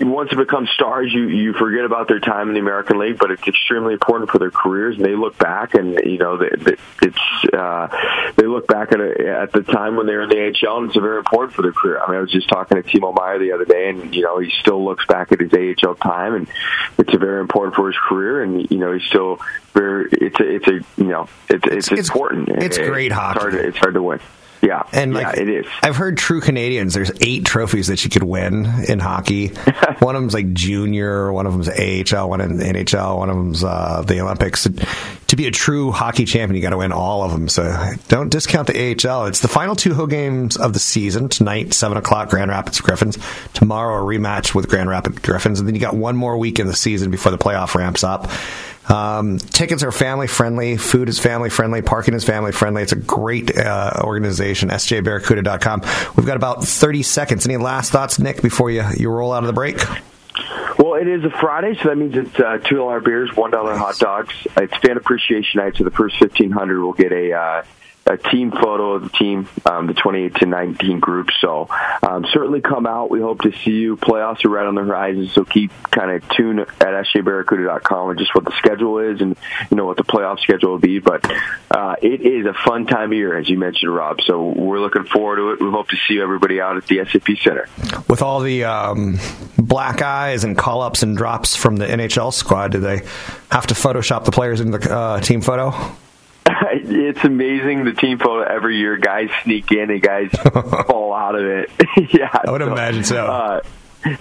once 0.00 0.30
it 0.32 0.36
become 0.36 0.66
stars, 0.74 1.12
you 1.12 1.28
you 1.28 1.52
forget 1.54 1.84
about 1.84 2.08
their 2.08 2.20
time 2.20 2.48
in 2.48 2.54
the 2.54 2.60
American 2.60 2.98
League, 2.98 3.18
but 3.18 3.30
it's 3.30 3.46
extremely 3.46 3.94
important 3.94 4.30
for 4.30 4.38
their 4.38 4.50
careers. 4.50 4.96
And 4.96 5.04
they 5.04 5.14
look 5.14 5.38
back, 5.38 5.74
and 5.74 5.98
you 6.04 6.18
know, 6.18 6.36
they, 6.36 6.50
they, 6.56 6.76
it's 7.02 7.54
uh, 7.54 7.88
they 8.36 8.46
look 8.46 8.66
back 8.66 8.92
at 8.92 9.00
it 9.00 9.20
at 9.20 9.52
the 9.52 9.62
time 9.62 9.96
when 9.96 10.06
they 10.06 10.14
were 10.14 10.22
in 10.22 10.28
the 10.28 10.54
AHL, 10.68 10.78
and 10.78 10.86
it's 10.88 10.96
very 10.98 11.18
important 11.18 11.54
for 11.54 11.62
their 11.62 11.72
career. 11.72 12.00
I 12.00 12.08
mean, 12.10 12.18
I 12.18 12.20
was 12.20 12.30
just 12.32 12.48
talking 12.48 12.82
to 12.82 12.88
Timo 12.88 13.14
Meier 13.14 13.38
the 13.38 13.52
other 13.52 13.64
day, 13.64 13.88
and 13.88 14.14
you 14.14 14.22
know, 14.22 14.38
he 14.38 14.50
still 14.60 14.84
looks 14.84 15.06
back 15.06 15.32
at 15.32 15.40
his 15.40 15.52
AHL 15.52 15.94
time, 15.94 16.34
and 16.34 16.48
it's 16.98 17.14
a 17.14 17.18
very 17.18 17.40
important 17.40 17.74
for 17.74 17.86
his 17.88 17.96
career, 18.08 18.42
and 18.42 18.70
you 18.70 18.78
know, 18.78 18.92
he's 18.92 19.06
still 19.08 19.38
very. 19.72 20.08
It's 20.12 20.38
a, 20.40 20.54
it's 20.56 20.68
a, 20.68 20.72
you 21.00 21.08
know, 21.08 21.28
it's 21.48 21.66
it's, 21.66 21.92
It's- 21.92 22.08
important. 22.08 22.48
it's 22.50 22.78
great 22.78 23.06
it's 23.06 23.14
hockey. 23.14 23.40
Hard 23.40 23.54
it's 23.54 23.78
hard 23.78 23.94
to 23.94 24.02
win. 24.02 24.20
Yeah, 24.62 24.82
And 24.92 25.12
yeah, 25.12 25.28
like 25.28 25.38
it 25.38 25.48
is. 25.48 25.66
I've 25.82 25.96
heard 25.96 26.16
true 26.16 26.40
Canadians. 26.40 26.94
There's 26.94 27.12
eight 27.20 27.44
trophies 27.44 27.88
that 27.88 28.02
you 28.04 28.10
could 28.10 28.22
win 28.22 28.66
in 28.88 28.98
hockey. 28.98 29.48
one 29.98 30.16
of 30.16 30.22
them's 30.22 30.34
like 30.34 30.52
junior. 30.52 31.32
One 31.32 31.46
of 31.46 31.52
them's 31.52 31.68
AHL. 31.68 32.28
One 32.28 32.40
in 32.40 32.56
the 32.56 32.64
NHL. 32.64 33.18
One 33.18 33.30
of 33.30 33.36
them's 33.36 33.62
uh, 33.62 34.02
the 34.06 34.20
Olympics. 34.20 34.66
To 35.28 35.36
be 35.36 35.46
a 35.46 35.50
true 35.50 35.90
hockey 35.92 36.24
champion, 36.24 36.56
you 36.56 36.62
got 36.62 36.70
to 36.70 36.78
win 36.78 36.92
all 36.92 37.22
of 37.22 37.32
them. 37.32 37.48
So 37.48 37.92
don't 38.08 38.30
discount 38.30 38.68
the 38.68 38.74
AHL. 39.08 39.26
It's 39.26 39.40
the 39.40 39.48
final 39.48 39.76
two 39.76 39.92
home 39.94 40.08
games 40.08 40.56
of 40.56 40.72
the 40.72 40.78
season 40.78 41.28
tonight, 41.28 41.74
seven 41.74 41.98
o'clock, 41.98 42.30
Grand 42.30 42.50
Rapids 42.50 42.80
Griffins. 42.80 43.18
Tomorrow, 43.52 44.02
a 44.02 44.06
rematch 44.06 44.54
with 44.54 44.68
Grand 44.68 44.88
Rapids 44.88 45.18
Griffins, 45.18 45.58
and 45.58 45.68
then 45.68 45.74
you 45.74 45.80
got 45.80 45.94
one 45.94 46.16
more 46.16 46.36
week 46.38 46.58
in 46.58 46.66
the 46.66 46.74
season 46.76 47.10
before 47.10 47.32
the 47.32 47.38
playoff 47.38 47.74
ramps 47.74 48.04
up. 48.04 48.30
Um, 48.88 49.38
tickets 49.38 49.82
are 49.82 49.92
family 49.92 50.26
friendly. 50.26 50.76
Food 50.76 51.08
is 51.08 51.18
family 51.18 51.50
friendly. 51.50 51.82
Parking 51.82 52.14
is 52.14 52.24
family 52.24 52.52
friendly. 52.52 52.82
It's 52.82 52.92
a 52.92 52.96
great 52.96 53.56
uh, 53.56 54.00
organization. 54.02 54.68
SJBarracuda.com. 54.68 55.82
We've 56.16 56.26
got 56.26 56.36
about 56.36 56.64
30 56.64 57.02
seconds. 57.02 57.46
Any 57.46 57.56
last 57.56 57.90
thoughts, 57.90 58.18
Nick, 58.18 58.42
before 58.42 58.70
you, 58.70 58.84
you 58.96 59.10
roll 59.10 59.32
out 59.32 59.42
of 59.42 59.48
the 59.48 59.52
break? 59.52 59.78
Well, 60.78 60.94
it 60.94 61.08
is 61.08 61.24
a 61.24 61.30
Friday, 61.30 61.74
so 61.82 61.88
that 61.88 61.96
means 61.96 62.16
it's 62.16 62.38
uh, 62.38 62.58
two 62.58 62.76
dollar 62.76 63.00
beers, 63.00 63.34
one 63.34 63.50
dollar 63.50 63.76
hot 63.76 63.98
dogs. 63.98 64.34
It's 64.56 64.76
fan 64.76 64.96
appreciation 64.96 65.60
night, 65.60 65.76
so 65.76 65.84
the 65.84 65.90
first 65.90 66.16
fifteen 66.18 66.50
hundred 66.50 66.82
will 66.82 66.92
get 66.92 67.12
a 67.12 67.32
uh, 67.32 67.62
a 68.06 68.16
team 68.16 68.52
photo 68.52 68.92
of 68.92 69.02
the 69.02 69.08
team, 69.08 69.48
um, 69.64 69.88
the 69.88 69.94
twenty 69.94 70.24
eight 70.24 70.34
to 70.36 70.46
nineteen 70.46 71.00
group. 71.00 71.30
So 71.40 71.68
um, 72.02 72.24
certainly 72.32 72.60
come 72.60 72.86
out. 72.86 73.10
We 73.10 73.20
hope 73.20 73.40
to 73.42 73.52
see 73.52 73.72
you. 73.72 73.96
Playoffs 73.96 74.44
are 74.44 74.48
right 74.48 74.66
on 74.66 74.74
the 74.74 74.82
horizon, 74.82 75.28
so 75.28 75.44
keep 75.44 75.72
kind 75.90 76.10
of 76.10 76.28
tuned 76.30 76.60
at 76.60 76.68
sjbarracuda.com 76.78 78.10
and 78.10 78.18
just 78.18 78.34
what 78.34 78.44
the 78.44 78.52
schedule 78.58 78.98
is, 79.00 79.20
and 79.20 79.36
you 79.70 79.76
know 79.76 79.86
what 79.86 79.96
the 79.96 80.04
playoff 80.04 80.38
schedule 80.40 80.72
will 80.72 80.78
be. 80.78 81.00
But 81.00 81.28
uh, 81.70 81.96
it 82.00 82.20
is 82.20 82.46
a 82.46 82.54
fun 82.54 82.86
time 82.86 83.10
of 83.10 83.18
year, 83.18 83.36
as 83.36 83.48
you 83.48 83.58
mentioned, 83.58 83.92
Rob. 83.92 84.20
So 84.22 84.50
we're 84.50 84.80
looking 84.80 85.04
forward 85.04 85.36
to 85.36 85.50
it. 85.52 85.60
We 85.60 85.70
hope 85.70 85.88
to 85.88 85.96
see 86.06 86.20
everybody 86.20 86.60
out 86.60 86.76
at 86.76 86.86
the 86.86 87.04
SAP 87.04 87.38
Center. 87.42 87.68
With 88.08 88.22
all 88.22 88.40
the 88.40 88.64
um, 88.64 89.18
black 89.58 90.00
eyes 90.00 90.44
and 90.44 90.56
call 90.66 90.82
ups 90.82 91.04
and 91.04 91.16
drops 91.16 91.54
from 91.54 91.76
the 91.76 91.86
NHL 91.86 92.32
squad, 92.32 92.72
do 92.72 92.80
they 92.80 93.02
have 93.52 93.68
to 93.68 93.74
Photoshop 93.74 94.24
the 94.24 94.32
players 94.32 94.60
in 94.60 94.72
the 94.72 94.92
uh, 94.92 95.20
team 95.20 95.40
photo? 95.40 95.72
it's 96.44 97.22
amazing 97.22 97.84
the 97.84 97.92
team 97.92 98.18
photo 98.18 98.42
every 98.42 98.76
year. 98.76 98.96
Guys 98.96 99.30
sneak 99.44 99.70
in 99.70 99.92
and 99.92 100.02
guys 100.02 100.32
fall 100.88 101.14
out 101.14 101.36
of 101.36 101.44
it. 101.44 101.70
yeah, 102.12 102.30
I 102.32 102.50
would 102.50 102.62
imagine 102.62 103.04
so. 103.04 103.26
Uh, 103.26 103.60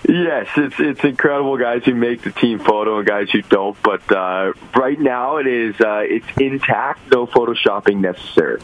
yes, 0.07 0.47
it's 0.57 0.79
it's 0.79 1.03
incredible 1.03 1.57
guys 1.57 1.83
who 1.83 1.93
make 1.93 2.21
the 2.21 2.31
team 2.31 2.59
photo 2.59 2.99
and 2.99 3.07
guys 3.07 3.29
who 3.29 3.41
don't. 3.43 3.77
But 3.83 4.11
uh, 4.11 4.53
right 4.75 4.99
now 4.99 5.37
it 5.37 5.47
is 5.47 5.79
uh, 5.79 6.01
it's 6.03 6.25
intact, 6.37 7.11
no 7.11 7.27
photoshopping 7.27 7.97
necessary. 7.97 8.61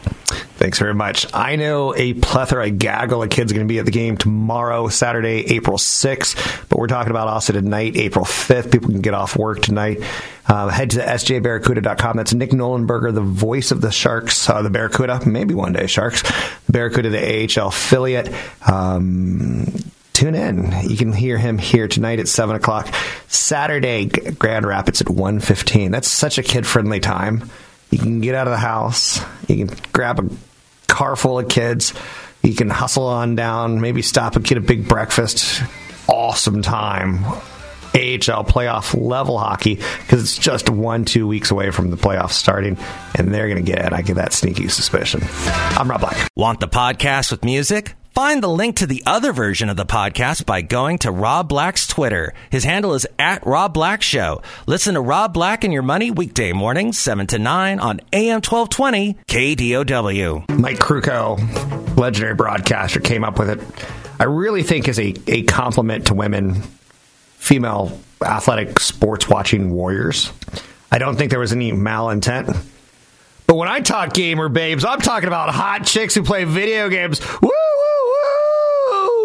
Thanks 0.62 0.78
very 0.78 0.94
much. 0.94 1.26
I 1.34 1.56
know 1.56 1.94
a 1.94 2.14
plethora, 2.14 2.66
a 2.66 2.70
gaggle 2.70 3.22
of 3.22 3.30
kids 3.30 3.50
are 3.50 3.54
going 3.54 3.66
to 3.66 3.72
be 3.72 3.78
at 3.78 3.84
the 3.84 3.90
game 3.90 4.16
tomorrow, 4.16 4.88
Saturday, 4.88 5.54
April 5.54 5.76
6th, 5.76 6.68
but 6.68 6.78
we're 6.78 6.86
talking 6.86 7.10
about 7.10 7.26
also 7.26 7.52
tonight, 7.52 7.96
April 7.96 8.24
5th. 8.24 8.70
People 8.70 8.90
can 8.90 9.00
get 9.00 9.12
off 9.12 9.36
work 9.36 9.60
tonight. 9.60 9.98
Uh, 10.46 10.68
head 10.68 10.90
to 10.90 11.00
sjbarracuda.com. 11.00 12.16
That's 12.16 12.32
Nick 12.32 12.50
Nollenberger, 12.50 13.12
the 13.12 13.20
voice 13.20 13.72
of 13.72 13.80
the 13.80 13.90
Sharks, 13.90 14.48
uh, 14.48 14.62
the 14.62 14.70
Barracuda, 14.70 15.26
maybe 15.26 15.52
one 15.54 15.72
day 15.72 15.86
Sharks. 15.86 16.22
Barracuda, 16.68 17.10
the 17.10 17.60
AHL 17.60 17.68
affiliate. 17.68 18.32
Um, 18.70 19.66
tune 20.22 20.34
in. 20.36 20.72
You 20.88 20.96
can 20.96 21.12
hear 21.12 21.36
him 21.36 21.58
here 21.58 21.88
tonight 21.88 22.20
at 22.20 22.28
seven 22.28 22.54
o'clock. 22.54 22.94
Saturday, 23.26 24.06
Grand 24.06 24.64
Rapids 24.64 25.00
at 25.00 25.10
one 25.10 25.40
fifteen. 25.40 25.90
That's 25.90 26.08
such 26.08 26.38
a 26.38 26.44
kid 26.44 26.64
friendly 26.64 27.00
time. 27.00 27.50
You 27.90 27.98
can 27.98 28.20
get 28.20 28.36
out 28.36 28.46
of 28.46 28.52
the 28.52 28.58
house. 28.58 29.20
You 29.48 29.66
can 29.66 29.76
grab 29.92 30.20
a 30.20 30.30
car 30.86 31.16
full 31.16 31.40
of 31.40 31.48
kids. 31.48 31.92
You 32.42 32.54
can 32.54 32.70
hustle 32.70 33.06
on 33.06 33.34
down. 33.34 33.80
Maybe 33.80 34.00
stop 34.00 34.36
and 34.36 34.44
get 34.44 34.58
a 34.58 34.60
big 34.60 34.86
breakfast. 34.86 35.60
Awesome 36.08 36.62
time. 36.62 37.24
AHL 37.94 38.44
playoff 38.44 38.98
level 38.98 39.38
hockey 39.38 39.74
because 39.74 40.22
it's 40.22 40.38
just 40.38 40.70
one, 40.70 41.04
two 41.04 41.26
weeks 41.26 41.50
away 41.50 41.70
from 41.72 41.90
the 41.90 41.96
playoffs 41.96 42.32
starting, 42.32 42.78
and 43.16 43.34
they're 43.34 43.48
going 43.48 43.62
to 43.62 43.70
get 43.70 43.84
it. 43.84 43.92
I 43.92 44.02
get 44.02 44.14
that 44.14 44.32
sneaky 44.32 44.68
suspicion. 44.68 45.20
I'm 45.44 45.90
Rob 45.90 46.00
Black. 46.00 46.28
Want 46.36 46.60
the 46.60 46.68
podcast 46.68 47.32
with 47.32 47.44
music? 47.44 47.94
Find 48.14 48.42
the 48.42 48.48
link 48.48 48.76
to 48.76 48.86
the 48.86 49.02
other 49.06 49.32
version 49.32 49.70
of 49.70 49.78
the 49.78 49.86
podcast 49.86 50.44
by 50.44 50.60
going 50.60 50.98
to 50.98 51.10
Rob 51.10 51.48
Black's 51.48 51.86
Twitter. 51.86 52.34
His 52.50 52.62
handle 52.62 52.92
is 52.92 53.06
at 53.18 53.46
Rob 53.46 53.72
Black 53.72 54.02
Show. 54.02 54.42
Listen 54.66 54.94
to 54.94 55.00
Rob 55.00 55.32
Black 55.32 55.64
and 55.64 55.72
Your 55.72 55.80
Money 55.82 56.10
weekday 56.10 56.52
mornings, 56.52 56.98
7 56.98 57.26
to 57.28 57.38
9 57.38 57.80
on 57.80 58.00
AM 58.12 58.42
1220 58.42 59.14
KDOW. 59.26 60.58
Mike 60.58 60.78
Krukow, 60.78 61.96
legendary 61.96 62.34
broadcaster, 62.34 63.00
came 63.00 63.24
up 63.24 63.38
with 63.38 63.48
it. 63.48 63.60
I 64.20 64.24
really 64.24 64.62
think 64.62 64.88
is 64.88 64.98
a, 64.98 65.14
a 65.26 65.44
compliment 65.44 66.08
to 66.08 66.14
women, 66.14 66.56
female 67.38 67.98
athletic 68.22 68.78
sports 68.78 69.26
watching 69.26 69.70
warriors. 69.70 70.30
I 70.90 70.98
don't 70.98 71.16
think 71.16 71.30
there 71.30 71.40
was 71.40 71.52
any 71.54 71.72
malintent. 71.72 72.62
But 73.46 73.54
when 73.54 73.68
I 73.68 73.80
talk 73.80 74.12
gamer 74.12 74.50
babes, 74.50 74.84
I'm 74.84 75.00
talking 75.00 75.28
about 75.28 75.48
hot 75.48 75.86
chicks 75.86 76.14
who 76.14 76.22
play 76.22 76.44
video 76.44 76.90
games. 76.90 77.20
Woo, 77.40 77.50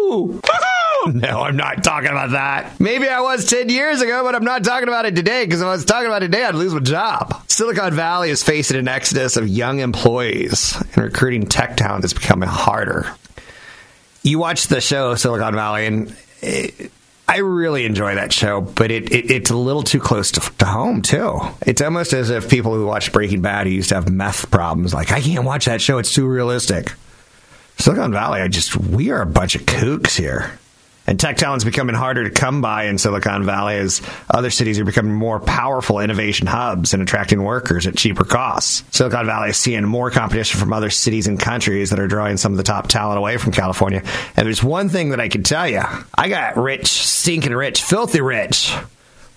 No, 1.06 1.42
I'm 1.42 1.56
not 1.56 1.84
talking 1.84 2.10
about 2.10 2.32
that. 2.32 2.80
Maybe 2.80 3.08
I 3.08 3.20
was 3.20 3.46
10 3.46 3.68
years 3.68 4.02
ago, 4.02 4.24
but 4.24 4.34
I'm 4.34 4.44
not 4.44 4.64
talking 4.64 4.88
about 4.88 5.06
it 5.06 5.14
today 5.14 5.44
because 5.44 5.60
if 5.60 5.66
I 5.66 5.70
was 5.70 5.84
talking 5.84 6.06
about 6.06 6.22
it 6.22 6.26
today, 6.26 6.44
I'd 6.44 6.54
lose 6.54 6.74
my 6.74 6.80
job. 6.80 7.40
Silicon 7.48 7.94
Valley 7.94 8.30
is 8.30 8.42
facing 8.42 8.76
an 8.78 8.88
exodus 8.88 9.36
of 9.36 9.48
young 9.48 9.78
employees, 9.78 10.76
and 10.94 11.04
recruiting 11.04 11.46
tech 11.46 11.76
talent 11.76 12.04
is 12.04 12.12
becoming 12.12 12.48
harder. 12.48 13.10
You 14.22 14.38
watch 14.38 14.66
the 14.66 14.80
show 14.80 15.14
Silicon 15.14 15.54
Valley, 15.54 15.86
and 15.86 16.16
it, 16.42 16.90
I 17.28 17.38
really 17.38 17.84
enjoy 17.84 18.16
that 18.16 18.32
show, 18.32 18.60
but 18.60 18.90
it, 18.90 19.12
it 19.12 19.30
it's 19.30 19.50
a 19.50 19.56
little 19.56 19.82
too 19.82 20.00
close 20.00 20.32
to, 20.32 20.40
to 20.58 20.64
home 20.64 21.02
too. 21.02 21.40
It's 21.66 21.80
almost 21.80 22.12
as 22.12 22.28
if 22.30 22.50
people 22.50 22.74
who 22.74 22.86
watch 22.86 23.12
Breaking 23.12 23.40
Bad 23.40 23.66
who 23.66 23.72
used 23.72 23.90
to 23.90 23.94
have 23.94 24.10
meth 24.10 24.50
problems, 24.50 24.92
like 24.92 25.12
I 25.12 25.20
can't 25.20 25.44
watch 25.44 25.66
that 25.66 25.80
show; 25.80 25.98
it's 25.98 26.12
too 26.12 26.26
realistic. 26.26 26.92
Silicon 27.78 28.12
Valley, 28.12 28.40
I 28.40 28.48
just 28.48 28.76
we 28.76 29.10
are 29.10 29.22
a 29.22 29.26
bunch 29.26 29.54
of 29.54 29.62
kooks 29.62 30.16
here. 30.16 30.58
And 31.06 31.18
tech 31.18 31.38
talent's 31.38 31.64
becoming 31.64 31.94
harder 31.94 32.28
to 32.28 32.30
come 32.30 32.60
by 32.60 32.84
in 32.84 32.98
Silicon 32.98 33.46
Valley 33.46 33.76
as 33.76 34.02
other 34.28 34.50
cities 34.50 34.78
are 34.78 34.84
becoming 34.84 35.14
more 35.14 35.40
powerful 35.40 36.00
innovation 36.00 36.46
hubs 36.46 36.92
and 36.92 37.02
attracting 37.02 37.42
workers 37.42 37.86
at 37.86 37.96
cheaper 37.96 38.24
costs. 38.24 38.84
Silicon 38.94 39.24
Valley 39.24 39.48
is 39.48 39.56
seeing 39.56 39.84
more 39.84 40.10
competition 40.10 40.60
from 40.60 40.74
other 40.74 40.90
cities 40.90 41.26
and 41.26 41.40
countries 41.40 41.88
that 41.88 41.98
are 41.98 42.08
drawing 42.08 42.36
some 42.36 42.52
of 42.52 42.58
the 42.58 42.62
top 42.62 42.88
talent 42.88 43.16
away 43.16 43.38
from 43.38 43.52
California. 43.52 44.02
And 44.36 44.44
there's 44.44 44.62
one 44.62 44.90
thing 44.90 45.10
that 45.10 45.20
I 45.20 45.30
can 45.30 45.44
tell 45.44 45.66
you 45.66 45.80
I 46.14 46.28
got 46.28 46.58
rich, 46.58 46.88
stinking 46.88 47.54
rich, 47.54 47.80
filthy 47.82 48.20
rich 48.20 48.76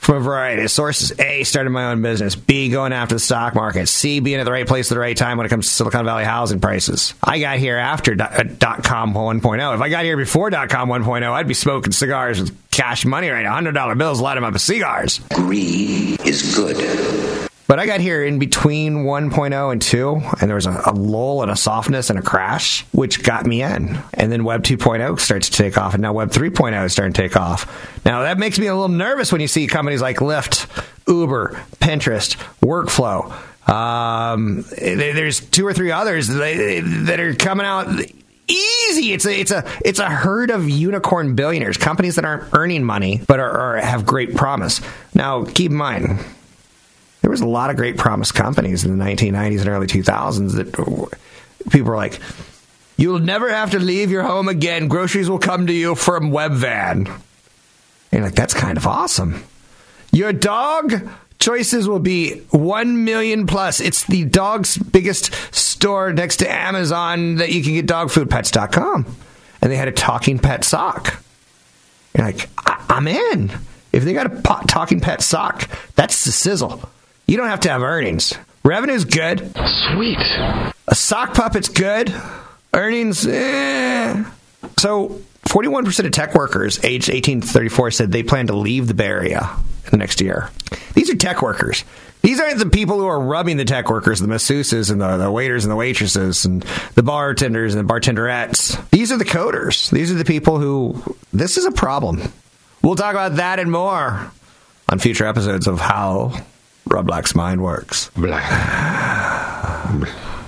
from 0.02 0.16
a 0.16 0.20
variety 0.20 0.64
of 0.64 0.72
sources. 0.72 1.18
A, 1.20 1.44
starting 1.44 1.72
my 1.72 1.92
own 1.92 2.02
business. 2.02 2.36
B, 2.36 2.70
going 2.70 2.92
after 2.92 3.16
the 3.16 3.20
stock 3.20 3.54
market. 3.54 3.88
C, 3.88 4.20
being 4.20 4.40
at 4.40 4.46
the 4.46 4.52
right 4.52 4.68
place 4.68 4.92
at 4.92 4.96
the 4.96 5.00
right 5.00 5.16
time 5.16 5.38
when 5.38 5.46
it 5.46 5.50
comes 5.50 5.68
to 5.68 5.74
Silicon 5.74 6.06
Valley 6.06 6.24
housing 6.26 6.60
prices. 6.60 7.14
I 7.24 7.40
got 7.40 7.60
here 7.60 7.78
after 7.78 8.16
dot, 8.16 8.34
uh, 8.34 8.44
dot 8.44 8.84
com 8.84 9.14
1.0. 9.14 9.76
If 9.76 9.82
I 9.82 9.90
got 9.90 10.04
here 10.04 10.18
before 10.18 10.50
dot 10.50 10.70
com 10.70 10.90
1.0, 10.90 11.32
I'd 11.32 11.48
be 11.48 11.54
smoking 11.54 11.92
cigars 11.92 12.42
with 12.42 12.72
cash 12.72 13.06
money 13.06 13.30
right 13.30 13.44
now. 13.44 13.62
$100 13.62 13.98
bills, 14.00 14.20
light 14.20 14.36
them 14.36 14.44
up 14.44 14.54
with 14.54 14.62
cigars. 14.64 15.20
Greed 15.36 16.20
is 16.26 16.56
good. 16.56 17.51
But 17.68 17.80
I 17.80 17.86
got 17.86 18.02
here 18.02 18.24
in 18.24 18.38
between 18.38 19.06
1.0 19.06 19.72
and 19.72 19.82
2, 19.82 20.22
and 20.42 20.50
there 20.50 20.56
was 20.56 20.66
a, 20.66 20.82
a, 20.88 20.94
lull 20.94 21.42
and 21.42 21.50
a 21.50 21.56
softness 21.56 22.10
and 22.10 22.20
a 22.20 22.22
crash, 22.22 22.86
which 22.92 23.24
got 23.24 23.46
me 23.46 23.62
in. 23.62 23.98
And 24.14 24.32
then 24.32 24.44
Web 24.44 24.64
2.0 24.64 25.20
starts 25.20 25.50
to 25.50 25.58
take 25.58 25.78
off, 25.78 25.94
and 25.94 26.02
now 26.02 26.12
Web 26.12 26.32
3.0 26.32 26.86
is 26.86 26.92
starting 26.92 27.14
to 27.14 27.22
take 27.22 27.38
off. 27.38 28.04
Now, 28.06 28.24
that 28.24 28.38
makes 28.38 28.60
me 28.60 28.68
a 28.68 28.74
little 28.74 28.90
nervous 28.90 29.32
when 29.32 29.40
you 29.40 29.48
see 29.48 29.68
companies 29.68 30.02
like 30.02 30.18
Lyft, 30.18 30.68
Uber, 31.08 31.62
Pinterest, 31.80 32.36
Workflow. 32.62 33.32
Um, 33.70 34.66
there's 34.78 35.40
two 35.40 35.66
or 35.66 35.74
three 35.74 35.92
others 35.92 36.28
that 36.28 37.20
are 37.20 37.36
coming 37.36 37.66
out 37.66 37.88
easy. 38.48 39.14
It's 39.14 39.26
a 39.26 39.40
it's 39.40 39.52
a 39.52 39.66
it's 39.86 40.00
a 40.00 40.10
herd 40.10 40.50
of 40.50 40.70
unicorn 40.70 41.36
billionaires, 41.36 41.78
companies 41.78 42.16
that 42.16 42.26
aren't 42.26 42.54
earning 42.54 42.84
money 42.84 43.22
but 43.28 43.40
are, 43.40 43.50
are 43.50 43.78
have 43.78 44.06
great 44.06 44.36
promise. 44.36 44.82
Now, 45.14 45.46
keep 45.46 45.72
in 45.72 45.78
mind, 45.78 46.20
there 47.22 47.32
was 47.32 47.42
a 47.42 47.48
lot 47.48 47.70
of 47.70 47.76
great 47.76 47.98
promise 47.98 48.32
companies 48.32 48.84
in 48.84 48.98
the 48.98 49.04
1990s 49.04 49.60
and 49.62 49.70
early 49.70 49.88
2000s 49.88 50.56
that 50.56 50.74
people 51.72 51.90
were 51.92 51.96
like, 51.96 52.20
"You'll 52.98 53.20
never 53.20 53.50
have 53.50 53.72
to 53.72 53.80
leave 53.80 54.10
your 54.12 54.24
home 54.24 54.48
again. 54.48 54.88
Groceries 54.88 55.30
will 55.30 55.40
come 55.40 55.68
to 55.68 55.74
you 55.74 55.96
from 55.96 56.32
Webvan." 56.32 57.08
And 57.08 57.14
you're 58.12 58.24
like, 58.24 58.36
"That's 58.36 58.54
kind 58.54 58.78
of 58.78 58.88
awesome." 58.88 59.44
Your 60.12 60.34
dog 60.34 61.08
choices 61.40 61.88
will 61.88 62.00
be 62.00 62.42
1 62.52 63.04
million 63.04 63.48
plus. 63.48 63.80
It's 63.80 64.04
the 64.04 64.26
dog's 64.26 64.78
biggest 64.78 65.32
store 65.56 66.12
next 66.14 66.38
to 66.38 66.52
Amazon 66.52 67.36
that 67.36 67.52
you 67.52 67.64
can 67.64 67.74
get 67.74 67.88
dogfoodpets.com. 67.88 69.06
And 69.62 69.72
they 69.72 69.78
had 69.78 69.88
a 69.88 69.92
talking 69.92 70.38
pet 70.40 70.64
sock. 70.64 71.24
You're 72.16 72.26
like, 72.26 72.50
I- 72.66 72.84
I'm 72.90 73.08
in. 73.08 73.52
If 73.92 74.04
they 74.04 74.14
got 74.14 74.28
a 74.28 74.66
talking 74.68 75.00
pet 75.00 75.22
sock, 75.22 75.68
that's 75.96 76.26
the 76.26 76.32
sizzle. 76.32 76.82
You 77.32 77.38
don't 77.38 77.48
have 77.48 77.62
to 77.62 77.70
have 77.70 77.82
earnings. 77.82 78.34
Revenue's 78.66 79.06
good. 79.06 79.40
Sweet. 79.94 80.20
A 80.20 80.94
sock 80.94 81.34
puppet's 81.34 81.70
good. 81.70 82.14
Earnings, 82.74 83.26
eh. 83.26 84.26
So, 84.78 85.22
41% 85.44 86.06
of 86.06 86.12
tech 86.12 86.36
workers 86.36 86.84
aged 86.84 87.10
18 87.10 87.40
to 87.40 87.48
34 87.48 87.92
said 87.92 88.12
they 88.12 88.24
plan 88.24 88.48
to 88.48 88.54
leave 88.54 88.88
the 88.88 88.94
Bay 88.94 89.06
Area 89.06 89.50
in 89.86 89.92
the 89.92 89.98
next 89.98 90.20
year. 90.20 90.50
These 90.94 91.10
are 91.10 91.16
tech 91.16 91.42
workers. 91.42 91.86
These 92.22 92.42
aren't 92.42 92.60
the 92.60 92.70
people 92.70 93.00
who 93.00 93.08
are 93.08 93.22
rubbing 93.22 93.56
the 93.56 93.64
tech 93.64 93.90
workers, 93.90 94.20
the 94.20 94.28
masseuses 94.28 94.92
and 94.92 95.00
the, 95.00 95.16
the 95.16 95.32
waiters 95.32 95.64
and 95.64 95.72
the 95.72 95.78
waitresses 95.78 96.44
and 96.44 96.64
the 96.96 97.04
bartenders 97.04 97.74
and 97.74 97.88
the 97.88 97.94
bartenderettes. 97.94 98.90
These 98.90 99.10
are 99.14 99.18
the 99.18 99.24
coders. 99.24 99.90
These 99.90 100.12
are 100.12 100.16
the 100.16 100.26
people 100.26 100.60
who, 100.60 101.16
this 101.32 101.58
is 101.58 101.64
a 101.64 101.72
problem. 101.72 102.22
We'll 102.84 102.96
talk 102.96 103.14
about 103.14 103.38
that 103.38 103.58
and 103.60 103.72
more 103.72 104.34
on 104.90 105.00
future 105.00 105.26
episodes 105.26 105.68
of 105.68 105.80
how 105.80 106.34
Rob 106.88 107.08
Black's 107.08 107.36
mind 107.36 107.62
works. 107.64 108.10
Black. 108.16 108.50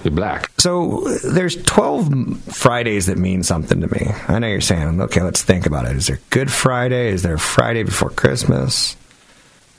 You're 0.04 0.12
black. 0.14 0.52
So 0.58 1.08
there's 1.24 1.62
12 1.64 2.44
Fridays 2.56 3.06
that 3.08 3.18
mean 3.18 3.44
something 3.44 3.82
to 3.82 3.88
me. 3.88 4.08
I 4.28 4.40
know 4.40 4.48
you're 4.48 4.62
saying, 4.62 5.02
okay, 5.02 5.22
let's 5.22 5.44
think 5.44 5.66
about 5.66 5.86
it. 5.86 5.96
Is 5.96 6.08
there 6.08 6.20
Good 6.30 6.52
Friday? 6.52 7.10
Is 7.10 7.24
there 7.24 7.36
a 7.36 7.40
Friday 7.40 7.84
before 7.84 8.10
Christmas? 8.10 8.96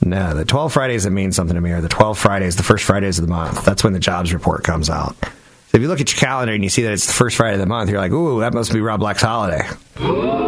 No, 0.01 0.33
the 0.33 0.45
12 0.45 0.73
Fridays 0.73 1.03
that 1.05 1.11
mean 1.11 1.31
something 1.31 1.55
to 1.55 1.61
me 1.61 1.71
are 1.71 1.81
the 1.81 1.89
12 1.89 2.17
Fridays, 2.17 2.55
the 2.55 2.63
first 2.63 2.83
Fridays 2.83 3.17
of 3.17 3.25
the 3.25 3.31
month. 3.31 3.63
That's 3.65 3.83
when 3.83 3.93
the 3.93 3.99
jobs 3.99 4.33
report 4.33 4.63
comes 4.63 4.89
out. 4.89 5.15
So 5.23 5.77
if 5.77 5.81
you 5.81 5.87
look 5.87 6.01
at 6.01 6.11
your 6.11 6.19
calendar 6.19 6.53
and 6.53 6.63
you 6.63 6.69
see 6.69 6.83
that 6.83 6.93
it's 6.93 7.07
the 7.07 7.13
first 7.13 7.37
Friday 7.37 7.55
of 7.55 7.59
the 7.59 7.65
month, 7.65 7.89
you're 7.89 7.99
like, 7.99 8.11
ooh, 8.11 8.39
that 8.41 8.53
must 8.53 8.71
be 8.73 8.81
Rob 8.81 8.99
Black's 8.99 9.21
holiday. 9.21 9.67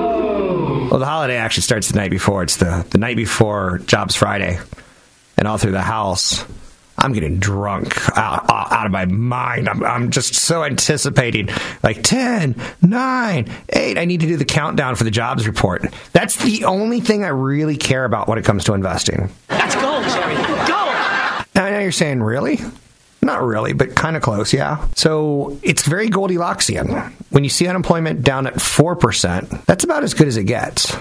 Well, 0.87 0.99
the 0.99 1.05
holiday 1.05 1.35
actually 1.35 1.63
starts 1.63 1.89
the 1.89 1.97
night 1.97 2.11
before. 2.11 2.43
It's 2.43 2.55
the, 2.55 2.87
the 2.91 2.97
night 2.97 3.17
before 3.17 3.79
Jobs 3.79 4.15
Friday. 4.15 4.57
And 5.37 5.47
all 5.47 5.57
through 5.57 5.73
the 5.73 5.81
house, 5.81 6.43
I'm 6.97 7.13
getting 7.13 7.37
drunk 7.37 7.95
out, 8.17 8.49
out 8.49 8.85
of 8.85 8.91
my 8.91 9.05
mind. 9.05 9.69
I'm, 9.69 9.83
I'm 9.83 10.09
just 10.09 10.33
so 10.33 10.63
anticipating 10.63 11.49
like 11.83 12.01
10, 12.01 12.55
9, 12.81 13.51
8. 13.69 13.97
I 13.97 14.05
need 14.05 14.21
to 14.21 14.27
do 14.27 14.35
the 14.35 14.45
countdown 14.45 14.95
for 14.95 15.03
the 15.03 15.11
jobs 15.11 15.45
report. 15.45 15.85
That's 16.13 16.37
the 16.37 16.65
only 16.65 16.99
thing 16.99 17.23
I 17.23 17.29
really 17.29 17.77
care 17.77 18.03
about 18.03 18.27
when 18.27 18.39
it 18.39 18.45
comes 18.45 18.63
to 18.65 18.73
investing. 18.73 19.29
That's 19.47 19.75
gold, 19.75 20.03
Jerry. 20.05 20.35
Gold! 20.35 21.45
Now, 21.53 21.65
I 21.65 21.69
know 21.71 21.79
you're 21.79 21.91
saying, 21.91 22.23
really? 22.23 22.59
Not 23.21 23.43
really, 23.43 23.73
but 23.73 23.95
kind 23.95 24.15
of 24.15 24.23
close, 24.23 24.53
yeah. 24.53 24.87
So 24.95 25.59
it's 25.61 25.85
very 25.85 26.09
Goldilocksian. 26.09 27.11
When 27.29 27.43
you 27.43 27.49
see 27.49 27.67
unemployment 27.67 28.23
down 28.23 28.47
at 28.47 28.55
4%, 28.55 29.65
that's 29.65 29.83
about 29.83 30.03
as 30.03 30.13
good 30.13 30.27
as 30.27 30.37
it 30.37 30.45
gets. 30.45 30.95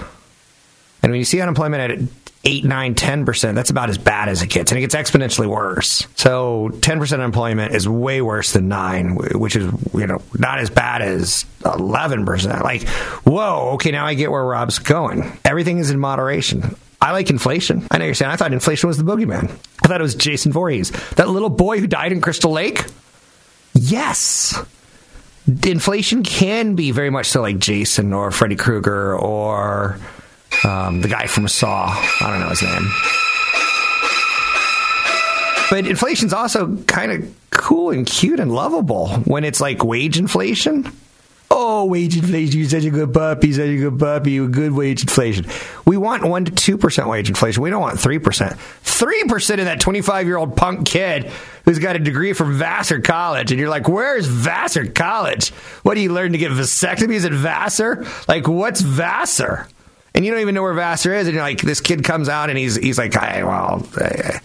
And 1.02 1.12
when 1.12 1.18
you 1.20 1.24
see 1.24 1.40
unemployment 1.40 1.92
at 1.92 2.25
8, 2.46 2.64
9, 2.64 2.94
10%, 2.94 3.54
that's 3.56 3.70
about 3.70 3.90
as 3.90 3.98
bad 3.98 4.28
as 4.28 4.40
it 4.40 4.46
gets. 4.46 4.70
And 4.70 4.78
it 4.78 4.80
gets 4.80 4.94
exponentially 4.94 5.48
worse. 5.48 6.06
So 6.14 6.70
10% 6.72 7.12
unemployment 7.14 7.74
is 7.74 7.88
way 7.88 8.22
worse 8.22 8.52
than 8.52 8.68
9, 8.68 9.16
which 9.34 9.56
is, 9.56 9.64
you 9.92 10.06
know, 10.06 10.22
not 10.38 10.60
as 10.60 10.70
bad 10.70 11.02
as 11.02 11.44
11%. 11.62 12.62
Like, 12.62 12.88
whoa, 13.24 13.72
okay, 13.74 13.90
now 13.90 14.06
I 14.06 14.14
get 14.14 14.30
where 14.30 14.44
Rob's 14.44 14.78
going. 14.78 15.38
Everything 15.44 15.78
is 15.78 15.90
in 15.90 15.98
moderation. 15.98 16.76
I 17.00 17.10
like 17.10 17.30
inflation. 17.30 17.84
I 17.90 17.98
know 17.98 18.04
you're 18.04 18.14
saying 18.14 18.30
I 18.30 18.36
thought 18.36 18.52
inflation 18.52 18.86
was 18.86 18.96
the 18.96 19.04
boogeyman. 19.04 19.50
I 19.82 19.88
thought 19.88 20.00
it 20.00 20.04
was 20.04 20.14
Jason 20.14 20.52
Voorhees. 20.52 20.92
That 21.16 21.28
little 21.28 21.50
boy 21.50 21.80
who 21.80 21.88
died 21.88 22.12
in 22.12 22.20
Crystal 22.20 22.52
Lake? 22.52 22.84
Yes. 23.74 24.56
Inflation 25.64 26.22
can 26.22 26.76
be 26.76 26.92
very 26.92 27.10
much 27.10 27.26
so 27.26 27.42
like 27.42 27.58
Jason 27.58 28.12
or 28.12 28.30
Freddy 28.30 28.56
Krueger 28.56 29.16
or 29.16 29.98
um, 30.64 31.00
the 31.00 31.08
guy 31.08 31.26
from 31.26 31.48
Saw. 31.48 31.88
I 32.20 32.30
don't 32.30 32.40
know 32.40 32.48
his 32.48 32.62
name. 32.62 32.90
But 35.70 35.86
inflation's 35.86 36.32
also 36.32 36.76
kind 36.84 37.12
of 37.12 37.34
cool 37.50 37.90
and 37.90 38.06
cute 38.06 38.38
and 38.38 38.52
lovable 38.52 39.08
when 39.24 39.44
it's 39.44 39.60
like 39.60 39.82
wage 39.82 40.18
inflation. 40.18 40.92
Oh, 41.50 41.86
wage 41.86 42.16
inflation, 42.16 42.60
you're 42.60 42.68
such 42.68 42.84
a 42.84 42.90
good 42.90 43.14
puppy, 43.14 43.52
such 43.52 43.66
a 43.66 43.76
good 43.76 43.98
puppy, 43.98 44.32
you're 44.32 44.48
good 44.48 44.72
wage 44.72 45.02
inflation. 45.02 45.46
We 45.84 45.96
want 45.96 46.22
1% 46.22 46.54
to 46.54 46.76
2% 46.78 47.08
wage 47.08 47.28
inflation. 47.28 47.62
We 47.62 47.70
don't 47.70 47.80
want 47.80 47.98
3%. 47.98 48.20
3% 48.20 49.58
of 49.58 49.64
that 49.64 49.80
25 49.80 50.26
year 50.26 50.36
old 50.36 50.56
punk 50.56 50.86
kid 50.86 51.30
who's 51.64 51.78
got 51.78 51.96
a 51.96 51.98
degree 51.98 52.32
from 52.32 52.58
Vassar 52.58 53.00
College. 53.00 53.52
And 53.52 53.60
you're 53.60 53.70
like, 53.70 53.88
where's 53.88 54.26
Vassar 54.26 54.86
College? 54.86 55.50
What 55.82 55.94
do 55.94 56.00
you 56.00 56.12
learn 56.12 56.32
to 56.32 56.38
get 56.38 56.52
vasectomies 56.52 57.24
at 57.24 57.32
Vassar? 57.32 58.04
Like, 58.28 58.46
what's 58.48 58.80
Vassar? 58.80 59.66
And 60.16 60.24
you 60.24 60.32
don't 60.32 60.40
even 60.40 60.54
know 60.54 60.62
where 60.62 60.74
Vassar 60.74 61.14
is. 61.14 61.28
And 61.28 61.34
you're 61.34 61.44
like, 61.44 61.60
this 61.60 61.80
kid 61.80 62.02
comes 62.02 62.28
out 62.28 62.48
and 62.48 62.58
he's, 62.58 62.74
he's 62.74 62.98
like, 62.98 63.14
hey, 63.14 63.44
well, 63.44 63.86
uh, 64.00 64.38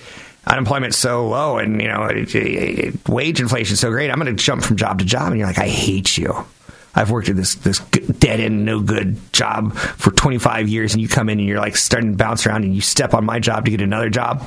unemployment's 0.45 0.97
so 0.97 1.27
low 1.27 1.57
and, 1.57 1.81
you 1.81 1.87
know, 1.87 2.03
it, 2.03 2.35
it, 2.35 2.85
it, 2.85 3.09
wage 3.09 3.39
inflation's 3.39 3.79
so 3.79 3.89
great. 3.89 4.11
I'm 4.11 4.19
going 4.19 4.35
to 4.35 4.43
jump 4.43 4.63
from 4.63 4.75
job 4.75 4.99
to 4.99 5.05
job. 5.05 5.29
And 5.29 5.37
you're 5.39 5.47
like, 5.47 5.57
I 5.57 5.69
hate 5.69 6.17
you. 6.17 6.45
I've 6.93 7.09
worked 7.09 7.29
at 7.29 7.35
this 7.35 7.55
this 7.55 7.79
dead 7.79 8.39
end, 8.39 8.65
no 8.65 8.81
good 8.81 9.17
job 9.31 9.73
for 9.73 10.11
25 10.11 10.67
years, 10.67 10.93
and 10.93 11.01
you 11.01 11.07
come 11.07 11.29
in 11.29 11.39
and 11.39 11.47
you're 11.47 11.59
like 11.59 11.77
starting 11.77 12.11
to 12.11 12.17
bounce 12.17 12.45
around, 12.45 12.65
and 12.65 12.75
you 12.75 12.81
step 12.81 13.13
on 13.13 13.23
my 13.23 13.39
job 13.39 13.65
to 13.65 13.71
get 13.71 13.81
another 13.81 14.09
job. 14.09 14.43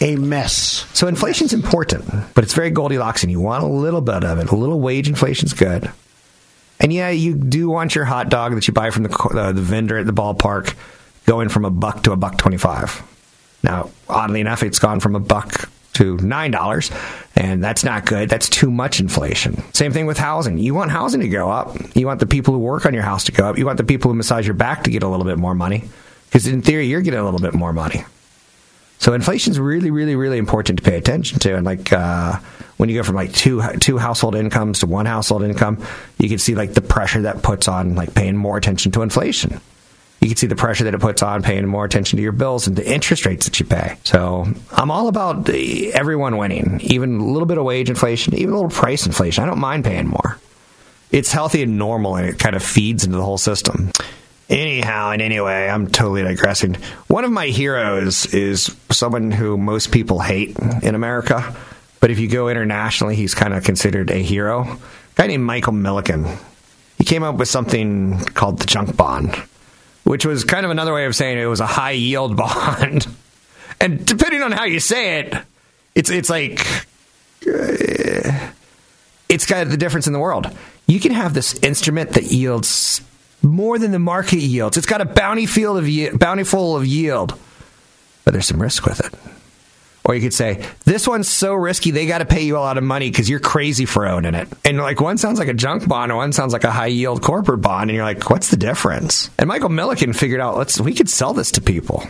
A 0.00 0.16
mess. 0.16 0.86
So 0.92 1.08
inflation's 1.08 1.52
important, 1.52 2.04
but 2.34 2.44
it's 2.44 2.54
very 2.54 2.70
Goldilocks, 2.70 3.22
and 3.22 3.30
you 3.30 3.40
want 3.40 3.64
a 3.64 3.68
little 3.68 4.00
bit 4.00 4.24
of 4.24 4.38
it. 4.38 4.50
A 4.50 4.56
little 4.56 4.80
wage 4.80 5.08
inflation's 5.08 5.52
good. 5.52 5.90
And 6.80 6.92
yeah, 6.92 7.10
you 7.10 7.34
do 7.34 7.68
want 7.68 7.94
your 7.94 8.04
hot 8.04 8.28
dog 8.28 8.54
that 8.54 8.68
you 8.68 8.74
buy 8.74 8.90
from 8.90 9.04
the 9.04 9.10
uh, 9.10 9.52
the 9.52 9.60
vendor 9.60 9.98
at 9.98 10.06
the 10.06 10.12
ballpark 10.12 10.74
going 11.26 11.48
from 11.48 11.64
a 11.64 11.70
buck 11.70 12.02
to 12.04 12.12
a 12.12 12.16
buck 12.16 12.38
twenty-five. 12.38 13.02
Now, 13.62 13.90
oddly 14.08 14.40
enough, 14.40 14.62
it's 14.62 14.78
gone 14.78 15.00
from 15.00 15.16
a 15.16 15.20
buck 15.20 15.68
to 15.94 16.16
$9, 16.16 17.30
and 17.34 17.62
that's 17.62 17.82
not 17.82 18.06
good. 18.06 18.28
That's 18.28 18.48
too 18.48 18.70
much 18.70 19.00
inflation. 19.00 19.60
Same 19.74 19.92
thing 19.92 20.06
with 20.06 20.16
housing. 20.16 20.56
You 20.56 20.72
want 20.72 20.92
housing 20.92 21.20
to 21.22 21.28
go 21.28 21.50
up. 21.50 21.76
You 21.96 22.06
want 22.06 22.20
the 22.20 22.26
people 22.26 22.54
who 22.54 22.60
work 22.60 22.86
on 22.86 22.94
your 22.94 23.02
house 23.02 23.24
to 23.24 23.32
go 23.32 23.48
up. 23.48 23.58
You 23.58 23.66
want 23.66 23.78
the 23.78 23.84
people 23.84 24.08
who 24.08 24.14
massage 24.14 24.46
your 24.46 24.54
back 24.54 24.84
to 24.84 24.90
get 24.92 25.02
a 25.02 25.08
little 25.08 25.26
bit 25.26 25.38
more 25.38 25.56
money, 25.56 25.88
because 26.26 26.46
in 26.46 26.62
theory, 26.62 26.86
you're 26.86 27.00
getting 27.00 27.18
a 27.18 27.24
little 27.24 27.40
bit 27.40 27.52
more 27.52 27.72
money. 27.72 28.04
So 29.00 29.12
inflation 29.12 29.50
is 29.50 29.58
really, 29.58 29.90
really, 29.90 30.14
really 30.14 30.38
important 30.38 30.78
to 30.78 30.84
pay 30.84 30.96
attention 30.96 31.40
to. 31.40 31.56
And 31.56 31.66
like 31.66 31.92
uh, 31.92 32.38
when 32.78 32.88
you 32.88 32.96
go 32.96 33.02
from 33.02 33.14
like 33.14 33.32
two 33.32 33.62
two 33.78 33.98
household 33.98 34.34
incomes 34.34 34.80
to 34.80 34.86
one 34.86 35.06
household 35.06 35.42
income, 35.42 35.84
you 36.18 36.28
can 36.28 36.38
see 36.38 36.54
like 36.54 36.74
the 36.74 36.80
pressure 36.80 37.22
that 37.22 37.42
puts 37.42 37.68
on 37.68 37.94
like 37.94 38.14
paying 38.14 38.36
more 38.36 38.56
attention 38.56 38.90
to 38.92 39.02
inflation 39.02 39.60
you 40.20 40.28
can 40.28 40.36
see 40.36 40.46
the 40.46 40.56
pressure 40.56 40.84
that 40.84 40.94
it 40.94 41.00
puts 41.00 41.22
on 41.22 41.42
paying 41.42 41.66
more 41.66 41.84
attention 41.84 42.16
to 42.16 42.22
your 42.22 42.32
bills 42.32 42.66
and 42.66 42.76
the 42.76 42.86
interest 42.86 43.24
rates 43.24 43.46
that 43.46 43.60
you 43.60 43.66
pay. 43.66 43.96
So 44.04 44.46
I'm 44.72 44.90
all 44.90 45.08
about 45.08 45.48
everyone 45.48 46.36
winning, 46.36 46.80
even 46.82 47.20
a 47.20 47.24
little 47.24 47.46
bit 47.46 47.58
of 47.58 47.64
wage 47.64 47.88
inflation, 47.88 48.34
even 48.34 48.50
a 48.50 48.54
little 48.54 48.70
price 48.70 49.06
inflation. 49.06 49.44
I 49.44 49.46
don't 49.46 49.60
mind 49.60 49.84
paying 49.84 50.08
more. 50.08 50.38
It's 51.10 51.32
healthy 51.32 51.62
and 51.62 51.78
normal, 51.78 52.16
and 52.16 52.28
it 52.28 52.38
kind 52.38 52.56
of 52.56 52.62
feeds 52.62 53.04
into 53.04 53.16
the 53.16 53.24
whole 53.24 53.38
system. 53.38 53.92
Anyhow, 54.50 55.10
and 55.10 55.22
anyway, 55.22 55.68
I'm 55.68 55.86
totally 55.86 56.22
digressing. 56.22 56.74
One 57.06 57.24
of 57.24 57.30
my 57.30 57.46
heroes 57.46 58.26
is 58.34 58.74
someone 58.90 59.30
who 59.30 59.56
most 59.56 59.92
people 59.92 60.20
hate 60.20 60.56
in 60.82 60.94
America, 60.94 61.54
but 62.00 62.10
if 62.10 62.18
you 62.18 62.28
go 62.28 62.48
internationally, 62.48 63.16
he's 63.16 63.34
kind 63.34 63.54
of 63.54 63.64
considered 63.64 64.10
a 64.10 64.22
hero. 64.22 64.62
A 64.62 64.78
guy 65.14 65.26
named 65.26 65.44
Michael 65.44 65.72
Milliken. 65.72 66.26
He 66.96 67.04
came 67.04 67.22
up 67.22 67.36
with 67.36 67.48
something 67.48 68.18
called 68.34 68.58
the 68.60 68.66
junk 68.66 68.96
bond 68.96 69.40
which 70.08 70.24
was 70.24 70.42
kind 70.42 70.64
of 70.64 70.70
another 70.70 70.94
way 70.94 71.04
of 71.04 71.14
saying 71.14 71.36
it 71.36 71.44
was 71.44 71.60
a 71.60 71.66
high 71.66 71.90
yield 71.90 72.34
bond. 72.36 73.06
and 73.80 74.04
depending 74.06 74.42
on 74.42 74.52
how 74.52 74.64
you 74.64 74.80
say 74.80 75.20
it, 75.20 75.34
it's 75.94 76.10
it's 76.10 76.30
like 76.30 76.66
uh, 77.46 78.50
it's 79.28 79.44
got 79.44 79.68
the 79.68 79.76
difference 79.76 80.06
in 80.06 80.14
the 80.14 80.18
world. 80.18 80.50
You 80.86 80.98
can 80.98 81.12
have 81.12 81.34
this 81.34 81.54
instrument 81.58 82.12
that 82.12 82.24
yields 82.24 83.02
more 83.42 83.78
than 83.78 83.92
the 83.92 83.98
market 83.98 84.38
yields. 84.38 84.78
It's 84.78 84.86
got 84.86 85.02
a 85.02 85.04
bounty 85.04 85.44
field 85.44 85.76
of 85.78 86.18
bountiful 86.18 86.76
of 86.76 86.86
yield, 86.86 87.38
but 88.24 88.32
there's 88.32 88.46
some 88.46 88.62
risk 88.62 88.86
with 88.86 89.00
it. 89.04 89.12
Or 90.08 90.14
you 90.14 90.22
could 90.22 90.32
say, 90.32 90.66
this 90.84 91.06
one's 91.06 91.28
so 91.28 91.52
risky, 91.52 91.90
they 91.90 92.06
got 92.06 92.18
to 92.18 92.24
pay 92.24 92.42
you 92.42 92.56
a 92.56 92.60
lot 92.60 92.78
of 92.78 92.82
money 92.82 93.10
because 93.10 93.28
you're 93.28 93.40
crazy 93.40 93.84
for 93.84 94.06
owning 94.06 94.34
it. 94.34 94.48
And 94.64 94.78
like 94.78 95.02
one 95.02 95.18
sounds 95.18 95.38
like 95.38 95.48
a 95.48 95.54
junk 95.54 95.86
bond, 95.86 96.10
and 96.10 96.16
one 96.16 96.32
sounds 96.32 96.54
like 96.54 96.64
a 96.64 96.70
high 96.70 96.86
yield 96.86 97.22
corporate 97.22 97.60
bond. 97.60 97.90
And 97.90 97.96
you're 97.96 98.06
like, 98.06 98.30
what's 98.30 98.48
the 98.48 98.56
difference? 98.56 99.28
And 99.38 99.46
Michael 99.48 99.68
Milliken 99.68 100.14
figured 100.14 100.40
out, 100.40 100.56
let's, 100.56 100.80
we 100.80 100.94
could 100.94 101.10
sell 101.10 101.34
this 101.34 101.52
to 101.52 101.60
people. 101.60 102.04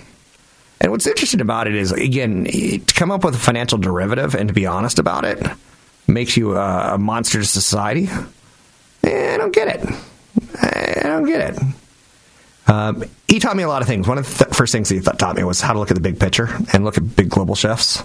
And 0.81 0.93
what's 0.93 1.09
interesting 1.09 1.41
about 1.41 1.67
it 1.67 1.75
is, 1.75 1.91
again, 1.91 2.45
to 2.45 2.95
come 2.95 3.11
up 3.11 3.25
with 3.25 3.35
a 3.35 3.39
financial 3.39 3.79
derivative 3.79 4.37
and 4.37 4.47
to 4.49 4.55
be 4.55 4.65
honest 4.65 5.01
about 5.01 5.25
it 5.25 5.45
makes 6.07 6.37
you 6.37 6.57
a, 6.57 6.97
monster 6.97 7.41
to 7.41 7.45
society. 7.45 8.09
I 9.03 9.37
don't 9.37 9.53
get 9.53 9.69
it. 9.69 9.95
I 10.63 11.01
don't 11.03 11.27
get 11.27 11.53
it. 11.53 11.63
Um, 12.69 13.05
he 13.27 13.39
taught 13.39 13.57
me 13.57 13.63
a 13.63 13.69
lot 13.69 13.83
of 13.83 13.89
things. 13.89 14.07
One 14.07 14.19
of 14.19 14.29
the 14.29 14.45
th- 14.45 14.57
first 14.57 14.73
things 14.73 14.89
he 14.89 15.01
th- 15.01 15.17
taught 15.17 15.37
me 15.37 15.43
was 15.43 15.61
how 15.61 15.73
to 15.73 15.79
look 15.79 15.91
at 15.91 15.95
the 15.95 16.03
big 16.03 16.21
picture 16.21 16.49
and 16.73 16.85
look 16.85 16.99
at 16.99 17.17
big 17.17 17.31
global 17.31 17.55
shifts. 17.55 18.03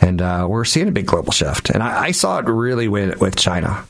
And 0.00 0.20
uh, 0.22 0.46
we're 0.48 0.64
seeing 0.64 0.88
a 0.88 0.92
big 0.92 1.06
global 1.06 1.32
shift. 1.32 1.70
And 1.70 1.82
I, 1.82 2.04
I 2.04 2.10
saw 2.10 2.38
it 2.38 2.46
really 2.46 2.88
with, 2.88 3.20
with 3.20 3.36
China 3.36 3.86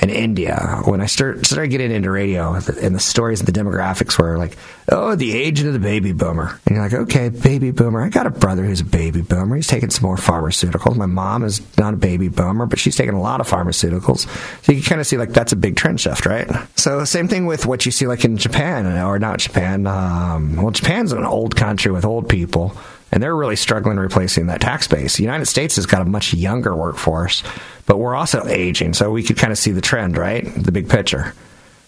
and 0.00 0.10
India 0.10 0.80
when 0.84 1.00
I 1.00 1.06
start, 1.06 1.44
started 1.44 1.68
getting 1.68 1.90
into 1.90 2.10
radio 2.10 2.54
and 2.54 2.94
the 2.94 3.00
stories 3.00 3.40
and 3.40 3.48
the 3.48 3.52
demographics 3.52 4.18
were 4.18 4.38
like, 4.38 4.56
oh, 4.90 5.14
the 5.14 5.36
age 5.36 5.60
of 5.62 5.72
the 5.72 5.78
baby 5.78 6.12
boomer. 6.12 6.60
And 6.66 6.76
you're 6.76 6.84
like, 6.84 6.94
okay, 6.94 7.28
baby 7.28 7.70
boomer. 7.70 8.00
I 8.02 8.08
got 8.08 8.26
a 8.26 8.30
brother 8.30 8.64
who's 8.64 8.80
a 8.80 8.84
baby 8.84 9.22
boomer. 9.22 9.56
He's 9.56 9.66
taking 9.66 9.90
some 9.90 10.04
more 10.04 10.16
pharmaceuticals. 10.16 10.96
My 10.96 11.06
mom 11.06 11.44
is 11.44 11.60
not 11.76 11.94
a 11.94 11.96
baby 11.96 12.28
boomer, 12.28 12.66
but 12.66 12.78
she's 12.78 12.96
taking 12.96 13.14
a 13.14 13.20
lot 13.20 13.40
of 13.40 13.48
pharmaceuticals. 13.48 14.26
So 14.64 14.72
you 14.72 14.80
can 14.80 14.88
kind 14.88 15.00
of 15.00 15.06
see 15.06 15.16
like 15.16 15.30
that's 15.30 15.52
a 15.52 15.56
big 15.56 15.76
trend 15.76 16.00
shift, 16.00 16.26
right? 16.26 16.48
So 16.76 17.04
same 17.04 17.28
thing 17.28 17.46
with 17.46 17.66
what 17.66 17.84
you 17.84 17.92
see 17.92 18.06
like 18.06 18.24
in 18.24 18.36
Japan 18.36 18.86
or 18.86 19.18
not 19.18 19.40
Japan. 19.40 19.86
Um, 19.86 20.56
well, 20.56 20.70
Japan's 20.70 21.12
an 21.12 21.24
old 21.24 21.56
country 21.56 21.90
with 21.90 22.04
old 22.04 22.28
people 22.28 22.76
and 23.10 23.22
they're 23.22 23.36
really 23.36 23.56
struggling 23.56 23.96
replacing 23.98 24.46
that 24.46 24.60
tax 24.60 24.86
base. 24.86 25.16
The 25.16 25.22
United 25.22 25.46
States 25.46 25.76
has 25.76 25.86
got 25.86 26.02
a 26.02 26.04
much 26.04 26.34
younger 26.34 26.74
workforce, 26.74 27.42
but 27.86 27.98
we're 27.98 28.14
also 28.14 28.46
aging, 28.46 28.94
so 28.94 29.10
we 29.10 29.22
could 29.22 29.36
kind 29.36 29.52
of 29.52 29.58
see 29.58 29.72
the 29.72 29.80
trend, 29.80 30.16
right? 30.16 30.44
The 30.54 30.72
big 30.72 30.88
picture. 30.88 31.34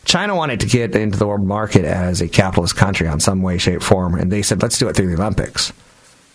China 0.05 0.35
wanted 0.35 0.61
to 0.61 0.67
get 0.67 0.97
into 0.97 1.19
the 1.19 1.27
world 1.27 1.45
market 1.45 1.85
as 1.85 2.21
a 2.21 2.29
capitalist 2.29 2.77
country 2.77 3.07
on 3.07 3.21
some 3.21 3.43
way, 3.43 3.59
shape, 3.59 3.83
form, 3.83 4.15
and 4.15 4.33
they 4.33 4.43
said, 4.43 4.63
let's 4.63 4.79
do 4.79 4.89
it 4.89 4.97
through 4.97 5.15
the 5.15 5.23
Olympics. 5.23 5.73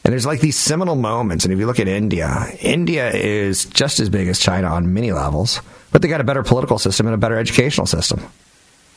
And 0.03 0.11
there's 0.11 0.25
like 0.25 0.39
these 0.39 0.57
seminal 0.57 0.95
moments, 0.95 1.45
and 1.45 1.53
if 1.53 1.59
you 1.59 1.65
look 1.65 1.79
at 1.79 1.87
India, 1.87 2.45
India 2.61 3.11
is 3.11 3.65
just 3.65 3.99
as 3.99 4.09
big 4.09 4.27
as 4.27 4.39
China 4.39 4.67
on 4.67 4.93
many 4.93 5.11
levels, 5.11 5.61
but 5.91 6.03
they 6.03 6.07
got 6.07 6.21
a 6.21 6.25
better 6.25 6.43
political 6.43 6.77
system 6.77 7.07
and 7.07 7.15
a 7.15 7.17
better 7.17 7.37
educational 7.37 7.87
system 7.87 8.21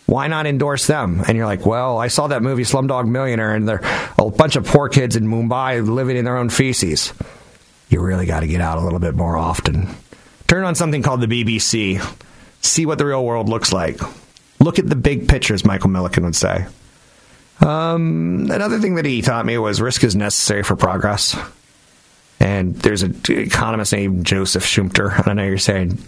why 0.08 0.26
not 0.26 0.46
endorse 0.46 0.86
them? 0.86 1.22
And 1.28 1.36
you're 1.36 1.44
like, 1.44 1.66
well, 1.66 1.98
I 1.98 2.08
saw 2.08 2.28
that 2.28 2.42
movie 2.42 2.62
Slumdog 2.62 3.06
Millionaire, 3.06 3.54
and 3.54 3.68
they're 3.68 3.82
a 4.18 4.30
bunch 4.30 4.56
of 4.56 4.66
poor 4.66 4.88
kids 4.88 5.16
in 5.16 5.26
Mumbai 5.26 5.86
living 5.86 6.16
in 6.16 6.24
their 6.24 6.38
own 6.38 6.48
feces. 6.48 7.12
You 7.90 8.00
really 8.00 8.24
got 8.24 8.40
to 8.40 8.46
get 8.46 8.62
out 8.62 8.78
a 8.78 8.80
little 8.80 9.00
bit 9.00 9.14
more 9.14 9.36
often. 9.36 9.86
Turn 10.46 10.64
on 10.64 10.74
something 10.74 11.02
called 11.02 11.20
the 11.20 11.26
BBC. 11.26 12.02
See 12.62 12.86
what 12.86 12.96
the 12.96 13.04
real 13.04 13.22
world 13.22 13.50
looks 13.50 13.70
like. 13.70 14.00
Look 14.60 14.78
at 14.78 14.88
the 14.88 14.96
big 14.96 15.28
pictures, 15.28 15.66
Michael 15.66 15.90
Milliken 15.90 16.24
would 16.24 16.34
say. 16.34 16.66
Um, 17.60 18.48
another 18.50 18.78
thing 18.78 18.94
that 18.94 19.04
he 19.04 19.20
taught 19.20 19.44
me 19.44 19.58
was 19.58 19.78
risk 19.78 20.04
is 20.04 20.16
necessary 20.16 20.62
for 20.62 20.74
progress. 20.74 21.38
And 22.40 22.74
there's 22.76 23.02
an 23.02 23.20
economist 23.28 23.92
named 23.92 24.24
Joseph 24.24 24.64
Schumpeter. 24.64 25.28
I 25.28 25.34
know 25.34 25.44
you're 25.44 25.58
saying, 25.58 25.98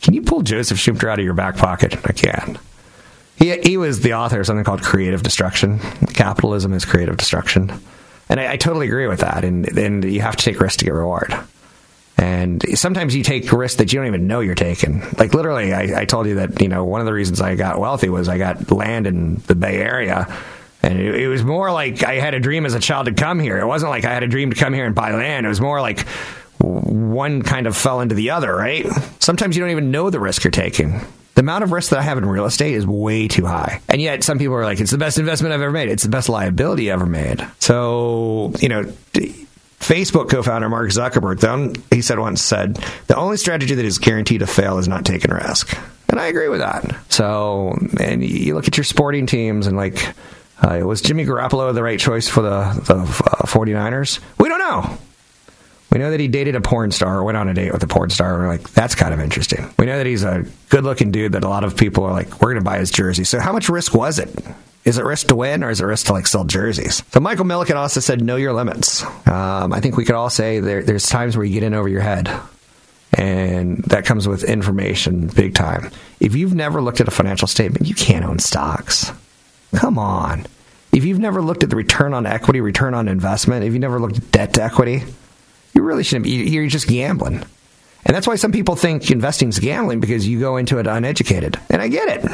can 0.00 0.14
you 0.14 0.22
pull 0.22 0.42
Joseph 0.42 0.78
Schumpeter 0.78 1.10
out 1.10 1.18
of 1.18 1.24
your 1.24 1.34
back 1.34 1.56
pocket? 1.56 1.96
I 2.06 2.12
can. 2.12 2.60
He, 3.36 3.56
he 3.58 3.76
was 3.76 4.00
the 4.00 4.14
author 4.14 4.40
of 4.40 4.46
something 4.46 4.64
called 4.64 4.82
Creative 4.82 5.22
Destruction. 5.22 5.78
Capitalism 6.14 6.72
is 6.72 6.84
creative 6.84 7.16
destruction. 7.16 7.72
And 8.28 8.38
I, 8.40 8.52
I 8.52 8.56
totally 8.56 8.86
agree 8.86 9.06
with 9.06 9.20
that. 9.20 9.44
And, 9.44 9.66
and 9.76 10.04
you 10.04 10.20
have 10.20 10.36
to 10.36 10.44
take 10.44 10.60
risk 10.60 10.78
to 10.80 10.84
get 10.84 10.94
reward. 10.94 11.34
And 12.18 12.64
sometimes 12.78 13.16
you 13.16 13.24
take 13.24 13.50
risks 13.50 13.78
that 13.78 13.92
you 13.92 13.98
don't 13.98 14.06
even 14.06 14.26
know 14.26 14.40
you're 14.40 14.54
taking. 14.54 15.02
Like 15.18 15.34
literally, 15.34 15.72
I, 15.72 16.02
I, 16.02 16.04
told 16.04 16.26
you 16.26 16.36
that 16.36 16.60
you 16.60 16.68
know 16.68 16.84
one 16.84 17.00
of 17.00 17.06
the 17.06 17.12
reasons 17.12 17.40
I 17.40 17.54
got 17.56 17.80
wealthy 17.80 18.08
was 18.08 18.28
I 18.28 18.38
got 18.38 18.70
land 18.70 19.06
in 19.06 19.36
the 19.46 19.54
Bay 19.54 19.78
Area, 19.78 20.32
and 20.82 21.00
it, 21.00 21.14
it, 21.14 21.28
was 21.28 21.42
more 21.42 21.72
like 21.72 22.04
I 22.04 22.20
had 22.20 22.34
a 22.34 22.40
dream 22.40 22.66
as 22.66 22.74
a 22.74 22.80
child 22.80 23.06
to 23.06 23.12
come 23.12 23.40
here. 23.40 23.58
It 23.58 23.66
wasn't 23.66 23.90
like 23.90 24.04
I 24.04 24.12
had 24.12 24.22
a 24.22 24.28
dream 24.28 24.50
to 24.50 24.56
come 24.56 24.74
here 24.74 24.84
and 24.84 24.94
buy 24.94 25.12
land. 25.12 25.46
It 25.46 25.48
was 25.48 25.60
more 25.60 25.80
like 25.80 26.06
one 26.58 27.42
kind 27.42 27.66
of 27.66 27.76
fell 27.76 28.00
into 28.00 28.14
the 28.14 28.30
other. 28.30 28.54
Right? 28.54 28.86
Sometimes 29.18 29.56
you 29.56 29.62
don't 29.62 29.70
even 29.70 29.90
know 29.90 30.10
the 30.10 30.20
risk 30.20 30.44
you're 30.44 30.50
taking. 30.50 31.00
The 31.34 31.40
amount 31.40 31.64
of 31.64 31.72
risk 31.72 31.90
that 31.90 31.98
I 31.98 32.02
have 32.02 32.18
in 32.18 32.26
real 32.26 32.44
estate 32.44 32.74
is 32.74 32.86
way 32.86 33.26
too 33.26 33.46
high. 33.46 33.80
And 33.88 34.02
yet 34.02 34.22
some 34.22 34.38
people 34.38 34.54
are 34.54 34.64
like, 34.64 34.80
it's 34.80 34.90
the 34.90 34.98
best 34.98 35.18
investment 35.18 35.54
I've 35.54 35.62
ever 35.62 35.72
made. 35.72 35.88
It's 35.88 36.02
the 36.02 36.10
best 36.10 36.28
liability 36.28 36.90
ever 36.90 37.06
made. 37.06 37.46
So, 37.58 38.52
you 38.60 38.68
know, 38.68 38.82
Facebook 39.80 40.30
co-founder 40.30 40.68
Mark 40.68 40.90
Zuckerberg, 40.90 41.82
he 41.92 42.02
said 42.02 42.18
once 42.18 42.42
said, 42.42 42.74
the 43.06 43.16
only 43.16 43.36
strategy 43.36 43.74
that 43.74 43.84
is 43.84 43.98
guaranteed 43.98 44.40
to 44.40 44.46
fail 44.46 44.78
is 44.78 44.88
not 44.88 45.04
taking 45.04 45.30
risk. 45.30 45.76
And 46.08 46.20
I 46.20 46.26
agree 46.26 46.48
with 46.48 46.60
that. 46.60 46.94
So, 47.08 47.78
and 47.98 48.22
you 48.22 48.54
look 48.54 48.68
at 48.68 48.76
your 48.76 48.84
sporting 48.84 49.26
teams 49.26 49.66
and 49.66 49.76
like, 49.76 50.14
uh, 50.60 50.80
was 50.84 51.00
Jimmy 51.00 51.24
Garoppolo 51.24 51.74
the 51.74 51.82
right 51.82 51.98
choice 51.98 52.28
for 52.28 52.42
the, 52.42 52.80
the 52.86 52.94
uh, 52.94 53.46
49ers? 53.46 54.20
We 54.38 54.48
don't 54.48 54.58
know. 54.58 54.98
We 55.92 55.98
know 55.98 56.10
that 56.10 56.20
he 56.20 56.28
dated 56.28 56.54
a 56.54 56.60
porn 56.62 56.90
star 56.90 57.18
or 57.18 57.24
went 57.24 57.36
on 57.36 57.48
a 57.48 57.54
date 57.54 57.70
with 57.70 57.82
a 57.82 57.86
porn 57.86 58.08
star. 58.08 58.38
We're 58.38 58.48
like, 58.48 58.70
that's 58.70 58.94
kind 58.94 59.12
of 59.12 59.20
interesting. 59.20 59.68
We 59.78 59.84
know 59.84 59.98
that 59.98 60.06
he's 60.06 60.24
a 60.24 60.46
good 60.70 60.84
looking 60.84 61.12
dude 61.12 61.32
that 61.32 61.44
a 61.44 61.48
lot 61.48 61.64
of 61.64 61.76
people 61.76 62.04
are 62.04 62.12
like, 62.12 62.40
we're 62.40 62.52
going 62.52 62.64
to 62.64 62.64
buy 62.64 62.78
his 62.78 62.90
jersey. 62.90 63.24
So 63.24 63.38
how 63.40 63.52
much 63.52 63.68
risk 63.68 63.94
was 63.94 64.18
it? 64.18 64.34
Is 64.86 64.96
it 64.96 65.04
risk 65.04 65.26
to 65.28 65.36
win 65.36 65.62
or 65.62 65.68
is 65.68 65.82
it 65.82 65.84
risk 65.84 66.06
to 66.06 66.14
like 66.14 66.26
sell 66.26 66.44
jerseys? 66.44 67.02
So 67.12 67.20
Michael 67.20 67.44
Milliken 67.44 67.76
also 67.76 68.00
said, 68.00 68.22
know 68.22 68.36
your 68.36 68.54
limits. 68.54 69.04
Um, 69.28 69.72
I 69.72 69.80
think 69.80 69.98
we 69.98 70.06
could 70.06 70.14
all 70.14 70.30
say 70.30 70.60
there, 70.60 70.82
there's 70.82 71.06
times 71.06 71.36
where 71.36 71.44
you 71.44 71.52
get 71.52 71.62
in 71.62 71.74
over 71.74 71.88
your 71.88 72.00
head. 72.00 72.30
And 73.12 73.84
that 73.84 74.06
comes 74.06 74.26
with 74.26 74.44
information 74.44 75.26
big 75.26 75.54
time. 75.54 75.90
If 76.18 76.34
you've 76.34 76.54
never 76.54 76.80
looked 76.80 77.02
at 77.02 77.08
a 77.08 77.12
financial 77.12 77.46
statement, 77.46 77.86
you 77.86 77.94
can't 77.94 78.24
own 78.24 78.38
stocks. 78.38 79.12
Come 79.74 79.98
on. 79.98 80.46
If 80.90 81.04
you've 81.04 81.18
never 81.18 81.42
looked 81.42 81.62
at 81.62 81.70
the 81.70 81.76
return 81.76 82.14
on 82.14 82.24
equity, 82.24 82.62
return 82.62 82.94
on 82.94 83.08
investment, 83.08 83.64
if 83.64 83.72
you've 83.72 83.80
never 83.80 84.00
looked 84.00 84.16
at 84.16 84.32
debt 84.32 84.54
to 84.54 84.62
equity, 84.62 85.02
you 85.72 85.82
really 85.82 86.02
shouldn't 86.02 86.24
be. 86.24 86.30
You're 86.30 86.66
just 86.66 86.86
gambling. 86.86 87.44
And 88.04 88.16
that's 88.16 88.26
why 88.26 88.36
some 88.36 88.52
people 88.52 88.74
think 88.74 89.10
investing 89.10 89.48
is 89.48 89.58
gambling 89.58 90.00
because 90.00 90.26
you 90.26 90.40
go 90.40 90.56
into 90.56 90.78
it 90.78 90.86
uneducated. 90.86 91.58
And 91.70 91.80
I 91.80 91.88
get 91.88 92.08
it. 92.08 92.30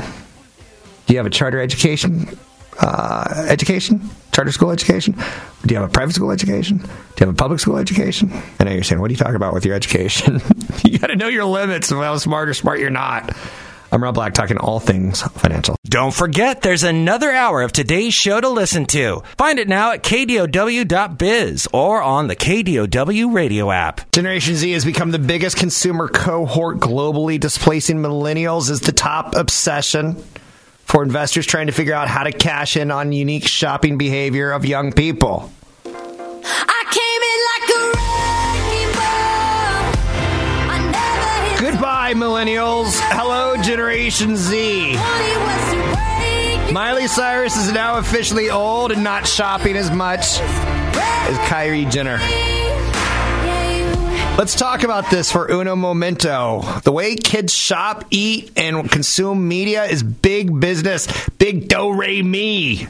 Do 1.06 1.14
you 1.14 1.18
have 1.18 1.26
a 1.26 1.30
charter 1.30 1.60
education? 1.60 2.38
Uh, 2.80 3.46
education? 3.48 4.08
Charter 4.32 4.52
school 4.52 4.70
education? 4.70 5.14
Do 5.66 5.74
you 5.74 5.80
have 5.80 5.88
a 5.88 5.92
private 5.92 6.14
school 6.14 6.30
education? 6.30 6.78
Do 6.78 6.84
you 6.84 7.26
have 7.26 7.28
a 7.30 7.34
public 7.34 7.60
school 7.60 7.76
education? 7.76 8.30
I 8.60 8.64
know 8.64 8.72
you're 8.72 8.84
saying, 8.84 9.00
what 9.00 9.10
are 9.10 9.12
you 9.12 9.18
talking 9.18 9.34
about 9.34 9.52
with 9.52 9.66
your 9.66 9.74
education? 9.74 10.40
you 10.84 10.98
got 10.98 11.08
to 11.08 11.16
know 11.16 11.28
your 11.28 11.44
limits 11.44 11.90
of 11.90 11.98
how 11.98 12.16
smart 12.18 12.48
or 12.48 12.54
smart 12.54 12.78
you're 12.78 12.90
not. 12.90 13.34
I'm 13.90 14.02
Rob 14.02 14.14
Black, 14.14 14.34
talking 14.34 14.58
all 14.58 14.80
things 14.80 15.22
financial. 15.22 15.74
Don't 15.84 16.12
forget, 16.12 16.60
there's 16.60 16.82
another 16.82 17.30
hour 17.30 17.62
of 17.62 17.72
today's 17.72 18.12
show 18.12 18.38
to 18.38 18.48
listen 18.48 18.84
to. 18.86 19.22
Find 19.38 19.58
it 19.58 19.66
now 19.66 19.92
at 19.92 20.02
kdow.biz 20.02 21.68
or 21.72 22.02
on 22.02 22.26
the 22.26 22.36
KDOW 22.36 23.32
radio 23.32 23.70
app. 23.70 24.10
Generation 24.12 24.56
Z 24.56 24.70
has 24.72 24.84
become 24.84 25.10
the 25.10 25.18
biggest 25.18 25.56
consumer 25.56 26.06
cohort 26.08 26.78
globally, 26.78 27.40
displacing 27.40 27.96
millennials 27.98 28.70
as 28.70 28.80
the 28.80 28.92
top 28.92 29.34
obsession 29.34 30.22
for 30.84 31.02
investors 31.02 31.46
trying 31.46 31.68
to 31.68 31.72
figure 31.72 31.94
out 31.94 32.08
how 32.08 32.24
to 32.24 32.32
cash 32.32 32.76
in 32.76 32.90
on 32.90 33.12
unique 33.12 33.46
shopping 33.46 33.96
behavior 33.96 34.50
of 34.50 34.66
young 34.66 34.92
people. 34.92 35.50
Goodbye, 42.08 42.26
millennials. 42.26 42.98
Hello, 43.10 43.56
Generation 43.58 44.34
Z. 44.34 44.94
Miley 46.72 47.06
Cyrus 47.06 47.54
is 47.56 47.70
now 47.70 47.98
officially 47.98 48.48
old 48.48 48.92
and 48.92 49.04
not 49.04 49.26
shopping 49.26 49.76
as 49.76 49.90
much 49.90 50.40
as 50.40 51.38
Kylie 51.50 51.90
Jenner. 51.90 52.16
Let's 54.38 54.54
talk 54.54 54.84
about 54.84 55.10
this 55.10 55.30
for 55.30 55.50
uno 55.50 55.76
momento. 55.76 56.62
The 56.82 56.92
way 56.92 57.14
kids 57.14 57.52
shop, 57.52 58.06
eat, 58.10 58.52
and 58.56 58.90
consume 58.90 59.46
media 59.46 59.84
is 59.84 60.02
big 60.02 60.58
business, 60.58 61.08
big 61.36 61.68
do 61.68 61.92
re 61.92 62.22
mi. 62.22 62.86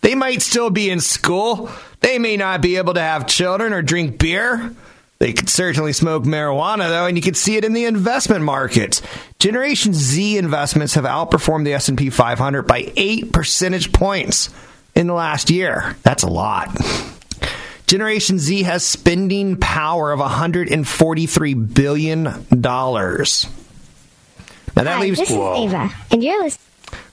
They 0.00 0.16
might 0.16 0.42
still 0.42 0.70
be 0.70 0.90
in 0.90 0.98
school. 0.98 1.70
They 2.00 2.18
may 2.18 2.36
not 2.36 2.60
be 2.60 2.76
able 2.78 2.94
to 2.94 3.00
have 3.00 3.28
children 3.28 3.72
or 3.72 3.82
drink 3.82 4.18
beer. 4.18 4.74
They 5.22 5.32
could 5.32 5.48
certainly 5.48 5.92
smoke 5.92 6.24
marijuana, 6.24 6.88
though, 6.88 7.06
and 7.06 7.16
you 7.16 7.22
can 7.22 7.34
see 7.34 7.56
it 7.56 7.64
in 7.64 7.74
the 7.74 7.84
investment 7.84 8.42
markets. 8.42 9.02
Generation 9.38 9.94
Z 9.94 10.36
investments 10.36 10.94
have 10.94 11.04
outperformed 11.04 11.64
the 11.64 11.74
S&P 11.74 12.10
500 12.10 12.62
by 12.62 12.92
8 12.96 13.32
percentage 13.32 13.92
points 13.92 14.50
in 14.96 15.06
the 15.06 15.12
last 15.12 15.48
year. 15.48 15.94
That's 16.02 16.24
a 16.24 16.28
lot. 16.28 16.76
Generation 17.86 18.40
Z 18.40 18.64
has 18.64 18.84
spending 18.84 19.58
power 19.58 20.10
of 20.10 20.18
143 20.18 21.54
billion 21.54 22.44
dollars. 22.60 23.46
Now 24.74 24.82
that 24.82 24.96
Hi, 24.96 25.00
leaves 25.02 25.20
this 25.20 25.30
is 25.30 25.36
Ava, 25.36 25.88
and 26.10 26.24
you're 26.24 26.42
listening. 26.42 26.66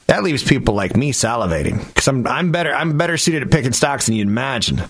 That 0.08 0.24
leaves 0.24 0.44
people 0.44 0.74
like 0.74 0.98
me 0.98 1.14
salivating 1.14 1.86
because 1.86 2.08
I'm 2.08 2.26
I'm 2.26 2.52
better 2.52 2.74
I'm 2.74 2.98
better 2.98 3.18
suited 3.18 3.44
at 3.44 3.52
picking 3.52 3.74
stocks 3.74 4.08
than 4.08 4.16
you'd 4.16 4.28
imagine. 4.28 4.82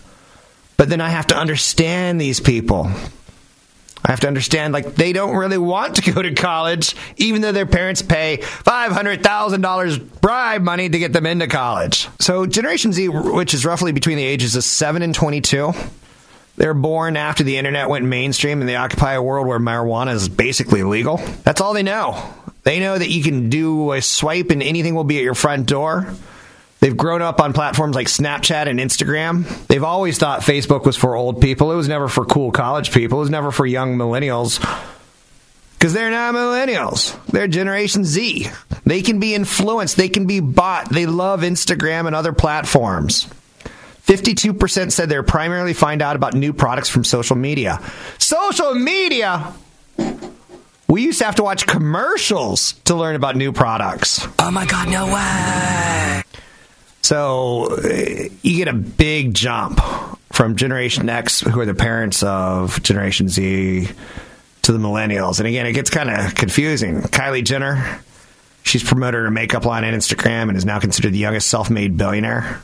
But 0.80 0.88
then 0.88 1.02
I 1.02 1.10
have 1.10 1.28
to 1.28 1.36
understand 1.36 2.22
these 2.22 2.40
people. 2.40 2.86
I 2.86 4.12
have 4.12 4.22
to 4.22 4.28
understand, 4.28 4.72
like, 4.72 4.96
they 4.96 5.12
don't 5.12 5.36
really 5.36 5.58
want 5.58 5.98
to 5.98 6.12
go 6.14 6.22
to 6.22 6.34
college, 6.34 6.96
even 7.18 7.42
though 7.42 7.52
their 7.52 7.66
parents 7.66 8.02
pay 8.02 8.38
$500,000 8.38 10.22
bribe 10.22 10.62
money 10.62 10.88
to 10.88 10.98
get 10.98 11.12
them 11.12 11.26
into 11.26 11.48
college. 11.48 12.08
So, 12.20 12.46
Generation 12.46 12.94
Z, 12.94 13.10
which 13.10 13.54
is 13.54 13.66
roughly 13.66 13.92
between 13.92 14.16
the 14.16 14.24
ages 14.24 14.56
of 14.56 14.64
7 14.64 15.02
and 15.02 15.14
22, 15.14 15.74
they're 16.56 16.74
born 16.74 17.18
after 17.18 17.44
the 17.44 17.58
internet 17.58 17.90
went 17.90 18.06
mainstream 18.06 18.62
and 18.62 18.70
they 18.70 18.78
occupy 18.78 19.16
a 19.16 19.22
world 19.22 19.48
where 19.48 19.60
marijuana 19.60 20.14
is 20.14 20.30
basically 20.30 20.84
legal. 20.84 21.18
That's 21.44 21.60
all 21.60 21.74
they 21.74 21.84
know. 21.84 22.24
They 22.64 22.80
know 22.80 22.98
that 22.98 23.10
you 23.10 23.22
can 23.22 23.50
do 23.50 23.92
a 23.92 24.02
swipe 24.02 24.50
and 24.50 24.64
anything 24.64 24.96
will 24.96 25.04
be 25.04 25.18
at 25.18 25.24
your 25.24 25.36
front 25.36 25.68
door. 25.68 26.16
They've 26.80 26.96
grown 26.96 27.22
up 27.22 27.42
on 27.42 27.52
platforms 27.54 27.96
like 27.96 28.08
Snapchat 28.08 28.68
and 28.68 28.80
Instagram. 28.80 29.46
They've 29.68 29.84
always 29.84 30.18
thought 30.18 30.42
Facebook 30.42 30.86
was 30.86 30.96
for 30.96 31.16
old 31.16 31.42
people. 31.42 31.72
It 31.72 31.76
was 31.76 31.90
never 31.90 32.08
for 32.08 32.26
cool 32.26 32.52
college 32.52 32.92
people. 32.94 33.18
It 33.18 33.22
was 33.22 33.30
never 33.30 33.52
for 33.52 33.66
young 33.66 33.98
millennials. 33.98 34.60
Because 35.78 35.94
they're 35.94 36.12
not 36.12 36.36
millennials. 36.36 37.18
They're 37.28 37.48
Generation 37.48 38.04
Z. 38.06 38.48
They 38.86 39.02
can 39.02 39.20
be 39.20 39.34
influenced. 39.34 39.98
They 39.98 40.10
can 40.10 40.26
be 40.26 40.40
bought. 40.40 40.90
They 40.90 41.06
love 41.06 41.42
Instagram 41.42 42.08
and 42.08 42.16
other 42.16 42.34
platforms. 42.34 43.28
52% 44.06 44.92
said 44.92 45.08
they're 45.08 45.22
primarily 45.22 45.74
find 45.74 46.02
out 46.02 46.16
about 46.16 46.34
new 46.34 46.52
products 46.52 46.90
from 46.90 47.04
social 47.04 47.36
media. 47.36 47.80
Social 48.18 48.74
media? 48.74 49.54
We 50.88 51.04
used 51.04 51.20
to 51.20 51.26
have 51.26 51.36
to 51.36 51.44
watch 51.44 51.68
commercials 51.68 52.74
to 52.86 52.96
learn 52.96 53.16
about 53.16 53.36
new 53.36 53.52
products. 53.52 54.28
Oh 54.40 54.50
my 54.50 54.66
God, 54.66 54.90
no 54.90 55.06
way. 55.06 56.24
So 57.02 57.78
uh, 57.78 58.30
you 58.42 58.58
get 58.58 58.68
a 58.68 58.74
big 58.74 59.34
jump 59.34 59.80
from 60.32 60.56
Generation 60.56 61.10
X, 61.10 61.42
who 61.42 61.60
are 61.60 61.66
the 61.66 61.74
parents 61.74 62.24
of 62.24 62.82
Generation 62.84 63.30
Z, 63.30 63.88
to 64.64 64.72
the 64.72 64.78
millennials. 64.78 65.40
And 65.40 65.48
again, 65.48 65.66
it 65.66 65.74
gets 65.74 65.90
kind 65.90 66.10
of 66.10 66.36
confusing. 66.36 67.02
Kylie 67.02 67.44
Jenner, 67.44 68.02
she's 68.64 68.84
promoted 68.84 69.22
her 69.22 69.32
makeup 69.32 69.66
line 69.66 69.84
on 69.84 69.94
Instagram 69.94 70.50
and 70.50 70.58
is 70.58 70.66
now 70.66 70.80
considered 70.80 71.14
the 71.14 71.18
youngest 71.18 71.50
self 71.50 71.70
made 71.70 71.98
billionaire. 71.98 72.62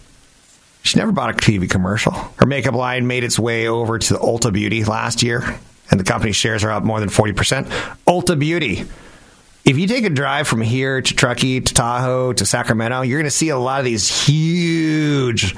She 0.83 0.99
never 0.99 1.11
bought 1.11 1.31
a 1.31 1.33
TV 1.33 1.67
commercial. 1.67 2.11
Her 2.11 2.45
makeup 2.45 2.75
line 2.75 3.07
made 3.07 3.23
its 3.23 3.39
way 3.39 3.67
over 3.67 3.97
to 3.97 4.13
Ulta 4.13 4.53
Beauty 4.53 4.83
last 4.83 5.23
year, 5.23 5.59
and 5.89 5.99
the 5.99 6.03
company's 6.03 6.35
shares 6.35 6.63
are 6.63 6.71
up 6.71 6.83
more 6.83 6.99
than 6.99 7.09
40%. 7.09 7.65
Ulta 8.07 8.37
Beauty. 8.37 8.85
If 9.65 9.79
you 9.79 9.87
take 9.87 10.05
a 10.05 10.11
drive 10.11 10.47
from 10.47 10.61
here 10.61 11.01
to 11.01 11.15
Truckee 11.15 11.59
to 11.59 11.73
Tahoe 11.73 12.33
to 12.33 12.45
Sacramento, 12.45 13.01
you're 13.01 13.17
going 13.17 13.25
to 13.25 13.31
see 13.31 13.49
a 13.49 13.57
lot 13.57 13.79
of 13.79 13.85
these 13.85 14.27
huge 14.27 15.55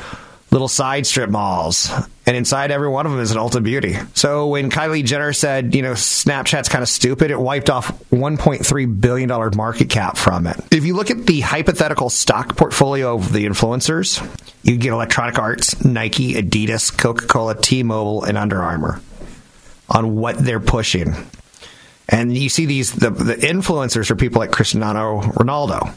little 0.49 0.69
side 0.69 1.05
strip 1.05 1.29
malls. 1.29 1.91
And 2.25 2.37
inside 2.37 2.71
every 2.71 2.87
one 2.87 3.05
of 3.05 3.11
them 3.11 3.19
is 3.19 3.31
an 3.31 3.37
Ulta 3.37 3.61
Beauty. 3.61 3.97
So 4.13 4.47
when 4.47 4.71
Kylie 4.71 5.03
Jenner 5.03 5.33
said, 5.33 5.75
you 5.75 5.81
know, 5.81 5.91
Snapchat's 5.91 6.69
kind 6.69 6.81
of 6.81 6.87
stupid, 6.87 7.31
it 7.31 7.39
wiped 7.39 7.69
off 7.69 7.89
$1.3 8.11 9.01
billion 9.01 9.57
market 9.57 9.89
cap 9.89 10.15
from 10.15 10.47
it. 10.47 10.55
If 10.71 10.85
you 10.85 10.95
look 10.95 11.11
at 11.11 11.25
the 11.25 11.41
hypothetical 11.41 12.09
stock 12.09 12.55
portfolio 12.55 13.15
of 13.15 13.33
the 13.33 13.45
influencers, 13.45 14.23
you 14.63 14.77
get 14.77 14.93
Electronic 14.93 15.37
Arts, 15.37 15.83
Nike, 15.83 16.35
Adidas, 16.35 16.97
Coca 16.97 17.27
Cola, 17.27 17.59
T 17.59 17.83
Mobile, 17.83 18.23
and 18.23 18.37
Under 18.37 18.61
Armour 18.61 19.01
on 19.89 20.15
what 20.15 20.37
they're 20.37 20.61
pushing. 20.61 21.13
And 22.09 22.35
you 22.35 22.49
see 22.49 22.65
these, 22.65 22.93
the, 22.93 23.09
the 23.09 23.35
influencers 23.35 24.09
are 24.11 24.15
people 24.15 24.39
like 24.39 24.51
Cristiano 24.51 25.21
Ronaldo. 25.21 25.93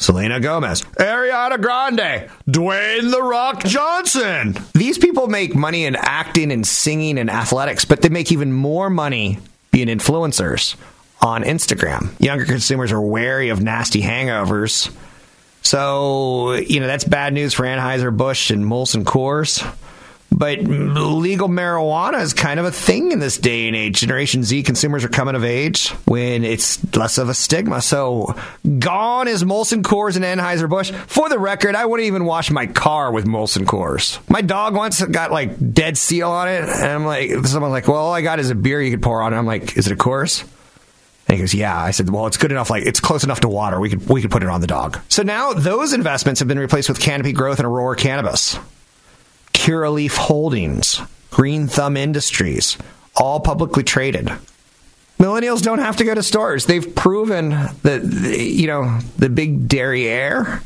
Selena 0.00 0.38
Gomez, 0.38 0.82
Ariana 1.00 1.60
Grande, 1.60 2.30
Dwayne 2.48 3.10
The 3.10 3.20
Rock 3.20 3.64
Johnson. 3.64 4.56
These 4.72 4.96
people 4.96 5.26
make 5.26 5.56
money 5.56 5.86
in 5.86 5.96
acting 5.96 6.52
and 6.52 6.64
singing 6.64 7.18
and 7.18 7.28
athletics, 7.28 7.84
but 7.84 8.00
they 8.00 8.08
make 8.08 8.30
even 8.30 8.52
more 8.52 8.90
money 8.90 9.40
being 9.72 9.88
influencers 9.88 10.76
on 11.20 11.42
Instagram. 11.42 12.12
Younger 12.20 12.44
consumers 12.44 12.92
are 12.92 13.00
wary 13.00 13.48
of 13.48 13.60
nasty 13.60 14.00
hangovers. 14.00 14.94
So, 15.62 16.52
you 16.52 16.78
know, 16.78 16.86
that's 16.86 17.04
bad 17.04 17.32
news 17.32 17.52
for 17.54 17.64
Anheuser-Busch 17.64 18.50
and 18.52 18.64
Molson 18.64 19.02
Coors. 19.02 19.64
But 20.38 20.60
legal 20.60 21.48
marijuana 21.48 22.20
is 22.22 22.32
kind 22.32 22.60
of 22.60 22.66
a 22.66 22.70
thing 22.70 23.10
in 23.10 23.18
this 23.18 23.38
day 23.38 23.66
and 23.66 23.74
age. 23.74 23.98
Generation 23.98 24.44
Z 24.44 24.62
consumers 24.62 25.04
are 25.04 25.08
coming 25.08 25.34
of 25.34 25.44
age 25.44 25.88
when 26.04 26.44
it's 26.44 26.78
less 26.94 27.18
of 27.18 27.28
a 27.28 27.34
stigma. 27.34 27.82
So 27.82 28.36
gone 28.78 29.26
is 29.26 29.42
Molson 29.42 29.82
Coors 29.82 30.14
and 30.14 30.24
Anheuser-Busch. 30.24 30.92
For 30.92 31.28
the 31.28 31.40
record, 31.40 31.74
I 31.74 31.86
wouldn't 31.86 32.06
even 32.06 32.24
wash 32.24 32.52
my 32.52 32.66
car 32.66 33.10
with 33.10 33.26
Molson 33.26 33.64
Coors. 33.64 34.20
My 34.30 34.40
dog 34.40 34.76
once 34.76 35.04
got 35.04 35.32
like 35.32 35.74
dead 35.74 35.98
seal 35.98 36.30
on 36.30 36.46
it. 36.46 36.62
And 36.62 36.86
I'm 36.86 37.04
like, 37.04 37.30
someone's 37.44 37.72
like, 37.72 37.88
well, 37.88 37.96
all 37.96 38.14
I 38.14 38.22
got 38.22 38.38
is 38.38 38.50
a 38.50 38.54
beer 38.54 38.80
you 38.80 38.92
could 38.92 39.02
pour 39.02 39.22
on 39.22 39.34
it. 39.34 39.36
I'm 39.36 39.46
like, 39.46 39.76
is 39.76 39.88
it 39.88 39.92
a 39.92 39.96
Coors? 39.96 40.46
And 41.26 41.36
he 41.36 41.42
goes, 41.42 41.52
"Yeah." 41.52 41.76
I 41.76 41.90
said, 41.90 42.08
"Well, 42.08 42.26
it's 42.26 42.38
good 42.38 42.52
enough. 42.52 42.70
Like 42.70 42.86
it's 42.86 43.00
close 43.00 43.22
enough 43.22 43.40
to 43.40 43.48
water. 43.48 43.78
We 43.78 43.90
could 43.90 44.08
we 44.08 44.22
could 44.22 44.30
put 44.30 44.42
it 44.42 44.48
on 44.48 44.62
the 44.62 44.66
dog." 44.66 44.98
So 45.10 45.22
now 45.22 45.52
those 45.52 45.92
investments 45.92 46.40
have 46.40 46.48
been 46.48 46.58
replaced 46.58 46.88
with 46.88 47.00
Canopy 47.00 47.32
Growth 47.32 47.58
and 47.58 47.66
Aurora 47.66 47.96
Cannabis. 47.96 48.58
Curaleaf 49.58 50.16
Holdings, 50.16 51.00
Green 51.30 51.66
Thumb 51.66 51.96
Industries, 51.96 52.78
all 53.16 53.40
publicly 53.40 53.82
traded. 53.82 54.30
Millennials 55.18 55.62
don't 55.62 55.80
have 55.80 55.96
to 55.96 56.04
go 56.04 56.14
to 56.14 56.22
stores. 56.22 56.64
They've 56.64 56.94
proven 56.94 57.50
that 57.82 58.04
you 58.04 58.68
know 58.68 59.00
the 59.18 59.28
big 59.28 59.66
derriere 59.66 60.62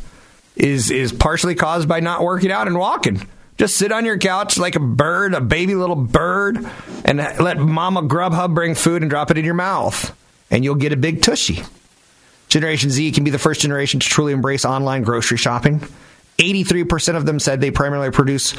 is 0.56 0.90
is 0.90 1.10
partially 1.10 1.54
caused 1.54 1.88
by 1.88 2.00
not 2.00 2.22
working 2.22 2.52
out 2.52 2.66
and 2.66 2.78
walking. 2.78 3.26
Just 3.56 3.76
sit 3.76 3.92
on 3.92 4.04
your 4.04 4.18
couch 4.18 4.58
like 4.58 4.76
a 4.76 4.80
bird, 4.80 5.32
a 5.32 5.40
baby 5.40 5.74
little 5.74 5.96
bird, 5.96 6.58
and 7.04 7.18
let 7.18 7.58
Mama 7.58 8.02
Grubhub 8.02 8.54
bring 8.54 8.74
food 8.74 9.00
and 9.02 9.10
drop 9.10 9.30
it 9.30 9.38
in 9.38 9.44
your 9.44 9.54
mouth, 9.54 10.14
and 10.50 10.64
you'll 10.64 10.74
get 10.74 10.92
a 10.92 10.96
big 10.96 11.22
tushy. 11.22 11.62
Generation 12.48 12.90
Z 12.90 13.12
can 13.12 13.24
be 13.24 13.30
the 13.30 13.38
first 13.38 13.62
generation 13.62 14.00
to 14.00 14.08
truly 14.08 14.34
embrace 14.34 14.66
online 14.66 15.02
grocery 15.02 15.38
shopping. 15.38 15.80
83% 16.38 17.16
of 17.16 17.24
them 17.24 17.38
said 17.38 17.60
they 17.60 17.70
primarily 17.70 18.10
produce 18.10 18.54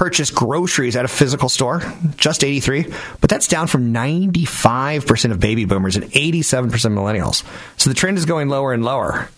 purchase 0.00 0.30
groceries 0.30 0.96
at 0.96 1.04
a 1.04 1.08
physical 1.08 1.50
store, 1.50 1.82
just 2.16 2.42
83, 2.42 2.86
but 3.20 3.28
that's 3.28 3.46
down 3.46 3.66
from 3.66 3.92
95% 3.92 5.30
of 5.30 5.38
baby 5.38 5.66
boomers 5.66 5.94
and 5.94 6.06
87% 6.06 6.72
of 6.72 6.92
millennials. 6.92 7.44
So 7.76 7.90
the 7.90 7.94
trend 7.94 8.16
is 8.16 8.24
going 8.24 8.48
lower 8.48 8.72
and 8.72 8.82
lower. 8.82 9.28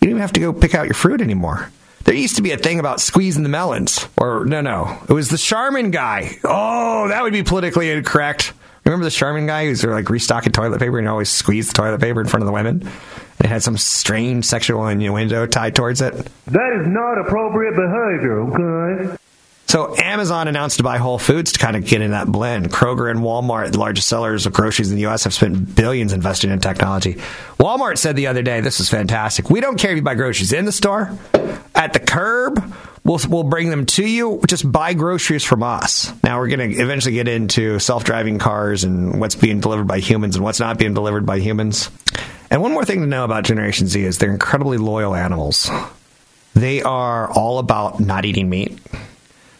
You 0.00 0.06
don't 0.06 0.10
even 0.10 0.20
have 0.20 0.32
to 0.34 0.40
go 0.40 0.52
pick 0.52 0.76
out 0.76 0.86
your 0.86 0.94
fruit 0.94 1.20
anymore. 1.20 1.72
There 2.04 2.14
used 2.14 2.36
to 2.36 2.42
be 2.42 2.52
a 2.52 2.56
thing 2.56 2.78
about 2.78 3.00
squeezing 3.00 3.42
the 3.42 3.48
melons. 3.48 4.06
Or, 4.16 4.44
no, 4.44 4.60
no. 4.60 4.96
It 5.08 5.12
was 5.12 5.28
the 5.28 5.38
Charmin 5.38 5.90
guy. 5.90 6.36
Oh, 6.44 7.08
that 7.08 7.24
would 7.24 7.32
be 7.32 7.42
politically 7.42 7.90
incorrect. 7.90 8.52
Remember 8.84 9.02
the 9.02 9.10
Charmin 9.10 9.48
guy 9.48 9.64
who's 9.64 9.82
like 9.82 10.08
restocking 10.08 10.52
toilet 10.52 10.78
paper 10.78 11.00
and 11.00 11.08
always 11.08 11.30
squeezed 11.30 11.70
the 11.70 11.74
toilet 11.74 12.00
paper 12.00 12.20
in 12.20 12.28
front 12.28 12.44
of 12.44 12.46
the 12.46 12.52
women? 12.52 12.88
It 13.40 13.46
had 13.46 13.64
some 13.64 13.76
strange 13.76 14.44
sexual 14.44 14.86
innuendo 14.86 15.46
tied 15.46 15.74
towards 15.74 16.00
it. 16.00 16.14
That 16.46 16.80
is 16.80 16.86
not 16.86 17.18
appropriate 17.18 17.74
behavior, 17.74 18.42
okay? 18.52 19.16
So 19.68 19.96
Amazon 19.96 20.46
announced 20.46 20.76
to 20.76 20.84
buy 20.84 20.98
Whole 20.98 21.18
Foods 21.18 21.52
to 21.52 21.58
kind 21.58 21.76
of 21.76 21.84
get 21.84 22.00
in 22.00 22.12
that 22.12 22.28
blend. 22.28 22.70
Kroger 22.70 23.10
and 23.10 23.20
Walmart, 23.20 23.72
the 23.72 23.80
largest 23.80 24.06
sellers 24.06 24.46
of 24.46 24.52
groceries 24.52 24.90
in 24.90 24.96
the 24.96 25.02
U.S., 25.02 25.24
have 25.24 25.34
spent 25.34 25.74
billions 25.74 26.12
investing 26.12 26.50
in 26.50 26.60
technology. 26.60 27.14
Walmart 27.58 27.98
said 27.98 28.14
the 28.14 28.28
other 28.28 28.42
day, 28.42 28.60
"This 28.60 28.78
is 28.78 28.88
fantastic. 28.88 29.50
We 29.50 29.60
don't 29.60 29.76
care 29.76 29.90
if 29.90 29.96
you 29.96 30.02
buy 30.02 30.14
groceries 30.14 30.52
in 30.52 30.66
the 30.66 30.72
store, 30.72 31.10
at 31.74 31.92
the 31.92 31.98
curb. 31.98 32.74
We'll 33.02 33.20
we'll 33.28 33.42
bring 33.42 33.70
them 33.70 33.86
to 33.86 34.06
you. 34.06 34.40
Just 34.46 34.70
buy 34.70 34.94
groceries 34.94 35.42
from 35.42 35.64
us." 35.64 36.12
Now 36.22 36.38
we're 36.38 36.48
going 36.48 36.70
to 36.70 36.80
eventually 36.80 37.14
get 37.14 37.26
into 37.26 37.80
self-driving 37.80 38.38
cars 38.38 38.84
and 38.84 39.20
what's 39.20 39.34
being 39.34 39.60
delivered 39.60 39.88
by 39.88 39.98
humans 39.98 40.36
and 40.36 40.44
what's 40.44 40.60
not 40.60 40.78
being 40.78 40.94
delivered 40.94 41.26
by 41.26 41.40
humans. 41.40 41.90
And 42.50 42.62
one 42.62 42.72
more 42.72 42.84
thing 42.84 43.00
to 43.00 43.06
know 43.06 43.24
about 43.24 43.42
Generation 43.42 43.88
Z 43.88 44.04
is 44.04 44.18
they're 44.18 44.30
incredibly 44.30 44.78
loyal 44.78 45.14
animals. 45.14 45.68
They 46.54 46.82
are 46.82 47.28
all 47.30 47.58
about 47.58 47.98
not 47.98 48.24
eating 48.24 48.48
meat. 48.48 48.78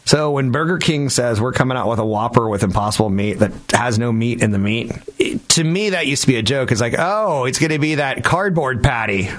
So 0.07 0.31
when 0.31 0.51
Burger 0.51 0.77
King 0.77 1.09
says 1.09 1.41
we're 1.41 1.51
coming 1.51 1.77
out 1.77 1.89
with 1.89 1.99
a 1.99 2.05
Whopper 2.05 2.47
with 2.47 2.63
Impossible 2.63 3.09
meat 3.09 3.39
that 3.39 3.51
has 3.73 3.99
no 3.99 4.13
meat 4.13 4.41
in 4.41 4.51
the 4.51 4.57
meat, 4.57 4.93
it, 5.19 5.49
to 5.49 5.63
me 5.65 5.89
that 5.89 6.07
used 6.07 6.21
to 6.21 6.27
be 6.27 6.37
a 6.37 6.41
joke. 6.41 6.71
It's 6.71 6.79
like, 6.79 6.95
oh, 6.97 7.43
it's 7.43 7.59
going 7.59 7.73
to 7.73 7.79
be 7.79 7.95
that 7.95 8.23
cardboard 8.23 8.81
patty. 8.81 9.29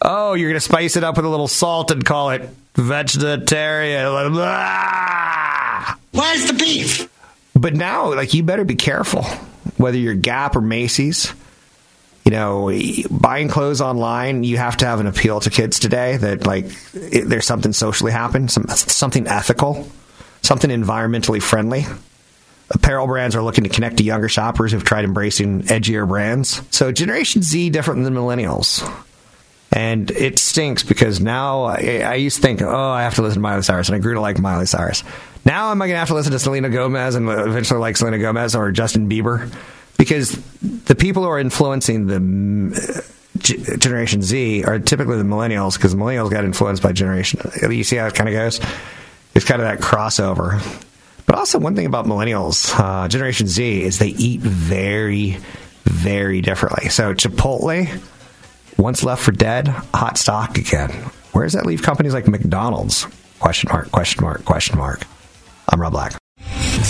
Oh, 0.00 0.34
you're 0.34 0.48
going 0.48 0.60
to 0.60 0.64
spice 0.64 0.96
it 0.96 1.02
up 1.02 1.16
with 1.16 1.24
a 1.24 1.28
little 1.28 1.48
salt 1.48 1.90
and 1.90 2.04
call 2.04 2.30
it 2.30 2.48
vegetarian. 2.76 4.32
Blah. 4.32 5.94
Where's 6.12 6.46
the 6.46 6.54
beef? 6.54 7.10
But 7.56 7.74
now, 7.74 8.14
like, 8.14 8.32
you 8.32 8.44
better 8.44 8.64
be 8.64 8.76
careful. 8.76 9.24
Whether 9.76 9.98
you're 9.98 10.14
Gap 10.14 10.54
or 10.54 10.60
Macy's, 10.60 11.34
you 12.24 12.30
know, 12.30 12.72
buying 13.10 13.48
clothes 13.48 13.80
online, 13.82 14.44
you 14.44 14.56
have 14.56 14.78
to 14.78 14.86
have 14.86 14.98
an 14.98 15.06
appeal 15.06 15.40
to 15.40 15.50
kids 15.50 15.78
today 15.78 16.16
that 16.16 16.46
like 16.46 16.66
it, 16.94 17.28
there's 17.28 17.46
something 17.46 17.72
socially 17.72 18.12
happen, 18.12 18.48
some, 18.48 18.66
something 18.68 19.26
ethical, 19.26 19.86
something 20.40 20.70
environmentally 20.70 21.42
friendly. 21.42 21.84
Apparel 22.70 23.06
brands 23.06 23.36
are 23.36 23.42
looking 23.42 23.64
to 23.64 23.70
connect 23.70 23.98
to 23.98 24.04
younger 24.04 24.30
shoppers 24.30 24.72
who've 24.72 24.84
tried 24.84 25.04
embracing 25.04 25.64
edgier 25.64 26.08
brands. 26.08 26.62
So 26.70 26.90
Generation 26.92 27.42
Z 27.42 27.68
different 27.70 28.04
than 28.04 28.14
millennials. 28.14 28.82
And 29.70 30.10
it 30.12 30.38
stinks 30.38 30.82
because 30.82 31.20
now 31.20 31.64
I, 31.64 32.02
I, 32.06 32.14
used 32.14 32.36
to 32.36 32.42
think, 32.42 32.62
oh, 32.62 32.90
I 32.90 33.02
have 33.02 33.16
to 33.16 33.22
listen 33.22 33.34
to 33.34 33.40
Miley 33.40 33.62
Cyrus, 33.62 33.88
and 33.88 33.96
I 33.96 33.98
grew 33.98 34.14
to 34.14 34.20
like 34.20 34.38
Miley 34.38 34.66
Cyrus. 34.66 35.02
Now 35.44 35.72
am 35.72 35.82
I 35.82 35.86
going 35.86 35.96
to 35.96 35.98
have 35.98 36.08
to 36.08 36.14
listen 36.14 36.32
to 36.32 36.38
Selena 36.38 36.70
Gomez 36.70 37.16
and 37.16 37.28
eventually 37.28 37.80
like 37.80 37.96
Selena 37.96 38.18
Gomez 38.18 38.54
or 38.54 38.70
Justin 38.70 39.10
Bieber? 39.10 39.52
Because 40.04 40.32
the 40.62 40.94
people 40.94 41.22
who 41.22 41.28
are 41.28 41.38
influencing 41.38 42.06
the 42.06 43.14
Generation 43.38 44.22
Z 44.22 44.64
are 44.64 44.78
typically 44.78 45.18
the 45.18 45.24
millennials 45.24 45.74
because 45.74 45.94
millennials 45.94 46.30
got 46.30 46.44
influenced 46.44 46.82
by 46.82 46.92
Generation. 46.92 47.40
You 47.68 47.84
see 47.84 47.96
how 47.96 48.06
it 48.06 48.14
kind 48.14 48.28
of 48.28 48.34
goes? 48.34 48.60
It's 49.34 49.44
kind 49.44 49.60
of 49.60 49.68
that 49.68 49.80
crossover. 49.80 50.62
But 51.26 51.36
also, 51.36 51.58
one 51.58 51.74
thing 51.74 51.86
about 51.86 52.06
millennials, 52.06 52.72
uh, 52.78 53.08
Generation 53.08 53.46
Z, 53.46 53.82
is 53.82 53.98
they 53.98 54.08
eat 54.08 54.40
very, 54.40 55.38
very 55.84 56.40
differently. 56.42 56.90
So, 56.90 57.14
Chipotle, 57.14 58.02
once 58.76 59.02
left 59.02 59.22
for 59.22 59.32
dead, 59.32 59.68
hot 59.68 60.18
stock 60.18 60.58
again. 60.58 60.90
Where 61.32 61.44
does 61.44 61.54
that 61.54 61.66
leave 61.66 61.82
companies 61.82 62.12
like 62.12 62.28
McDonald's? 62.28 63.06
Question 63.40 63.70
mark, 63.72 63.90
question 63.90 64.22
mark, 64.22 64.44
question 64.44 64.78
mark. 64.78 65.04
I'm 65.68 65.80
Rob 65.80 65.92
Black. 65.92 66.23